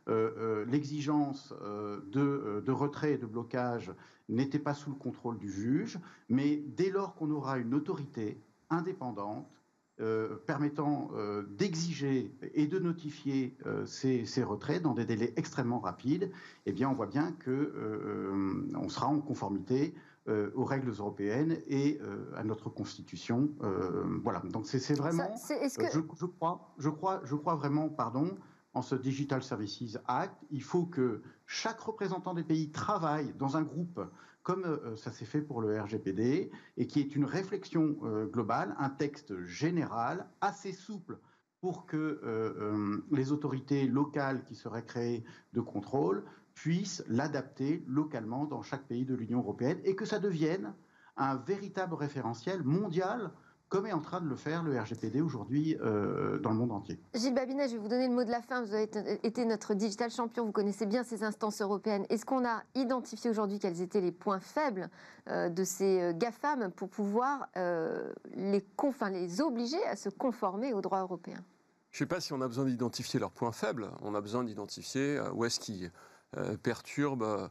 l'exigence 0.67 1.53
euh, 1.61 2.01
de, 2.11 2.71
retrait 2.71 3.13
et 3.13 3.17
de 3.17 3.25
blocage 3.25 3.91
n'était 4.29 4.59
pas 4.59 4.73
sous 4.73 4.89
le 4.89 4.95
contrôle 4.95 5.37
du 5.37 5.51
juge, 5.51 5.99
mais 6.29 6.63
dès 6.67 6.89
lors 6.89 7.15
qu'on 7.15 7.31
aura 7.31 7.57
une 7.57 7.73
autorité 7.73 8.41
indépendante 8.69 9.49
permettant 10.47 11.11
d'exiger 11.51 12.33
et 12.55 12.65
de 12.65 12.79
notifier 12.79 13.55
ces, 13.85 14.25
ces, 14.25 14.41
retraits 14.41 14.81
dans 14.81 14.95
des 14.95 15.05
délais 15.05 15.31
extrêmement 15.35 15.79
rapides, 15.79 16.31
eh 16.65 16.71
bien 16.71 16.89
on 16.89 16.95
voit 16.95 17.05
bien 17.05 17.35
qu'on 17.45 18.89
sera 18.89 19.05
en 19.05 19.19
conformité 19.19 19.93
euh, 20.27 20.51
aux 20.53 20.65
règles 20.65 20.91
européennes 20.91 21.57
et 21.67 21.99
euh, 21.99 22.31
à 22.35 22.43
notre 22.43 22.69
constitution. 22.69 23.49
Euh, 23.63 24.03
voilà. 24.23 24.43
Donc 24.51 24.67
c'est 24.67 24.93
vraiment. 24.93 25.23
je, 25.49 26.25
crois, 26.27 26.75
je 26.77 26.89
crois, 26.89 27.21
je 27.23 27.33
crois 27.33 27.55
vraiment, 27.55 27.89
pardon, 27.89 28.35
en 28.73 28.81
ce 28.81 28.95
Digital 28.95 29.43
Services 29.43 29.97
Act. 30.07 30.35
Il 30.49 30.63
faut 30.63 30.85
que 30.85 31.21
chaque 31.45 31.79
représentant 31.79 32.33
des 32.33 32.43
pays 32.43 32.71
travaille 32.71 33.33
dans 33.37 33.57
un 33.57 33.63
groupe 33.63 34.01
comme 34.43 34.79
ça 34.97 35.11
s'est 35.11 35.25
fait 35.25 35.41
pour 35.41 35.61
le 35.61 35.79
RGPD, 35.79 36.49
et 36.77 36.87
qui 36.87 36.99
est 36.99 37.15
une 37.15 37.25
réflexion 37.25 37.95
globale, 38.33 38.75
un 38.79 38.89
texte 38.89 39.39
général, 39.45 40.27
assez 40.41 40.73
souple 40.73 41.19
pour 41.59 41.85
que 41.85 43.03
les 43.11 43.31
autorités 43.31 43.87
locales 43.87 44.43
qui 44.43 44.55
seraient 44.55 44.85
créées 44.85 45.23
de 45.53 45.61
contrôle 45.61 46.23
puisse 46.55 47.03
l'adapter 47.07 47.83
localement 47.87 48.45
dans 48.45 48.63
chaque 48.63 48.87
pays 48.87 49.05
de 49.05 49.15
l'Union 49.15 49.39
européenne 49.39 49.79
et 49.83 49.95
que 49.95 50.05
ça 50.05 50.19
devienne 50.19 50.73
un 51.17 51.35
véritable 51.35 51.93
référentiel 51.93 52.63
mondial 52.63 53.31
comme 53.71 53.87
est 53.87 53.93
en 53.93 54.01
train 54.01 54.19
de 54.19 54.27
le 54.27 54.35
faire 54.35 54.63
le 54.63 54.77
RGPD 54.77 55.21
aujourd'hui 55.21 55.77
euh, 55.81 56.37
dans 56.39 56.51
le 56.51 56.57
monde 56.57 56.73
entier. 56.73 56.99
Gilles 57.15 57.33
Babinet, 57.33 57.69
je 57.69 57.73
vais 57.73 57.79
vous 57.79 57.87
donner 57.87 58.07
le 58.07 58.13
mot 58.13 58.25
de 58.25 58.29
la 58.29 58.41
fin. 58.41 58.61
Vous 58.61 58.73
avez 58.73 58.89
été 59.23 59.45
notre 59.45 59.73
digital 59.73 60.11
champion, 60.11 60.45
vous 60.45 60.51
connaissez 60.51 60.85
bien 60.85 61.03
ces 61.03 61.23
instances 61.23 61.61
européennes. 61.61 62.05
Est-ce 62.09 62.25
qu'on 62.25 62.45
a 62.45 62.63
identifié 62.75 63.29
aujourd'hui 63.29 63.59
quels 63.59 63.81
étaient 63.81 64.01
les 64.01 64.11
points 64.11 64.41
faibles 64.41 64.89
euh, 65.29 65.49
de 65.49 65.63
ces 65.63 66.01
euh, 66.01 66.13
GAFAM 66.13 66.69
pour 66.71 66.89
pouvoir 66.89 67.47
les, 67.55 68.63
les 69.11 69.41
obliger 69.41 69.83
à 69.85 69.95
se 69.95 70.09
conformer 70.09 70.73
au 70.73 70.81
droit 70.81 70.99
européen? 70.99 71.37
Je 71.91 71.95
ne 71.95 71.99
sais 71.99 72.05
pas 72.05 72.19
si 72.19 72.33
on 72.33 72.41
a 72.41 72.47
besoin 72.47 72.65
d'identifier 72.65 73.19
leurs 73.19 73.31
points 73.31 73.51
faibles. 73.53 73.89
On 74.01 74.15
a 74.15 74.21
besoin 74.21 74.43
d'identifier 74.43 75.19
où 75.33 75.45
est-ce 75.45 75.59
qu'ils 75.59 75.91
euh, 76.37 76.55
perturbe, 76.55 77.23
euh, 77.23 77.49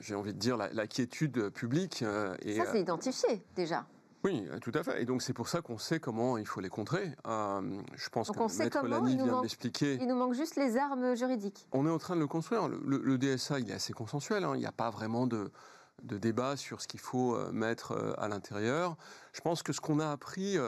j'ai 0.00 0.16
envie 0.16 0.32
de 0.32 0.38
dire, 0.38 0.56
la, 0.56 0.86
quiétude 0.88 1.50
publique. 1.50 2.02
Euh, 2.02 2.34
et, 2.42 2.56
ça, 2.56 2.64
c'est 2.72 2.80
identifié 2.80 3.40
déjà. 3.54 3.86
Oui, 4.24 4.46
tout 4.60 4.72
à 4.74 4.82
fait. 4.82 5.02
Et 5.02 5.04
donc 5.04 5.22
c'est 5.22 5.32
pour 5.32 5.48
ça 5.48 5.62
qu'on 5.62 5.78
sait 5.78 6.00
comment 6.00 6.36
il 6.36 6.46
faut 6.46 6.60
les 6.60 6.68
contrer. 6.68 7.12
je 7.24 8.08
pense 8.10 8.30
que 8.30 8.58
Maître 8.58 8.86
Lani 8.86 9.16
vient 9.16 9.40
d'expliquer. 9.40 9.98
Il 10.00 10.08
nous 10.08 10.16
manque 10.16 10.34
juste 10.34 10.56
les 10.56 10.76
armes 10.76 11.14
juridiques. 11.14 11.66
On 11.72 11.86
est 11.86 11.90
en 11.90 11.98
train 11.98 12.16
de 12.16 12.20
le 12.20 12.26
construire. 12.26 12.68
Le, 12.68 13.18
DSA, 13.18 13.60
il 13.60 13.70
est 13.70 13.74
assez 13.74 13.92
consensuel. 13.92 14.44
Hein. 14.44 14.52
Il 14.54 14.60
n'y 14.60 14.66
a 14.66 14.72
pas 14.72 14.90
vraiment 14.90 15.26
de, 15.26 15.50
de, 16.02 16.18
débat 16.18 16.56
sur 16.56 16.82
ce 16.82 16.88
qu'il 16.88 17.00
faut 17.00 17.36
mettre 17.52 18.14
à 18.18 18.28
l'intérieur. 18.28 18.96
Je 19.32 19.40
pense 19.40 19.62
que 19.62 19.72
ce 19.72 19.80
qu'on 19.80 20.00
a 20.00 20.10
appris, 20.10 20.58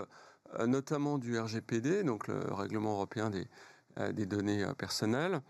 notamment 0.66 1.18
du 1.18 1.38
RGPD, 1.38 2.04
donc 2.04 2.28
le 2.28 2.40
règlement 2.52 2.92
européen 2.92 3.30
des, 3.30 3.46
des 4.12 4.26
données 4.26 4.66
personnelles, 4.78 5.42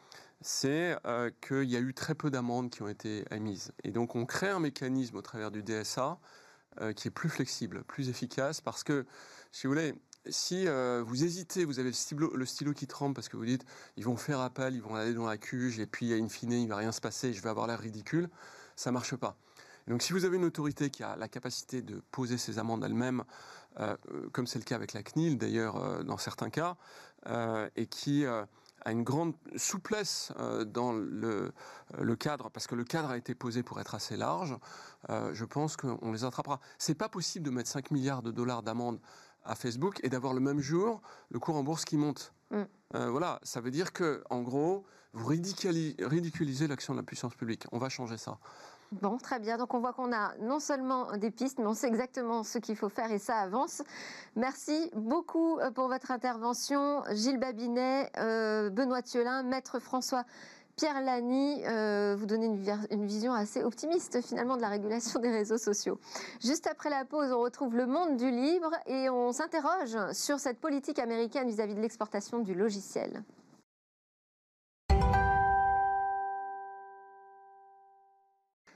c'est 0.43 0.97
euh, 1.07 1.31
qu'il 1.41 1.71
y 1.71 1.77
a 1.77 1.81
eu 1.81 1.95
très 1.95 2.15
peu 2.15 2.31
d'amendes 2.31 2.71
qui 2.71 2.83
ont 2.83 2.89
été 2.89 3.25
émises. 3.31 3.73
Et 3.85 3.91
donc 3.91 4.15
on 4.15 4.27
crée 4.27 4.49
un 4.49 4.61
mécanisme 4.61 5.17
au 5.17 5.23
travers 5.23 5.51
du 5.51 5.63
DSA 5.63 6.19
euh, 6.81 6.93
qui 6.93 7.09
est 7.09 7.11
plus 7.11 7.29
flexible, 7.29 7.85
plus 7.85 8.09
efficace, 8.09 8.61
parce 8.61 8.85
que, 8.85 9.05
si 9.51 9.67
vous 9.67 9.73
voulez, 9.73 9.95
si 10.29 10.67
euh, 10.67 11.03
vous 11.07 11.25
hésitez, 11.25 11.65
vous 11.65 11.79
avez 11.79 11.91
le 11.91 12.45
stylo, 12.47 12.73
qui 12.73 12.87
tremble 12.87 13.15
parce 13.15 13.29
que 13.29 13.37
vous 13.37 13.45
dites 13.45 13.65
ils 13.97 14.05
vont 14.05 14.17
faire 14.17 14.41
appel, 14.41 14.75
ils 14.75 14.83
vont 14.83 14.95
aller 14.95 15.15
dans 15.15 15.27
la 15.27 15.37
cuge, 15.37 15.81
et 15.81 15.87
puis 15.87 16.15
in 16.15 16.29
fine, 16.29 16.53
il 16.53 16.65
ne 16.65 16.69
va 16.69 16.77
rien 16.77 16.93
se 16.93 17.01
passer, 17.01 17.33
je 17.33 17.43
vais 17.43 17.49
avoir 17.49 17.67
l'air 17.67 17.79
ridicule, 17.79 18.29
ça 18.77 18.91
ne 18.91 18.95
marche 18.95 19.17
pas. 19.17 19.37
donc 19.89 20.01
si 20.03 20.13
vous 20.13 20.25
avez 20.25 20.37
une 20.37 20.45
autorité 20.45 20.91
qui 20.91 21.03
a 21.03 21.17
la 21.17 21.29
capacité 21.29 21.83
de 21.83 22.01
poser 22.11 22.39
ses 22.39 22.59
amendes 22.59 22.85
elle-même, 22.85 23.25
comme 24.33 24.47
c'est 24.47 24.59
le 24.59 24.65
cas 24.65 24.77
avec 24.77 24.93
la 24.93 25.03
CNIL 25.03 25.39
d'ailleurs 25.39 26.05
dans 26.05 26.19
certains 26.19 26.51
cas, 26.51 26.77
et 27.77 27.87
qui 27.87 28.25
à 28.85 28.93
une 28.93 29.03
grande 29.03 29.35
souplesse 29.57 30.33
euh, 30.39 30.65
dans 30.65 30.93
le, 30.93 31.53
le, 31.99 32.17
cadre, 32.17 32.51
parce 32.51 32.67
que 32.67 32.75
le 32.75 32.85
cadre 32.85 33.11
a 33.11 33.17
été 33.17 33.35
posé 33.35 33.63
pour 33.63 33.81
être 33.81 33.95
assez 33.95 34.17
large, 34.17 34.57
euh, 35.11 35.33
je 35.35 35.45
pense 35.45 35.77
qu'on 35.77 36.13
les 36.13 36.25
attrapera. 36.25 36.61
C'est 36.79 36.95
pas 36.95 37.09
possible 37.09 37.47
de 37.47 37.51
mettre 37.51 37.69
5 37.69 37.91
milliards 37.91 38.23
de 38.23 38.31
dollars 38.31 38.63
d'amende 38.63 39.01
à 39.45 39.55
Facebook 39.55 40.01
et 40.03 40.09
d'avoir 40.09 40.35
le 40.35 40.41
même 40.41 40.61
jour 40.61 41.03
le 41.31 41.39
cours 41.39 41.57
en 41.57 41.65
bourse 41.65 41.85
qui 41.85 41.97
monte. 41.97 42.33
Mm. 42.51 42.63
Euh, 42.95 43.11
voilà, 43.11 43.41
ça 43.43 43.61
veut 43.61 43.71
dire 43.71 43.93
que, 43.93 44.23
en 44.31 44.43
gros, 44.43 44.85
vous 45.15 45.27
ridiculisez 45.27 46.67
l'action 46.67 46.95
de 46.95 46.99
la 46.99 47.03
puissance 47.03 47.35
publique. 47.35 47.65
On 47.73 47.79
va 47.79 47.89
changer 47.89 48.17
ça. 48.17 48.39
Bon, 49.01 49.17
très 49.17 49.39
bien. 49.39 49.57
Donc 49.57 49.73
on 49.73 49.81
voit 49.81 49.95
qu'on 49.95 50.13
a 50.13 50.35
non 50.41 50.61
seulement 50.61 51.17
des 51.17 51.31
pistes, 51.31 51.59
mais 51.59 51.67
on 51.67 51.73
sait 51.73 51.89
exactement 51.89 52.43
ce 52.43 52.59
qu'il 52.59 52.77
faut 52.77 52.91
faire 52.91 53.11
et 53.11 53.19
ça 53.19 53.39
avance. 53.39 53.83
Merci 54.37 54.91
beaucoup 54.95 55.59
euh, 55.59 55.71
pour 55.71 55.89
votre 55.89 56.11
intervention. 56.11 57.03
Gilles 57.13 57.39
Babinet, 57.39 58.11
euh, 58.19 58.69
Benoît 58.69 59.01
Thiolin, 59.01 59.43
Maître 59.45 59.79
François. 59.79 60.25
Pierre 60.77 61.03
Lani, 61.03 61.63
euh, 61.67 62.17
vous 62.19 62.27
donnez 62.27 62.47
une, 62.91 63.07
vision 63.07 63.35
assez 63.35 63.63
optimiste 63.63 64.23
finalement 64.23 64.57
de 64.57 64.63
la 64.63 64.69
régulation 64.69 65.21
des 65.21 65.31
réseaux 65.31 65.59
sociaux. 65.59 65.99
Juste 66.43 66.67
après 66.67 66.89
la 66.89 67.05
pause, 67.05 67.31
on 67.31 67.41
retrouve 67.41 67.77
le 67.77 67.87
monde 67.87 68.17
du 68.17 68.31
libre 68.31 68.71
et 68.87 69.11
on 69.11 69.33
s'interroge 69.33 70.13
sur 70.13 70.39
cette 70.41 70.61
politique 70.61 70.99
américaine 70.99 71.47
vis 71.49 71.61
à 71.61 71.67
-vis 71.67 71.75
de 71.75 71.81
l'exportation 71.81 72.39
du 72.39 72.55
logiciel. 72.55 73.23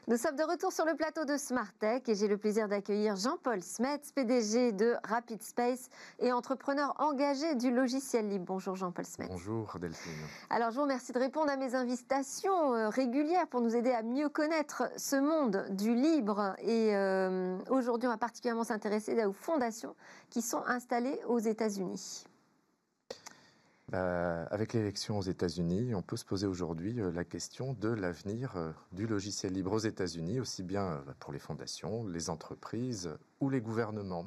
Nous 0.08 0.16
sommes 0.16 0.36
de 0.36 0.44
retour 0.44 0.72
sur 0.72 0.84
le 0.84 0.94
plateau 0.94 1.24
de 1.24 1.36
Smart 1.36 1.72
Tech 1.80 2.02
et 2.06 2.14
j'ai 2.14 2.28
le 2.28 2.36
plaisir 2.36 2.68
d'accueillir 2.68 3.16
Jean-Paul 3.16 3.60
Smets, 3.60 4.02
PDG 4.14 4.70
de 4.70 4.94
Rapid 5.02 5.42
Space 5.42 5.90
et 6.20 6.30
entrepreneur 6.30 6.94
engagé 7.00 7.56
du 7.56 7.72
logiciel 7.74 8.28
libre. 8.28 8.44
Bonjour 8.46 8.76
Jean-Paul 8.76 9.04
Smets. 9.04 9.26
Bonjour 9.28 9.76
Delphine. 9.80 10.12
Alors 10.48 10.70
je 10.70 10.76
vous 10.76 10.82
remercie 10.82 11.10
de 11.10 11.18
répondre 11.18 11.50
à 11.50 11.56
mes 11.56 11.74
invitations 11.74 12.72
euh, 12.72 12.88
régulières 12.88 13.48
pour 13.48 13.60
nous 13.60 13.74
aider 13.74 13.90
à 13.90 14.04
mieux 14.04 14.28
connaître 14.28 14.84
ce 14.96 15.16
monde 15.16 15.66
du 15.70 15.92
libre. 15.96 16.54
Et 16.60 16.94
euh, 16.94 17.58
aujourd'hui, 17.68 18.06
on 18.06 18.12
va 18.12 18.16
particulièrement 18.16 18.62
s'intéresser 18.62 19.24
aux 19.24 19.32
fondations 19.32 19.96
qui 20.30 20.40
sont 20.40 20.62
installées 20.68 21.18
aux 21.26 21.40
États-Unis. 21.40 22.26
Bah, 23.88 24.46
avec 24.50 24.72
l'élection 24.72 25.16
aux 25.18 25.22
États-Unis, 25.22 25.94
on 25.94 26.02
peut 26.02 26.16
se 26.16 26.24
poser 26.24 26.48
aujourd'hui 26.48 27.00
euh, 27.00 27.12
la 27.12 27.24
question 27.24 27.72
de 27.74 27.88
l'avenir 27.88 28.56
euh, 28.56 28.72
du 28.90 29.06
logiciel 29.06 29.52
libre 29.52 29.72
aux 29.72 29.78
États-Unis, 29.78 30.40
aussi 30.40 30.64
bien 30.64 30.86
euh, 30.86 31.00
pour 31.20 31.32
les 31.32 31.38
fondations, 31.38 32.04
les 32.04 32.28
entreprises 32.28 33.10
ou 33.38 33.48
les 33.48 33.60
gouvernements. 33.60 34.26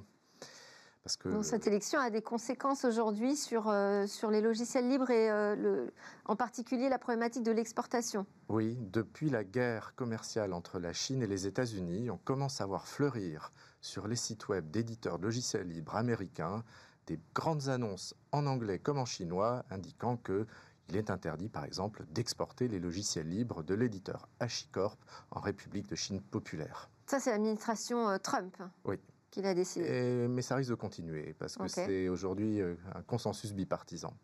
Parce 1.03 1.17
que 1.17 1.41
cette 1.43 1.67
élection 1.67 1.99
a 1.99 2.09
des 2.09 2.21
conséquences 2.21 2.85
aujourd'hui 2.85 3.35
sur, 3.35 3.73
sur 4.05 4.29
les 4.29 4.41
logiciels 4.41 4.87
libres 4.87 5.09
et 5.09 5.29
le, 5.55 5.91
en 6.25 6.35
particulier 6.35 6.87
la 6.89 6.99
problématique 6.99 7.41
de 7.41 7.51
l'exportation. 7.51 8.27
Oui, 8.49 8.77
depuis 8.79 9.29
la 9.29 9.45
guerre 9.45 9.95
commerciale 9.95 10.53
entre 10.53 10.77
la 10.77 10.91
Chine 10.93 11.23
et 11.23 11.27
les 11.27 11.47
États-Unis, 11.47 12.11
on 12.11 12.17
commence 12.17 12.59
à 12.59 12.65
voir 12.65 12.85
fleurir 12.85 13.53
sur 13.81 14.07
les 14.07 14.17
sites 14.17 14.49
web 14.49 14.69
d'éditeurs 14.69 15.17
de 15.17 15.23
logiciels 15.23 15.67
libres 15.67 15.95
américains 15.95 16.63
des 17.09 17.19
grandes 17.33 17.69
annonces 17.69 18.13
en 18.31 18.45
anglais 18.45 18.77
comme 18.77 18.99
en 18.99 19.05
chinois 19.05 19.65
indiquant 19.71 20.15
que 20.15 20.45
il 20.89 20.95
est 20.95 21.11
interdit, 21.11 21.49
par 21.49 21.65
exemple, 21.65 22.03
d'exporter 22.09 22.67
les 22.67 22.79
logiciels 22.79 23.29
libres 23.29 23.61
de 23.61 23.75
l'éditeur 23.75 24.27
HashiCorp 24.39 24.97
en 25.29 25.39
République 25.39 25.87
de 25.87 25.95
Chine 25.95 26.19
populaire. 26.19 26.89
Ça, 27.05 27.19
c'est 27.19 27.29
l'administration 27.29 28.09
euh, 28.09 28.17
Trump. 28.17 28.57
Oui. 28.85 28.95
qu'il 29.29 29.45
a 29.45 29.53
décidé. 29.53 30.27
mais 30.27 30.41
ça 30.41 30.55
risque 30.55 30.71
de 30.71 30.75
continuer 30.75 31.35
parce 31.37 31.57
que 31.57 31.67
c'est 31.67 32.09
aujourd'hui 32.09 32.61
un 32.61 33.01
consensus 33.03 33.53
bipartisan. 33.53 34.15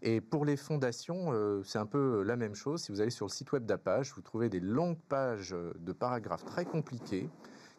Et 0.00 0.20
pour 0.20 0.44
les 0.44 0.56
fondations, 0.56 1.32
euh, 1.32 1.62
c'est 1.64 1.78
un 1.78 1.86
peu 1.86 2.22
la 2.22 2.36
même 2.36 2.54
chose. 2.54 2.82
Si 2.82 2.92
vous 2.92 3.00
allez 3.00 3.10
sur 3.10 3.26
le 3.26 3.32
site 3.32 3.50
web 3.50 3.64
d'Apache, 3.64 4.12
vous 4.14 4.22
trouvez 4.22 4.48
des 4.48 4.60
longues 4.60 5.00
pages 5.08 5.50
de 5.50 5.92
paragraphes 5.92 6.44
très 6.44 6.64
compliqués 6.64 7.28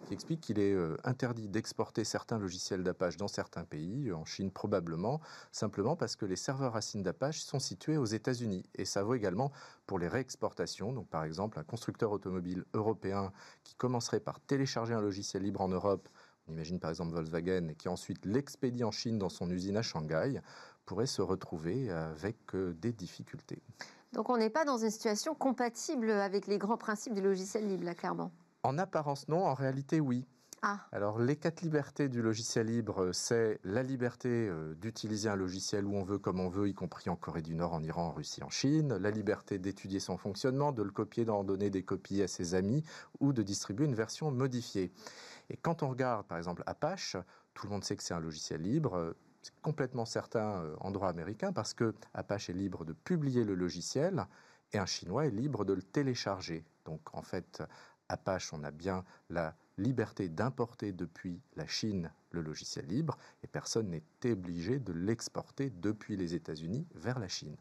qui 0.06 0.14
expliquent 0.14 0.42
qu'il 0.42 0.60
est 0.60 0.74
euh, 0.74 0.98
interdit 1.04 1.48
d'exporter 1.48 2.04
certains 2.04 2.38
logiciels 2.38 2.84
d'Apache 2.84 3.18
dans 3.18 3.28
certains 3.28 3.64
pays, 3.64 4.12
en 4.12 4.26
Chine 4.26 4.52
probablement, 4.52 5.22
simplement 5.52 5.96
parce 5.96 6.16
que 6.16 6.26
les 6.26 6.36
serveurs 6.36 6.74
racines 6.74 7.04
d'Apache 7.04 7.40
sont 7.40 7.60
situés 7.60 7.98
aux 7.98 8.06
États-Unis. 8.06 8.64
Et 8.76 8.86
ça 8.86 9.04
vaut 9.04 9.16
également 9.16 9.52
pour 9.86 10.00
les 10.00 10.08
réexportations. 10.08 10.94
Donc 10.94 11.08
par 11.10 11.24
exemple, 11.24 11.60
un 11.60 11.64
constructeur 11.64 12.12
automobile 12.12 12.66
européen 12.74 13.32
qui 13.64 13.76
commencerait 13.76 14.20
par 14.20 14.40
télécharger 14.40 14.94
un 14.94 15.02
logiciel 15.02 15.44
libre 15.44 15.62
en 15.62 15.70
Europe, 15.70 16.10
on 16.48 16.54
imagine 16.54 16.80
par 16.80 16.90
exemple 16.90 17.14
Volkswagen, 17.14 17.68
et 17.70 17.76
qui 17.76 17.90
ensuite 17.90 18.26
l'expédie 18.26 18.84
en 18.84 18.92
Chine 18.92 19.20
dans 19.20 19.30
son 19.30 19.50
usine 19.50 19.78
à 19.78 19.82
Shanghai, 19.82 20.42
pourrait 20.86 21.06
se 21.06 21.22
retrouver 21.22 21.92
avec 21.92 22.38
euh, 22.56 22.74
des 22.74 22.92
difficultés. 22.92 23.62
Donc 24.14 24.30
on 24.30 24.38
n'est 24.38 24.50
pas 24.50 24.66
dans 24.66 24.80
une 24.80 24.90
situation 24.90 25.36
compatible 25.36 26.10
avec 26.10 26.48
les 26.48 26.58
grands 26.58 26.78
principes 26.78 27.14
du 27.14 27.22
logiciel 27.22 27.68
libre, 27.68 27.84
là, 27.84 27.94
clairement 27.94 28.32
En 28.64 28.78
apparence, 28.78 29.28
non. 29.28 29.46
En 29.46 29.54
réalité, 29.54 30.00
oui. 30.00 30.26
Ah. 30.62 30.80
Alors, 30.92 31.20
les 31.20 31.38
quatre 31.38 31.62
libertés 31.62 32.10
du 32.10 32.22
logiciel 32.22 32.68
libre, 32.68 33.12
c'est 33.14 33.60
la 33.64 33.82
liberté 33.82 34.28
euh, 34.30 34.76
d'utiliser 34.76 35.30
un 35.30 35.38
logiciel 35.38 35.86
où 35.86 35.96
on 35.96 36.04
veut, 36.04 36.18
comme 36.18 36.42
on 36.42 36.50
veut, 36.50 36.68
y 36.68 36.74
compris 36.74 37.10
en 37.10 37.16
Corée 37.16 37.42
du 37.42 37.56
Nord, 37.56 37.74
en 37.74 37.82
Iran, 37.82 38.08
en 38.08 38.12
Russie, 38.12 38.44
en 38.44 38.50
Chine. 38.50 38.98
La 38.98 39.10
liberté 39.10 39.58
d'étudier 39.58 40.02
son 40.02 40.18
fonctionnement, 40.18 40.74
de 40.74 40.84
le 40.84 40.92
copier, 40.92 41.24
d'en 41.24 41.46
donner 41.46 41.70
des 41.70 41.84
copies 41.84 42.22
à 42.22 42.28
ses 42.28 42.56
amis 42.56 42.84
ou 43.22 43.32
de 43.32 43.42
distribuer 43.42 43.86
une 43.86 43.96
version 43.96 44.32
modifiée. 44.32 44.92
Et 45.50 45.56
quand 45.56 45.82
on 45.82 45.90
regarde, 45.90 46.28
par 46.28 46.38
exemple, 46.38 46.64
Apache, 46.66 47.16
tout 47.54 47.68
le 47.68 47.72
monde 47.72 47.86
sait 47.86 47.96
que 47.96 48.04
c'est 48.04 48.14
un 48.14 48.20
logiciel 48.20 48.62
libre 48.62 49.16
c'est 49.42 49.54
complètement 49.62 50.06
certain 50.06 50.62
euh, 50.64 50.76
en 50.80 50.92
droit 50.92 51.10
américain 51.10 51.54
parce 51.54 51.74
que 51.74 51.94
Apache 52.14 52.50
est 52.50 52.54
libre 52.54 52.86
de 52.86 52.94
publier 52.94 53.44
le 53.44 53.56
logiciel 53.56 54.26
et 54.74 54.78
un 54.78 54.86
Chinois 54.86 55.26
est 55.26 55.32
libre 55.32 55.66
de 55.66 55.74
le 55.74 55.82
télécharger. 55.82 56.66
Donc 56.86 57.02
en 57.14 57.22
fait, 57.22 57.64
Apache, 58.10 58.54
on 58.54 58.64
a 58.64 58.72
bien 58.72 59.04
la 59.30 59.56
liberté 59.78 60.30
d'importer 60.30 60.92
depuis 60.92 61.42
la 61.56 61.68
Chine 61.68 62.12
le 62.32 62.42
logiciel 62.42 62.86
libre 62.86 63.18
et 63.44 63.48
personne 63.48 63.90
n'est 63.90 64.32
obligé 64.32 64.80
de 64.80 64.94
l'exporter 64.94 65.70
depuis 65.70 66.18
les 66.18 66.36
États-Unis 66.36 66.86
vers 66.96 67.20
la 67.20 67.28
Chine. 67.28 67.56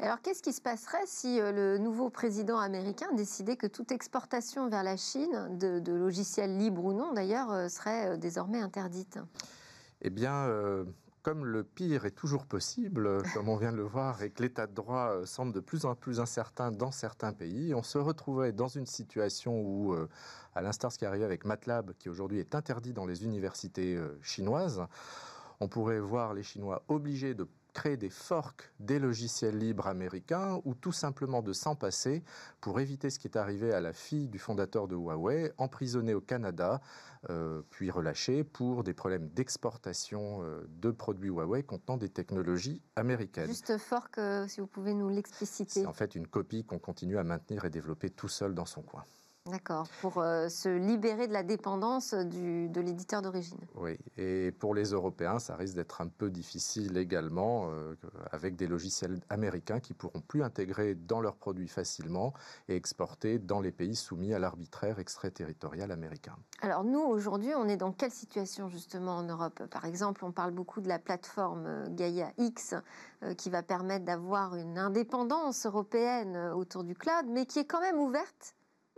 Alors 0.00 0.20
qu'est-ce 0.22 0.42
qui 0.42 0.52
se 0.52 0.60
passerait 0.60 1.06
si 1.06 1.40
euh, 1.40 1.52
le 1.52 1.78
nouveau 1.78 2.10
président 2.10 2.58
américain 2.58 3.06
décidait 3.12 3.56
que 3.56 3.68
toute 3.68 3.92
exportation 3.92 4.68
vers 4.68 4.82
la 4.82 4.96
Chine, 4.96 5.56
de, 5.56 5.92
logiciels 5.92 6.58
libres 6.58 6.84
ou 6.84 6.92
non 6.92 7.12
d'ailleurs, 7.12 7.52
euh, 7.52 7.68
serait 7.68 8.18
désormais 8.18 8.60
interdite? 8.60 9.20
Eh 10.02 10.10
bien, 10.10 10.34
euh, 10.34 10.84
comme 11.24 11.46
le 11.46 11.64
pire 11.64 12.04
est 12.04 12.10
toujours 12.10 12.44
possible, 12.44 13.22
comme 13.32 13.48
on 13.48 13.56
vient 13.56 13.72
de 13.72 13.78
le 13.78 13.82
voir, 13.82 14.22
et 14.22 14.30
que 14.30 14.42
l'état 14.42 14.66
de 14.66 14.74
droit 14.74 15.08
euh, 15.08 15.26
semble 15.26 15.52
de 15.52 15.60
plus 15.60 15.86
en 15.86 15.94
plus 15.94 16.20
incertain 16.20 16.70
dans 16.70 16.90
certains 16.90 17.32
pays, 17.32 17.74
on 17.74 17.82
se 17.82 17.96
retrouvait 17.96 18.52
dans 18.52 18.68
une 18.68 18.84
situation 18.84 19.58
où, 19.58 19.94
euh, 19.94 20.06
à 20.54 20.60
l'instar 20.60 20.92
ce 20.92 20.98
qui 20.98 21.04
est 21.04 21.08
arrivé 21.08 21.24
avec 21.24 21.46
MATLAB, 21.46 21.94
qui 21.98 22.10
aujourd'hui 22.10 22.40
est 22.40 22.54
interdit 22.54 22.92
dans 22.92 23.06
les 23.06 23.24
universités 23.24 23.98
chinoises, 24.20 24.86
on 25.60 25.68
pourrait 25.68 25.98
voir 25.98 26.34
les 26.34 26.42
Chinois 26.42 26.84
obligés 26.88 27.34
de 27.34 27.48
créer 27.74 27.98
des 27.98 28.08
forks 28.08 28.72
des 28.80 28.98
logiciels 28.98 29.58
libres 29.58 29.86
américains 29.86 30.60
ou 30.64 30.74
tout 30.74 30.92
simplement 30.92 31.42
de 31.42 31.52
s'en 31.52 31.74
passer 31.74 32.22
pour 32.60 32.80
éviter 32.80 33.10
ce 33.10 33.18
qui 33.18 33.26
est 33.26 33.36
arrivé 33.36 33.74
à 33.74 33.80
la 33.80 33.92
fille 33.92 34.28
du 34.28 34.38
fondateur 34.38 34.88
de 34.88 34.94
Huawei, 34.94 35.52
emprisonnée 35.58 36.14
au 36.14 36.20
Canada, 36.22 36.80
euh, 37.28 37.62
puis 37.70 37.90
relâchée 37.90 38.44
pour 38.44 38.84
des 38.84 38.94
problèmes 38.94 39.28
d'exportation 39.28 40.42
euh, 40.42 40.66
de 40.68 40.90
produits 40.90 41.30
Huawei 41.30 41.62
contenant 41.62 41.98
des 41.98 42.08
technologies 42.08 42.80
américaines. 42.96 43.48
Juste 43.48 43.76
fork, 43.76 44.18
euh, 44.18 44.46
si 44.46 44.60
vous 44.60 44.66
pouvez 44.66 44.94
nous 44.94 45.08
l'expliciter. 45.08 45.80
C'est 45.80 45.86
en 45.86 45.92
fait 45.92 46.14
une 46.14 46.26
copie 46.26 46.64
qu'on 46.64 46.78
continue 46.78 47.18
à 47.18 47.24
maintenir 47.24 47.64
et 47.64 47.70
développer 47.70 48.08
tout 48.08 48.28
seul 48.28 48.54
dans 48.54 48.66
son 48.66 48.82
coin. 48.82 49.04
D'accord, 49.50 49.86
pour 50.00 50.22
euh, 50.22 50.48
se 50.48 50.70
libérer 50.70 51.28
de 51.28 51.34
la 51.34 51.42
dépendance 51.42 52.14
de 52.14 52.80
l'éditeur 52.80 53.20
d'origine. 53.20 53.60
Oui, 53.74 53.98
et 54.16 54.52
pour 54.52 54.74
les 54.74 54.92
Européens, 54.92 55.38
ça 55.38 55.54
risque 55.54 55.74
d'être 55.74 56.00
un 56.00 56.08
peu 56.08 56.30
difficile 56.30 56.96
également, 56.96 57.68
euh, 57.68 57.94
avec 58.32 58.56
des 58.56 58.66
logiciels 58.66 59.20
américains 59.28 59.80
qui 59.80 59.92
pourront 59.92 60.22
plus 60.22 60.42
intégrer 60.42 60.94
dans 60.94 61.20
leurs 61.20 61.36
produits 61.36 61.68
facilement 61.68 62.32
et 62.68 62.76
exporter 62.76 63.38
dans 63.38 63.60
les 63.60 63.70
pays 63.70 63.96
soumis 63.96 64.32
à 64.32 64.38
l'arbitraire 64.38 64.98
extraterritorial 64.98 65.92
américain. 65.92 66.36
Alors 66.62 66.82
nous, 66.82 67.02
aujourd'hui, 67.02 67.52
on 67.54 67.68
est 67.68 67.76
dans 67.76 67.92
quelle 67.92 68.12
situation 68.12 68.70
justement 68.70 69.16
en 69.18 69.24
Europe? 69.24 69.62
Par 69.66 69.84
exemple, 69.84 70.24
on 70.24 70.32
parle 70.32 70.52
beaucoup 70.52 70.80
de 70.80 70.88
la 70.88 70.98
plateforme 70.98 71.66
euh, 71.66 71.86
Gaia 71.90 72.32
X, 72.38 72.74
qui 73.36 73.50
va 73.50 73.62
permettre 73.62 74.06
d'avoir 74.06 74.54
une 74.54 74.78
indépendance 74.78 75.66
européenne 75.66 76.36
autour 76.54 76.82
du 76.82 76.94
cloud, 76.94 77.26
mais 77.28 77.44
qui 77.44 77.58
est 77.58 77.64
quand 77.66 77.80
même 77.80 77.98
ouverte 77.98 78.54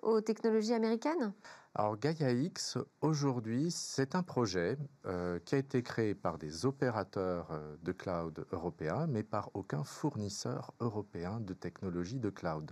aux 0.06 0.20
technologies 0.20 0.72
américaines? 0.72 1.32
Alors 1.74 1.98
Gaia 1.98 2.30
X, 2.30 2.78
aujourd'hui, 3.02 3.70
c'est 3.70 4.14
un 4.14 4.22
projet 4.22 4.78
euh, 5.04 5.38
qui 5.44 5.56
a 5.56 5.58
été 5.58 5.82
créé 5.82 6.14
par 6.14 6.38
des 6.38 6.64
opérateurs 6.64 7.48
euh, 7.50 7.76
de 7.82 7.92
cloud 7.92 8.46
européens, 8.52 9.06
mais 9.06 9.22
par 9.22 9.50
aucun 9.52 9.84
fournisseur 9.84 10.72
européen 10.80 11.40
de 11.40 11.52
technologies 11.52 12.18
de 12.18 12.30
cloud. 12.30 12.70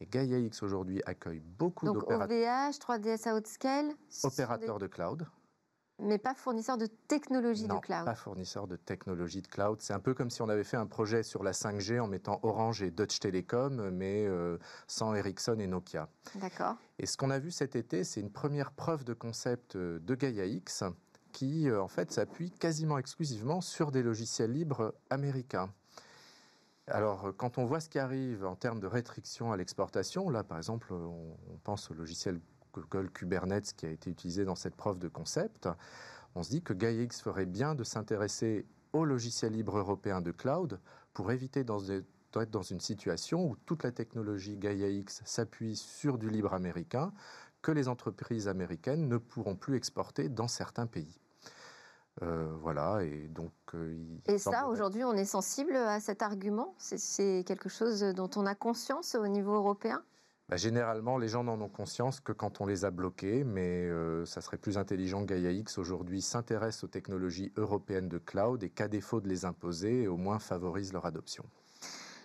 Et 0.00 0.06
Gaia 0.06 0.38
X 0.38 0.62
aujourd'hui 0.62 1.02
accueille 1.04 1.40
beaucoup 1.40 1.86
d'opérateurs. 1.86 2.28
Donc 2.28 2.38
OVH, 2.38 2.78
3DS 2.78 3.36
Outscale 3.36 3.92
Opérateurs 4.22 4.78
de 4.78 4.86
cloud. 4.86 5.26
Mais 5.98 6.18
pas 6.18 6.34
fournisseur 6.34 6.78
de 6.78 6.86
technologie 6.86 7.68
de 7.68 7.78
cloud. 7.78 8.04
Pas 8.04 8.14
fournisseur 8.14 8.66
de 8.66 8.76
technologie 8.76 9.42
de 9.42 9.46
cloud. 9.46 9.80
C'est 9.80 9.92
un 9.92 10.00
peu 10.00 10.14
comme 10.14 10.30
si 10.30 10.42
on 10.42 10.48
avait 10.48 10.64
fait 10.64 10.76
un 10.76 10.86
projet 10.86 11.22
sur 11.22 11.42
la 11.42 11.52
5G 11.52 12.00
en 12.00 12.08
mettant 12.08 12.40
Orange 12.42 12.82
et 12.82 12.90
Deutsche 12.90 13.20
Telekom, 13.20 13.90
mais 13.90 14.26
euh, 14.26 14.58
sans 14.86 15.14
Ericsson 15.14 15.58
et 15.60 15.66
Nokia. 15.66 16.08
D'accord. 16.36 16.76
Et 16.98 17.06
ce 17.06 17.16
qu'on 17.16 17.30
a 17.30 17.38
vu 17.38 17.50
cet 17.50 17.76
été, 17.76 18.04
c'est 18.04 18.20
une 18.20 18.32
première 18.32 18.72
preuve 18.72 19.04
de 19.04 19.14
concept 19.14 19.76
euh, 19.76 20.00
de 20.00 20.14
Gaia 20.14 20.46
X 20.46 20.82
qui, 21.32 21.68
euh, 21.68 21.80
en 21.80 21.88
fait, 21.88 22.10
s'appuie 22.10 22.50
quasiment 22.50 22.98
exclusivement 22.98 23.60
sur 23.60 23.92
des 23.92 24.02
logiciels 24.02 24.52
libres 24.52 24.94
américains. 25.10 25.72
Alors, 26.88 27.32
quand 27.36 27.58
on 27.58 27.64
voit 27.64 27.78
ce 27.78 27.88
qui 27.88 28.00
arrive 28.00 28.44
en 28.44 28.56
termes 28.56 28.80
de 28.80 28.88
restrictions 28.88 29.52
à 29.52 29.56
l'exportation, 29.56 30.28
là, 30.30 30.42
par 30.42 30.58
exemple, 30.58 30.92
on 30.92 31.56
pense 31.62 31.90
au 31.92 31.94
logiciel 31.94 32.40
Google 32.72 33.10
Kubernetes 33.10 33.74
qui 33.76 33.86
a 33.86 33.90
été 33.90 34.10
utilisé 34.10 34.44
dans 34.44 34.54
cette 34.54 34.76
preuve 34.76 34.98
de 34.98 35.08
concept, 35.08 35.68
on 36.34 36.42
se 36.42 36.50
dit 36.50 36.62
que 36.62 36.72
GaiaX 36.72 37.20
ferait 37.20 37.46
bien 37.46 37.74
de 37.74 37.84
s'intéresser 37.84 38.66
au 38.92 39.04
logiciel 39.04 39.52
libre 39.52 39.78
européen 39.78 40.20
de 40.20 40.30
cloud 40.30 40.80
pour 41.12 41.30
éviter 41.32 41.64
d'être 41.64 42.50
dans 42.50 42.62
une 42.62 42.80
situation 42.80 43.44
où 43.44 43.56
toute 43.66 43.82
la 43.82 43.92
technologie 43.92 44.56
GaiaX 44.56 45.22
s'appuie 45.24 45.76
sur 45.76 46.18
du 46.18 46.30
libre 46.30 46.54
américain 46.54 47.12
que 47.60 47.72
les 47.72 47.88
entreprises 47.88 48.48
américaines 48.48 49.08
ne 49.08 49.18
pourront 49.18 49.56
plus 49.56 49.76
exporter 49.76 50.28
dans 50.28 50.48
certains 50.48 50.86
pays. 50.86 51.20
Euh, 52.20 52.52
voilà, 52.60 53.02
et 53.04 53.28
donc. 53.28 53.52
Euh, 53.74 53.96
et 54.26 54.36
ça, 54.36 54.66
aujourd'hui, 54.66 55.02
on 55.02 55.14
est 55.14 55.24
sensible 55.24 55.74
à 55.74 55.98
cet 55.98 56.20
argument? 56.20 56.74
C'est 56.76 57.42
quelque 57.46 57.70
chose 57.70 58.02
dont 58.02 58.28
on 58.36 58.44
a 58.44 58.54
conscience 58.54 59.14
au 59.14 59.26
niveau 59.28 59.54
européen? 59.54 60.02
Bah, 60.48 60.56
généralement, 60.56 61.18
les 61.18 61.28
gens 61.28 61.44
n'en 61.44 61.60
ont 61.60 61.68
conscience 61.68 62.20
que 62.20 62.32
quand 62.32 62.60
on 62.60 62.66
les 62.66 62.84
a 62.84 62.90
bloqués, 62.90 63.44
mais 63.44 63.86
euh, 63.86 64.24
ça 64.26 64.40
serait 64.40 64.58
plus 64.58 64.76
intelligent 64.76 65.24
que 65.24 65.34
GaiaX 65.34 65.78
aujourd'hui 65.78 66.20
s'intéresse 66.20 66.84
aux 66.84 66.88
technologies 66.88 67.52
européennes 67.56 68.08
de 68.08 68.18
cloud 68.18 68.62
et 68.62 68.68
qu'à 68.68 68.88
défaut 68.88 69.20
de 69.20 69.28
les 69.28 69.44
imposer, 69.44 70.06
au 70.08 70.16
moins 70.16 70.38
favorise 70.38 70.92
leur 70.92 71.06
adoption. 71.06 71.44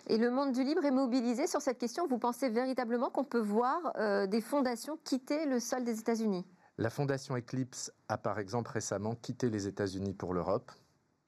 Et 0.08 0.16
le 0.16 0.30
monde 0.30 0.52
du 0.52 0.64
libre 0.64 0.84
est 0.84 0.90
mobilisé 0.90 1.46
sur 1.46 1.60
cette 1.60 1.78
question. 1.78 2.06
Vous 2.06 2.18
pensez 2.18 2.48
véritablement 2.48 3.10
qu'on 3.10 3.24
peut 3.24 3.40
voir 3.40 3.92
euh, 3.96 4.26
des 4.26 4.40
fondations 4.40 4.98
quitter 5.04 5.46
le 5.46 5.60
sol 5.60 5.84
des 5.84 6.00
États-Unis? 6.00 6.46
La 6.78 6.90
fondation 6.90 7.36
Eclipse 7.36 7.92
a 8.08 8.16
par 8.16 8.38
exemple 8.38 8.70
récemment 8.70 9.14
quitté 9.14 9.50
les 9.50 9.66
États-Unis 9.66 10.14
pour 10.14 10.32
l'Europe. 10.32 10.70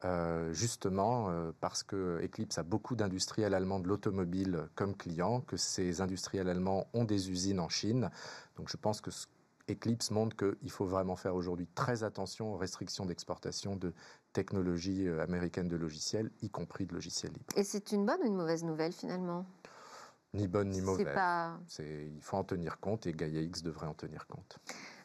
Euh, 0.07 0.51
justement 0.55 1.28
euh, 1.28 1.53
parce 1.61 1.82
que 1.82 2.24
Eclipse 2.24 2.57
a 2.57 2.62
beaucoup 2.62 2.96
d'industriels 2.96 3.53
allemands 3.53 3.80
de 3.80 3.86
l'automobile 3.86 4.66
comme 4.74 4.96
clients, 4.96 5.42
que 5.42 5.59
ces 5.59 6.01
industriels 6.01 6.48
allemands 6.48 6.86
ont 6.94 7.05
des 7.05 7.30
usines 7.30 7.61
en 7.61 7.68
Chine. 7.68 8.11
Donc 8.57 8.70
je 8.70 8.78
pense 8.78 9.03
que 9.03 9.11
Eclipse 9.70 10.11
montre 10.11 10.36
qu'il 10.36 10.70
faut 10.70 10.86
vraiment 10.86 11.16
faire 11.16 11.34
aujourd'hui 11.34 11.66
très 11.74 12.03
attention 12.03 12.55
aux 12.55 12.57
restrictions 12.57 13.05
d'exportation 13.05 13.76
de 13.76 13.92
technologies 14.32 15.07
euh, 15.07 15.22
américaines 15.22 15.68
de 15.68 15.76
logiciels, 15.76 16.30
y 16.40 16.48
compris 16.48 16.86
de 16.86 16.94
logiciels 16.94 17.32
libres. 17.32 17.53
Et 17.57 17.62
c'est 17.64 17.92
une 17.92 18.07
bonne 18.07 18.22
ou 18.22 18.26
une 18.26 18.36
mauvaise 18.36 18.64
nouvelle 18.64 18.92
finalement? 18.92 19.44
Ni 20.32 20.48
bonne 20.48 20.70
ni 20.70 20.80
mauvaise. 20.80 21.09
Il 21.78 22.22
faut 22.22 22.38
en 22.38 22.44
tenir 22.44 22.78
compte 22.78 23.07
et 23.07 23.12
Gaia 23.12 23.42
X 23.42 23.62
devrait 23.62 23.88
en 23.88 23.94
tenir 23.94 24.26
compte. 24.28 24.59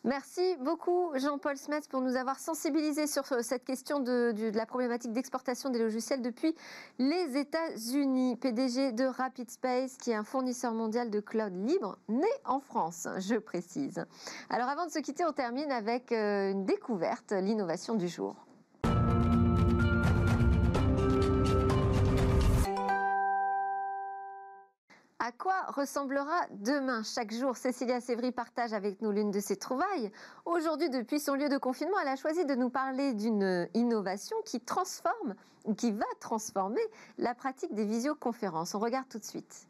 Merci 0.05 0.55
beaucoup 0.59 1.09
Jean-Paul 1.15 1.57
Smets 1.57 1.87
pour 1.89 1.99
nous 1.99 2.15
avoir 2.15 2.37
sensibilisés 2.37 3.07
sur 3.07 3.25
cette 3.25 3.65
question 3.65 3.99
de, 3.99 4.51
la 4.53 4.67
problématique 4.67 5.13
d'exportation 5.13 5.71
des 5.71 5.79
logiciels 5.79 6.21
depuis 6.21 6.55
les 6.99 7.35
États-Unis. 7.35 8.35
PDG 8.35 8.91
de 8.91 9.05
Rapid 9.05 9.49
Space, 9.49 9.97
qui 9.97 10.11
est 10.11 10.15
un 10.15 10.23
fournisseur 10.23 10.73
mondial 10.73 11.09
de 11.09 11.19
cloud 11.19 11.53
libre, 11.67 11.97
né 12.07 12.27
en 12.45 12.59
France, 12.59 13.07
je 13.17 13.35
précise. 13.35 14.05
Alors 14.51 14.69
avant 14.69 14.85
de 14.85 14.91
se 14.91 14.99
quitter, 14.99 15.25
on 15.25 15.33
termine 15.33 15.71
avec 15.71 16.11
euh, 16.11 16.51
une 16.51 16.65
découverte, 16.65 17.31
l'innovation 17.31 17.95
du 17.95 18.07
jour. 18.07 18.35
Quoi 25.37 25.55
ressemblera 25.67 26.41
demain 26.51 27.03
Chaque 27.03 27.33
jour, 27.33 27.57
Cécilia 27.57 28.01
Sévry 28.01 28.31
partage 28.31 28.73
avec 28.73 29.01
nous 29.01 29.11
l'une 29.11 29.31
de 29.31 29.39
ses 29.39 29.55
trouvailles. 29.55 30.11
Aujourd'hui, 30.45 30.89
depuis 30.89 31.19
son 31.19 31.33
lieu 31.33 31.49
de 31.49 31.57
confinement, 31.57 31.97
elle 32.01 32.09
a 32.09 32.15
choisi 32.15 32.45
de 32.45 32.55
nous 32.55 32.69
parler 32.69 33.13
d'une 33.13 33.67
innovation 33.73 34.37
qui 34.45 34.59
transforme 34.59 35.35
qui 35.77 35.91
va 35.91 36.05
transformer 36.19 36.81
la 37.17 37.33
pratique 37.33 37.73
des 37.73 37.85
visioconférences. 37.85 38.75
On 38.75 38.79
regarde 38.79 39.07
tout 39.09 39.17
de 39.17 39.23
suite. 39.23 39.67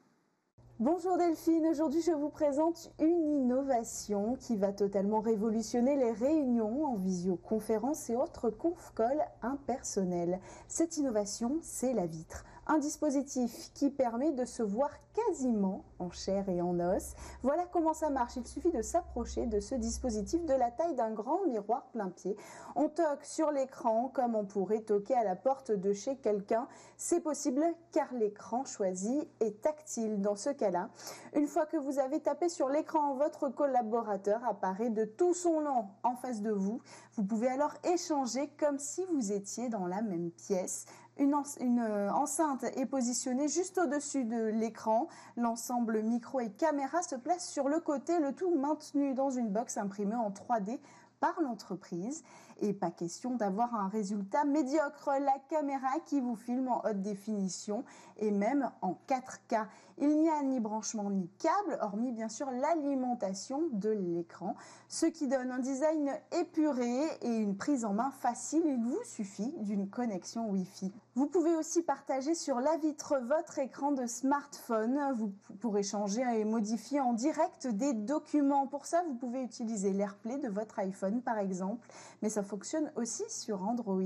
Bonjour 0.77 1.17
Delphine, 1.17 1.65
aujourd'hui 1.67 2.01
je 2.01 2.11
vous 2.11 2.27
présente 2.27 2.91
une 2.99 3.29
innovation 3.29 4.35
qui 4.35 4.57
va 4.57 4.73
totalement 4.73 5.21
révolutionner 5.21 5.95
les 5.95 6.11
réunions 6.11 6.85
en 6.85 6.95
visioconférence 6.97 8.09
et 8.09 8.17
autres 8.17 8.49
conf-calls 8.49 9.25
impersonnels. 9.41 10.41
Cette 10.67 10.97
innovation, 10.97 11.59
c'est 11.61 11.93
la 11.93 12.05
vitre 12.07 12.43
un 12.67 12.77
dispositif 12.77 13.71
qui 13.73 13.89
permet 13.89 14.31
de 14.31 14.45
se 14.45 14.63
voir 14.63 14.89
quasiment 15.13 15.83
en 15.99 16.09
chair 16.09 16.49
et 16.49 16.61
en 16.61 16.79
os. 16.79 17.13
Voilà 17.41 17.65
comment 17.71 17.93
ça 17.93 18.09
marche. 18.09 18.35
Il 18.35 18.47
suffit 18.47 18.71
de 18.71 18.81
s'approcher 18.81 19.45
de 19.45 19.59
ce 19.59 19.75
dispositif 19.75 20.45
de 20.45 20.53
la 20.53 20.71
taille 20.71 20.95
d'un 20.95 21.11
grand 21.11 21.45
miroir 21.45 21.85
plein 21.93 22.09
pied. 22.09 22.35
On 22.75 22.89
toque 22.89 23.23
sur 23.23 23.51
l'écran 23.51 24.11
comme 24.13 24.35
on 24.35 24.45
pourrait 24.45 24.81
toquer 24.81 25.15
à 25.15 25.23
la 25.23 25.35
porte 25.35 25.71
de 25.71 25.93
chez 25.93 26.17
quelqu'un. 26.17 26.67
C'est 26.97 27.21
possible 27.21 27.63
car 27.91 28.13
l'écran 28.13 28.65
choisi 28.65 29.27
est 29.39 29.61
tactile 29.61 30.21
dans 30.21 30.35
ce 30.35 30.49
cas-là. 30.49 30.89
Une 31.35 31.47
fois 31.47 31.65
que 31.65 31.77
vous 31.77 31.99
avez 31.99 32.19
tapé 32.19 32.49
sur 32.49 32.69
l'écran, 32.69 33.15
votre 33.15 33.49
collaborateur 33.49 34.43
apparaît 34.45 34.89
de 34.89 35.05
tout 35.05 35.33
son 35.33 35.59
long 35.59 35.87
en 36.03 36.15
face 36.15 36.41
de 36.41 36.51
vous. 36.51 36.81
Vous 37.13 37.23
pouvez 37.23 37.47
alors 37.47 37.73
échanger 37.83 38.49
comme 38.59 38.79
si 38.79 39.05
vous 39.13 39.31
étiez 39.31 39.69
dans 39.69 39.87
la 39.87 40.01
même 40.01 40.31
pièce. 40.31 40.85
Une, 41.17 41.79
euh, 41.79 42.11
enceinte 42.11 42.65
est 42.75 42.85
positionnée 42.85 43.47
juste 43.47 43.77
au-dessus 43.77 44.25
de 44.25 44.47
l'écran. 44.47 45.07
L'ensemble 45.37 46.01
micro 46.01 46.41
et 46.41 46.51
caméra 46.51 47.01
se 47.03 47.15
place 47.15 47.49
sur 47.49 47.69
le 47.69 47.79
côté, 47.79 48.19
le 48.19 48.33
tout 48.33 48.53
maintenu 48.53 49.13
dans 49.13 49.29
une 49.29 49.49
box 49.49 49.77
imprimée 49.77 50.15
en 50.15 50.29
3D 50.29 50.77
par 51.21 51.39
l'entreprise. 51.41 52.23
Et 52.59 52.73
pas 52.73 52.91
question 52.91 53.35
d'avoir 53.35 53.75
un 53.75 53.87
résultat 53.87 54.43
médiocre. 54.43 55.09
La 55.21 55.37
caméra 55.49 55.99
qui 56.05 56.19
vous 56.19 56.35
filme 56.35 56.67
en 56.67 56.81
haute 56.85 57.01
définition 57.01 57.85
et 58.17 58.31
même 58.31 58.69
en 58.81 58.97
4K. 59.07 59.67
Il 59.97 60.19
n'y 60.19 60.29
a 60.29 60.43
ni 60.43 60.59
branchement 60.59 61.09
ni 61.09 61.29
câble, 61.39 61.77
hormis 61.81 62.11
bien 62.11 62.27
sûr 62.27 62.51
l'alimentation 62.51 63.61
de 63.71 63.89
l'écran, 63.89 64.55
ce 64.89 65.05
qui 65.05 65.27
donne 65.27 65.51
un 65.51 65.59
design 65.59 66.11
épuré 66.33 67.05
et 67.21 67.37
une 67.37 67.55
prise 67.55 67.85
en 67.85 67.93
main 67.93 68.11
facile. 68.11 68.63
Il 68.65 68.83
vous 68.83 69.03
suffit 69.05 69.53
d'une 69.59 69.89
connexion 69.89 70.49
Wi-Fi. 70.49 70.91
Vous 71.15 71.27
pouvez 71.27 71.55
aussi 71.55 71.81
partager 71.81 72.35
sur 72.35 72.59
la 72.59 72.75
vitre 72.75 73.15
votre 73.25 73.57
écran 73.59 73.93
de 73.93 74.05
smartphone. 74.05 74.99
Vous 75.15 75.31
pourrez 75.61 75.83
changer 75.83 76.23
et 76.37 76.43
modifier 76.43 76.99
en 76.99 77.13
direct 77.13 77.67
des 77.67 77.93
documents. 77.93 78.67
Pour 78.67 78.85
ça, 78.85 79.01
vous 79.07 79.15
pouvez 79.15 79.41
utiliser 79.41 79.93
l'AirPlay 79.93 80.39
de 80.39 80.49
votre 80.49 80.77
iPhone 80.79 81.21
par 81.21 81.37
exemple, 81.37 81.87
mais 82.21 82.29
ça 82.29 82.43
fonctionne 82.43 82.91
aussi 82.97 83.23
sur 83.29 83.63
Android. 83.63 84.03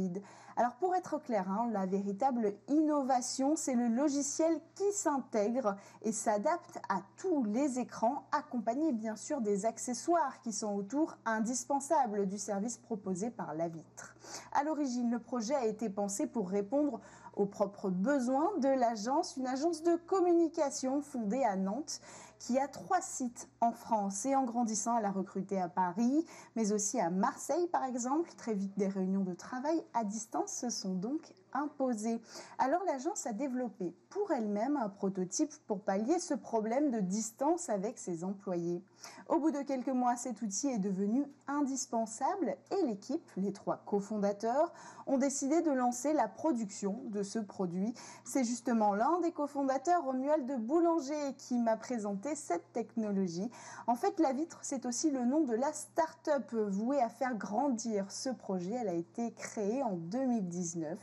Alors 0.59 0.73
pour 0.73 0.93
être 0.93 1.19
clair, 1.19 1.49
hein, 1.49 1.69
la 1.71 1.85
véritable 1.85 2.53
innovation, 2.67 3.55
c'est 3.55 3.75
le 3.75 3.87
logiciel 3.87 4.59
qui 4.75 4.91
s'intègre 4.91 5.77
et 6.01 6.11
s'adapte 6.11 6.81
à 6.89 6.97
tous 7.15 7.45
les 7.45 7.79
écrans, 7.79 8.27
accompagné 8.33 8.91
bien 8.91 9.15
sûr 9.15 9.39
des 9.39 9.65
accessoires 9.65 10.41
qui 10.41 10.51
sont 10.51 10.75
autour 10.75 11.15
indispensables 11.23 12.27
du 12.27 12.37
service 12.37 12.75
proposé 12.75 13.29
par 13.29 13.53
la 13.53 13.69
vitre. 13.69 14.17
À 14.51 14.65
l'origine, 14.65 15.09
le 15.09 15.19
projet 15.19 15.55
a 15.55 15.65
été 15.65 15.89
pensé 15.89 16.27
pour 16.27 16.49
répondre 16.49 16.99
aux 17.39 17.45
propres 17.45 17.89
besoins 17.89 18.51
de 18.59 18.67
l'agence, 18.67 19.37
une 19.37 19.47
agence 19.47 19.81
de 19.81 19.95
communication 19.95 21.01
fondée 21.01 21.43
à 21.43 21.55
Nantes 21.55 22.01
qui 22.37 22.59
a 22.59 22.67
trois 22.67 23.01
sites 23.01 23.47
en 23.61 23.71
France 23.71 24.25
et 24.25 24.35
en 24.35 24.43
grandissant, 24.43 24.97
elle 24.97 25.05
a 25.05 25.11
recruté 25.11 25.59
à 25.59 25.69
Paris, 25.69 26.25
mais 26.55 26.73
aussi 26.73 26.99
à 26.99 27.09
Marseille 27.09 27.67
par 27.67 27.85
exemple. 27.85 28.29
Très 28.37 28.53
vite, 28.53 28.77
des 28.77 28.87
réunions 28.87 29.23
de 29.23 29.33
travail 29.33 29.81
à 29.93 30.03
distance 30.03 30.51
se 30.51 30.69
sont 30.69 30.93
donc 30.93 31.33
imposées. 31.53 32.21
Alors 32.57 32.83
l'agence 32.85 33.25
a 33.25 33.33
développé 33.33 33.93
pour 34.09 34.31
elle-même 34.31 34.77
un 34.77 34.89
prototype 34.89 35.53
pour 35.67 35.81
pallier 35.81 36.19
ce 36.19 36.33
problème 36.33 36.91
de 36.91 36.99
distance 36.99 37.69
avec 37.69 37.97
ses 37.97 38.23
employés. 38.23 38.83
Au 39.27 39.39
bout 39.39 39.51
de 39.51 39.61
quelques 39.61 39.87
mois, 39.87 40.15
cet 40.15 40.41
outil 40.41 40.67
est 40.67 40.79
devenu 40.79 41.25
indispensable 41.47 42.57
et 42.71 42.85
l'équipe, 42.85 43.29
les 43.37 43.53
trois 43.53 43.77
cofondateurs, 43.85 44.73
ont 45.07 45.17
décidé 45.17 45.61
de 45.61 45.71
lancer 45.71 46.13
la 46.13 46.27
production 46.27 47.01
de 47.05 47.23
ce 47.23 47.39
produit. 47.39 47.93
C'est 48.23 48.43
justement 48.43 48.93
l'un 48.93 49.19
des 49.21 49.31
cofondateurs, 49.31 50.03
Romuald 50.03 50.59
Boulanger, 50.65 51.33
qui 51.37 51.57
m'a 51.57 51.77
présenté 51.77 52.35
cette 52.35 52.71
technologie. 52.73 53.49
En 53.87 53.95
fait, 53.95 54.19
la 54.19 54.33
vitre, 54.33 54.59
c'est 54.61 54.85
aussi 54.85 55.11
le 55.11 55.25
nom 55.25 55.41
de 55.41 55.53
la 55.53 55.73
start-up 55.73 56.53
vouée 56.53 57.01
à 57.01 57.09
faire 57.09 57.35
grandir 57.35 58.11
ce 58.11 58.29
projet. 58.29 58.73
Elle 58.73 58.89
a 58.89 58.93
été 58.93 59.31
créée 59.33 59.83
en 59.83 59.93
2019. 59.93 60.97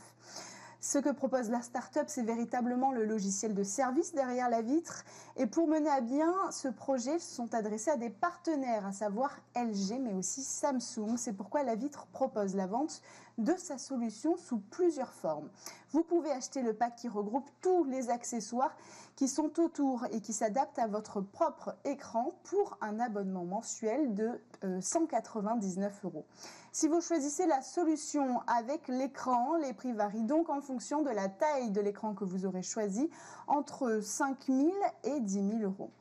Ce 0.79 0.99
que 0.99 1.09
propose 1.09 1.49
la 1.49 1.61
start-up, 1.61 2.05
c'est 2.07 2.23
véritablement 2.23 2.91
le 2.91 3.03
logiciel 3.03 3.53
de 3.53 3.63
service 3.63 4.13
derrière 4.13 4.49
la 4.49 4.61
vitre. 4.61 5.03
Et 5.35 5.47
pour 5.47 5.67
mener 5.67 5.89
à 5.89 6.01
bien 6.01 6.33
ce 6.51 6.67
projet, 6.67 7.19
sont 7.19 7.53
adressés 7.53 7.91
à 7.91 7.97
des 7.97 8.11
partenaires, 8.11 8.85
à 8.85 8.93
savoir 8.93 9.37
LG, 9.55 9.99
mais 9.99 10.13
aussi 10.13 10.43
Samsung. 10.43 11.17
C'est 11.17 11.33
pourquoi 11.33 11.63
la 11.63 11.75
vitre 11.75 12.05
propose 12.13 12.55
la 12.55 12.67
vente 12.67 13.01
de 13.37 13.53
sa 13.57 13.77
solution 13.77 14.35
sous 14.37 14.59
plusieurs 14.59 15.13
formes. 15.13 15.49
Vous 15.91 16.03
pouvez 16.03 16.31
acheter 16.31 16.61
le 16.61 16.73
pack 16.73 16.95
qui 16.95 17.07
regroupe 17.07 17.49
tous 17.61 17.83
les 17.85 18.09
accessoires 18.09 18.75
qui 19.15 19.27
sont 19.27 19.59
autour 19.59 20.05
et 20.11 20.21
qui 20.21 20.33
s'adaptent 20.33 20.79
à 20.79 20.87
votre 20.87 21.21
propre 21.21 21.75
écran 21.85 22.33
pour 22.43 22.77
un 22.81 22.99
abonnement 22.99 23.45
mensuel 23.45 24.13
de 24.13 24.39
199 24.81 25.93
euh, 25.93 26.07
euros. 26.07 26.25
Si 26.71 26.87
vous 26.87 27.01
choisissez 27.01 27.47
la 27.47 27.61
solution 27.61 28.41
avec 28.47 28.87
l'écran, 28.87 29.55
les 29.55 29.73
prix 29.73 29.93
varient 29.93 30.23
donc 30.23 30.49
en 30.49 30.61
fonction 30.61 31.01
de 31.01 31.09
la 31.09 31.29
taille 31.29 31.71
de 31.71 31.81
l'écran 31.81 32.13
que 32.13 32.23
vous 32.23 32.45
aurez 32.45 32.61
choisi, 32.63 33.09
entre 33.47 33.99
5 34.01 34.45
000 34.47 34.71
et 35.03 35.19
10 35.19 35.33
000 35.33 35.61
euros. 35.63 35.91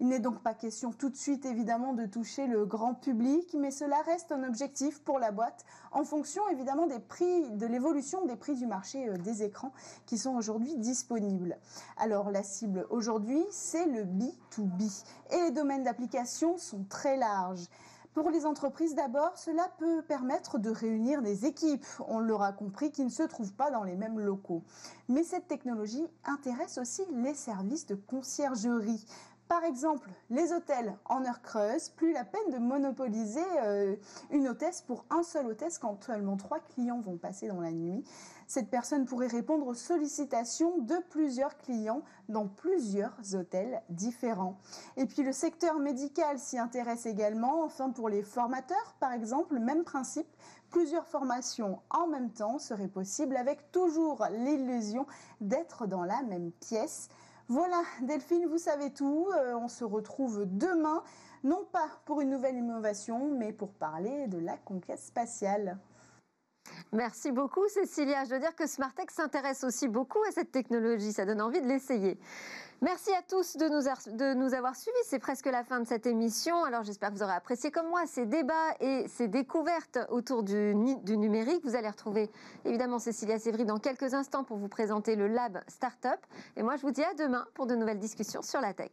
Il 0.00 0.08
n'est 0.08 0.18
donc 0.18 0.42
pas 0.42 0.54
question 0.54 0.92
tout 0.92 1.08
de 1.08 1.16
suite 1.16 1.44
évidemment 1.44 1.92
de 1.92 2.06
toucher 2.06 2.46
le 2.46 2.66
grand 2.66 2.94
public, 2.94 3.54
mais 3.58 3.70
cela 3.70 4.00
reste 4.02 4.32
un 4.32 4.44
objectif 4.44 5.00
pour 5.00 5.18
la 5.18 5.30
boîte 5.30 5.64
en 5.92 6.04
fonction 6.04 6.42
évidemment 6.48 6.86
des 6.86 6.98
prix, 6.98 7.50
de 7.50 7.66
l'évolution 7.66 8.24
des 8.26 8.36
prix 8.36 8.54
du 8.54 8.66
marché 8.66 9.08
euh, 9.08 9.16
des 9.16 9.42
écrans 9.42 9.72
qui 10.06 10.18
sont 10.18 10.34
aujourd'hui 10.34 10.76
disponibles. 10.76 11.58
Alors 11.96 12.30
la 12.30 12.42
cible 12.42 12.86
aujourd'hui, 12.90 13.42
c'est 13.50 13.86
le 13.86 14.04
B2B 14.04 15.04
et 15.30 15.40
les 15.40 15.50
domaines 15.50 15.84
d'application 15.84 16.58
sont 16.58 16.84
très 16.88 17.16
larges. 17.16 17.68
Pour 18.14 18.30
les 18.30 18.46
entreprises 18.46 18.94
d'abord, 18.94 19.36
cela 19.36 19.68
peut 19.78 20.00
permettre 20.02 20.58
de 20.58 20.70
réunir 20.70 21.20
des 21.20 21.46
équipes, 21.46 21.84
on 22.06 22.20
l'aura 22.20 22.52
compris, 22.52 22.92
qui 22.92 23.02
ne 23.02 23.08
se 23.08 23.24
trouvent 23.24 23.54
pas 23.54 23.72
dans 23.72 23.82
les 23.82 23.96
mêmes 23.96 24.20
locaux. 24.20 24.62
Mais 25.08 25.24
cette 25.24 25.48
technologie 25.48 26.06
intéresse 26.24 26.78
aussi 26.78 27.02
les 27.12 27.34
services 27.34 27.86
de 27.86 27.96
conciergerie. 27.96 29.04
Par 29.48 29.62
exemple, 29.64 30.10
les 30.30 30.52
hôtels 30.52 30.96
en 31.04 31.24
heure 31.24 31.42
creuse, 31.42 31.90
plus 31.90 32.12
la 32.12 32.24
peine 32.24 32.50
de 32.50 32.58
monopoliser 32.58 33.44
euh, 33.62 33.94
une 34.30 34.48
hôtesse 34.48 34.80
pour 34.80 35.04
un 35.10 35.22
seul 35.22 35.46
hôtesse 35.46 35.78
quand 35.78 36.02
seulement 36.02 36.36
trois 36.36 36.60
clients 36.60 37.00
vont 37.00 37.18
passer 37.18 37.48
dans 37.48 37.60
la 37.60 37.70
nuit. 37.70 38.02
Cette 38.46 38.70
personne 38.70 39.04
pourrait 39.04 39.26
répondre 39.26 39.66
aux 39.66 39.74
sollicitations 39.74 40.78
de 40.78 40.96
plusieurs 41.10 41.58
clients 41.58 42.02
dans 42.28 42.48
plusieurs 42.48 43.16
hôtels 43.34 43.82
différents. 43.90 44.58
Et 44.96 45.06
puis 45.06 45.22
le 45.22 45.32
secteur 45.32 45.78
médical 45.78 46.38
s'y 46.38 46.58
intéresse 46.58 47.04
également. 47.04 47.64
Enfin, 47.64 47.90
pour 47.90 48.08
les 48.08 48.22
formateurs, 48.22 48.94
par 48.98 49.12
exemple, 49.12 49.58
même 49.58 49.84
principe, 49.84 50.28
plusieurs 50.70 51.06
formations 51.06 51.80
en 51.90 52.06
même 52.06 52.30
temps 52.30 52.58
seraient 52.58 52.88
possibles 52.88 53.36
avec 53.36 53.70
toujours 53.72 54.26
l'illusion 54.30 55.06
d'être 55.40 55.86
dans 55.86 56.04
la 56.04 56.22
même 56.22 56.50
pièce. 56.50 57.08
Voilà, 57.48 57.82
Delphine, 58.00 58.46
vous 58.46 58.58
savez 58.58 58.90
tout. 58.90 59.28
Euh, 59.36 59.54
on 59.54 59.68
se 59.68 59.84
retrouve 59.84 60.46
demain, 60.46 61.02
non 61.42 61.66
pas 61.72 61.88
pour 62.06 62.22
une 62.22 62.30
nouvelle 62.30 62.56
innovation, 62.56 63.30
mais 63.36 63.52
pour 63.52 63.74
parler 63.74 64.26
de 64.28 64.38
la 64.38 64.56
conquête 64.56 64.98
spatiale. 65.00 65.78
Merci 66.92 67.32
beaucoup, 67.32 67.68
Cécilia. 67.68 68.24
Je 68.24 68.30
dois 68.30 68.38
dire 68.38 68.56
que 68.56 68.66
Smartex 68.66 69.14
s'intéresse 69.14 69.62
aussi 69.64 69.88
beaucoup 69.88 70.22
à 70.26 70.30
cette 70.30 70.52
technologie. 70.52 71.12
Ça 71.12 71.26
donne 71.26 71.42
envie 71.42 71.60
de 71.60 71.66
l'essayer. 71.66 72.18
Merci 72.84 73.14
à 73.14 73.22
tous 73.22 73.56
de 73.56 73.66
nous, 73.66 73.80
de 74.14 74.34
nous 74.34 74.52
avoir 74.52 74.76
suivis. 74.76 74.94
C'est 75.04 75.18
presque 75.18 75.46
la 75.46 75.64
fin 75.64 75.80
de 75.80 75.86
cette 75.86 76.04
émission. 76.04 76.64
Alors 76.64 76.82
j'espère 76.82 77.08
que 77.08 77.14
vous 77.14 77.22
aurez 77.22 77.32
apprécié 77.32 77.70
comme 77.70 77.88
moi 77.88 78.02
ces 78.04 78.26
débats 78.26 78.74
et 78.78 79.06
ces 79.08 79.26
découvertes 79.26 79.98
autour 80.10 80.42
du, 80.42 80.74
du 81.02 81.16
numérique. 81.16 81.64
Vous 81.64 81.76
allez 81.76 81.88
retrouver 81.88 82.30
évidemment 82.66 82.98
Cécilia 82.98 83.38
Sévry 83.38 83.64
dans 83.64 83.78
quelques 83.78 84.12
instants 84.12 84.44
pour 84.44 84.58
vous 84.58 84.68
présenter 84.68 85.16
le 85.16 85.28
Lab 85.28 85.62
Startup. 85.66 86.20
Et 86.58 86.62
moi 86.62 86.76
je 86.76 86.82
vous 86.82 86.90
dis 86.90 87.02
à 87.02 87.14
demain 87.14 87.46
pour 87.54 87.66
de 87.66 87.74
nouvelles 87.74 88.00
discussions 88.00 88.42
sur 88.42 88.60
la 88.60 88.74
tech. 88.74 88.90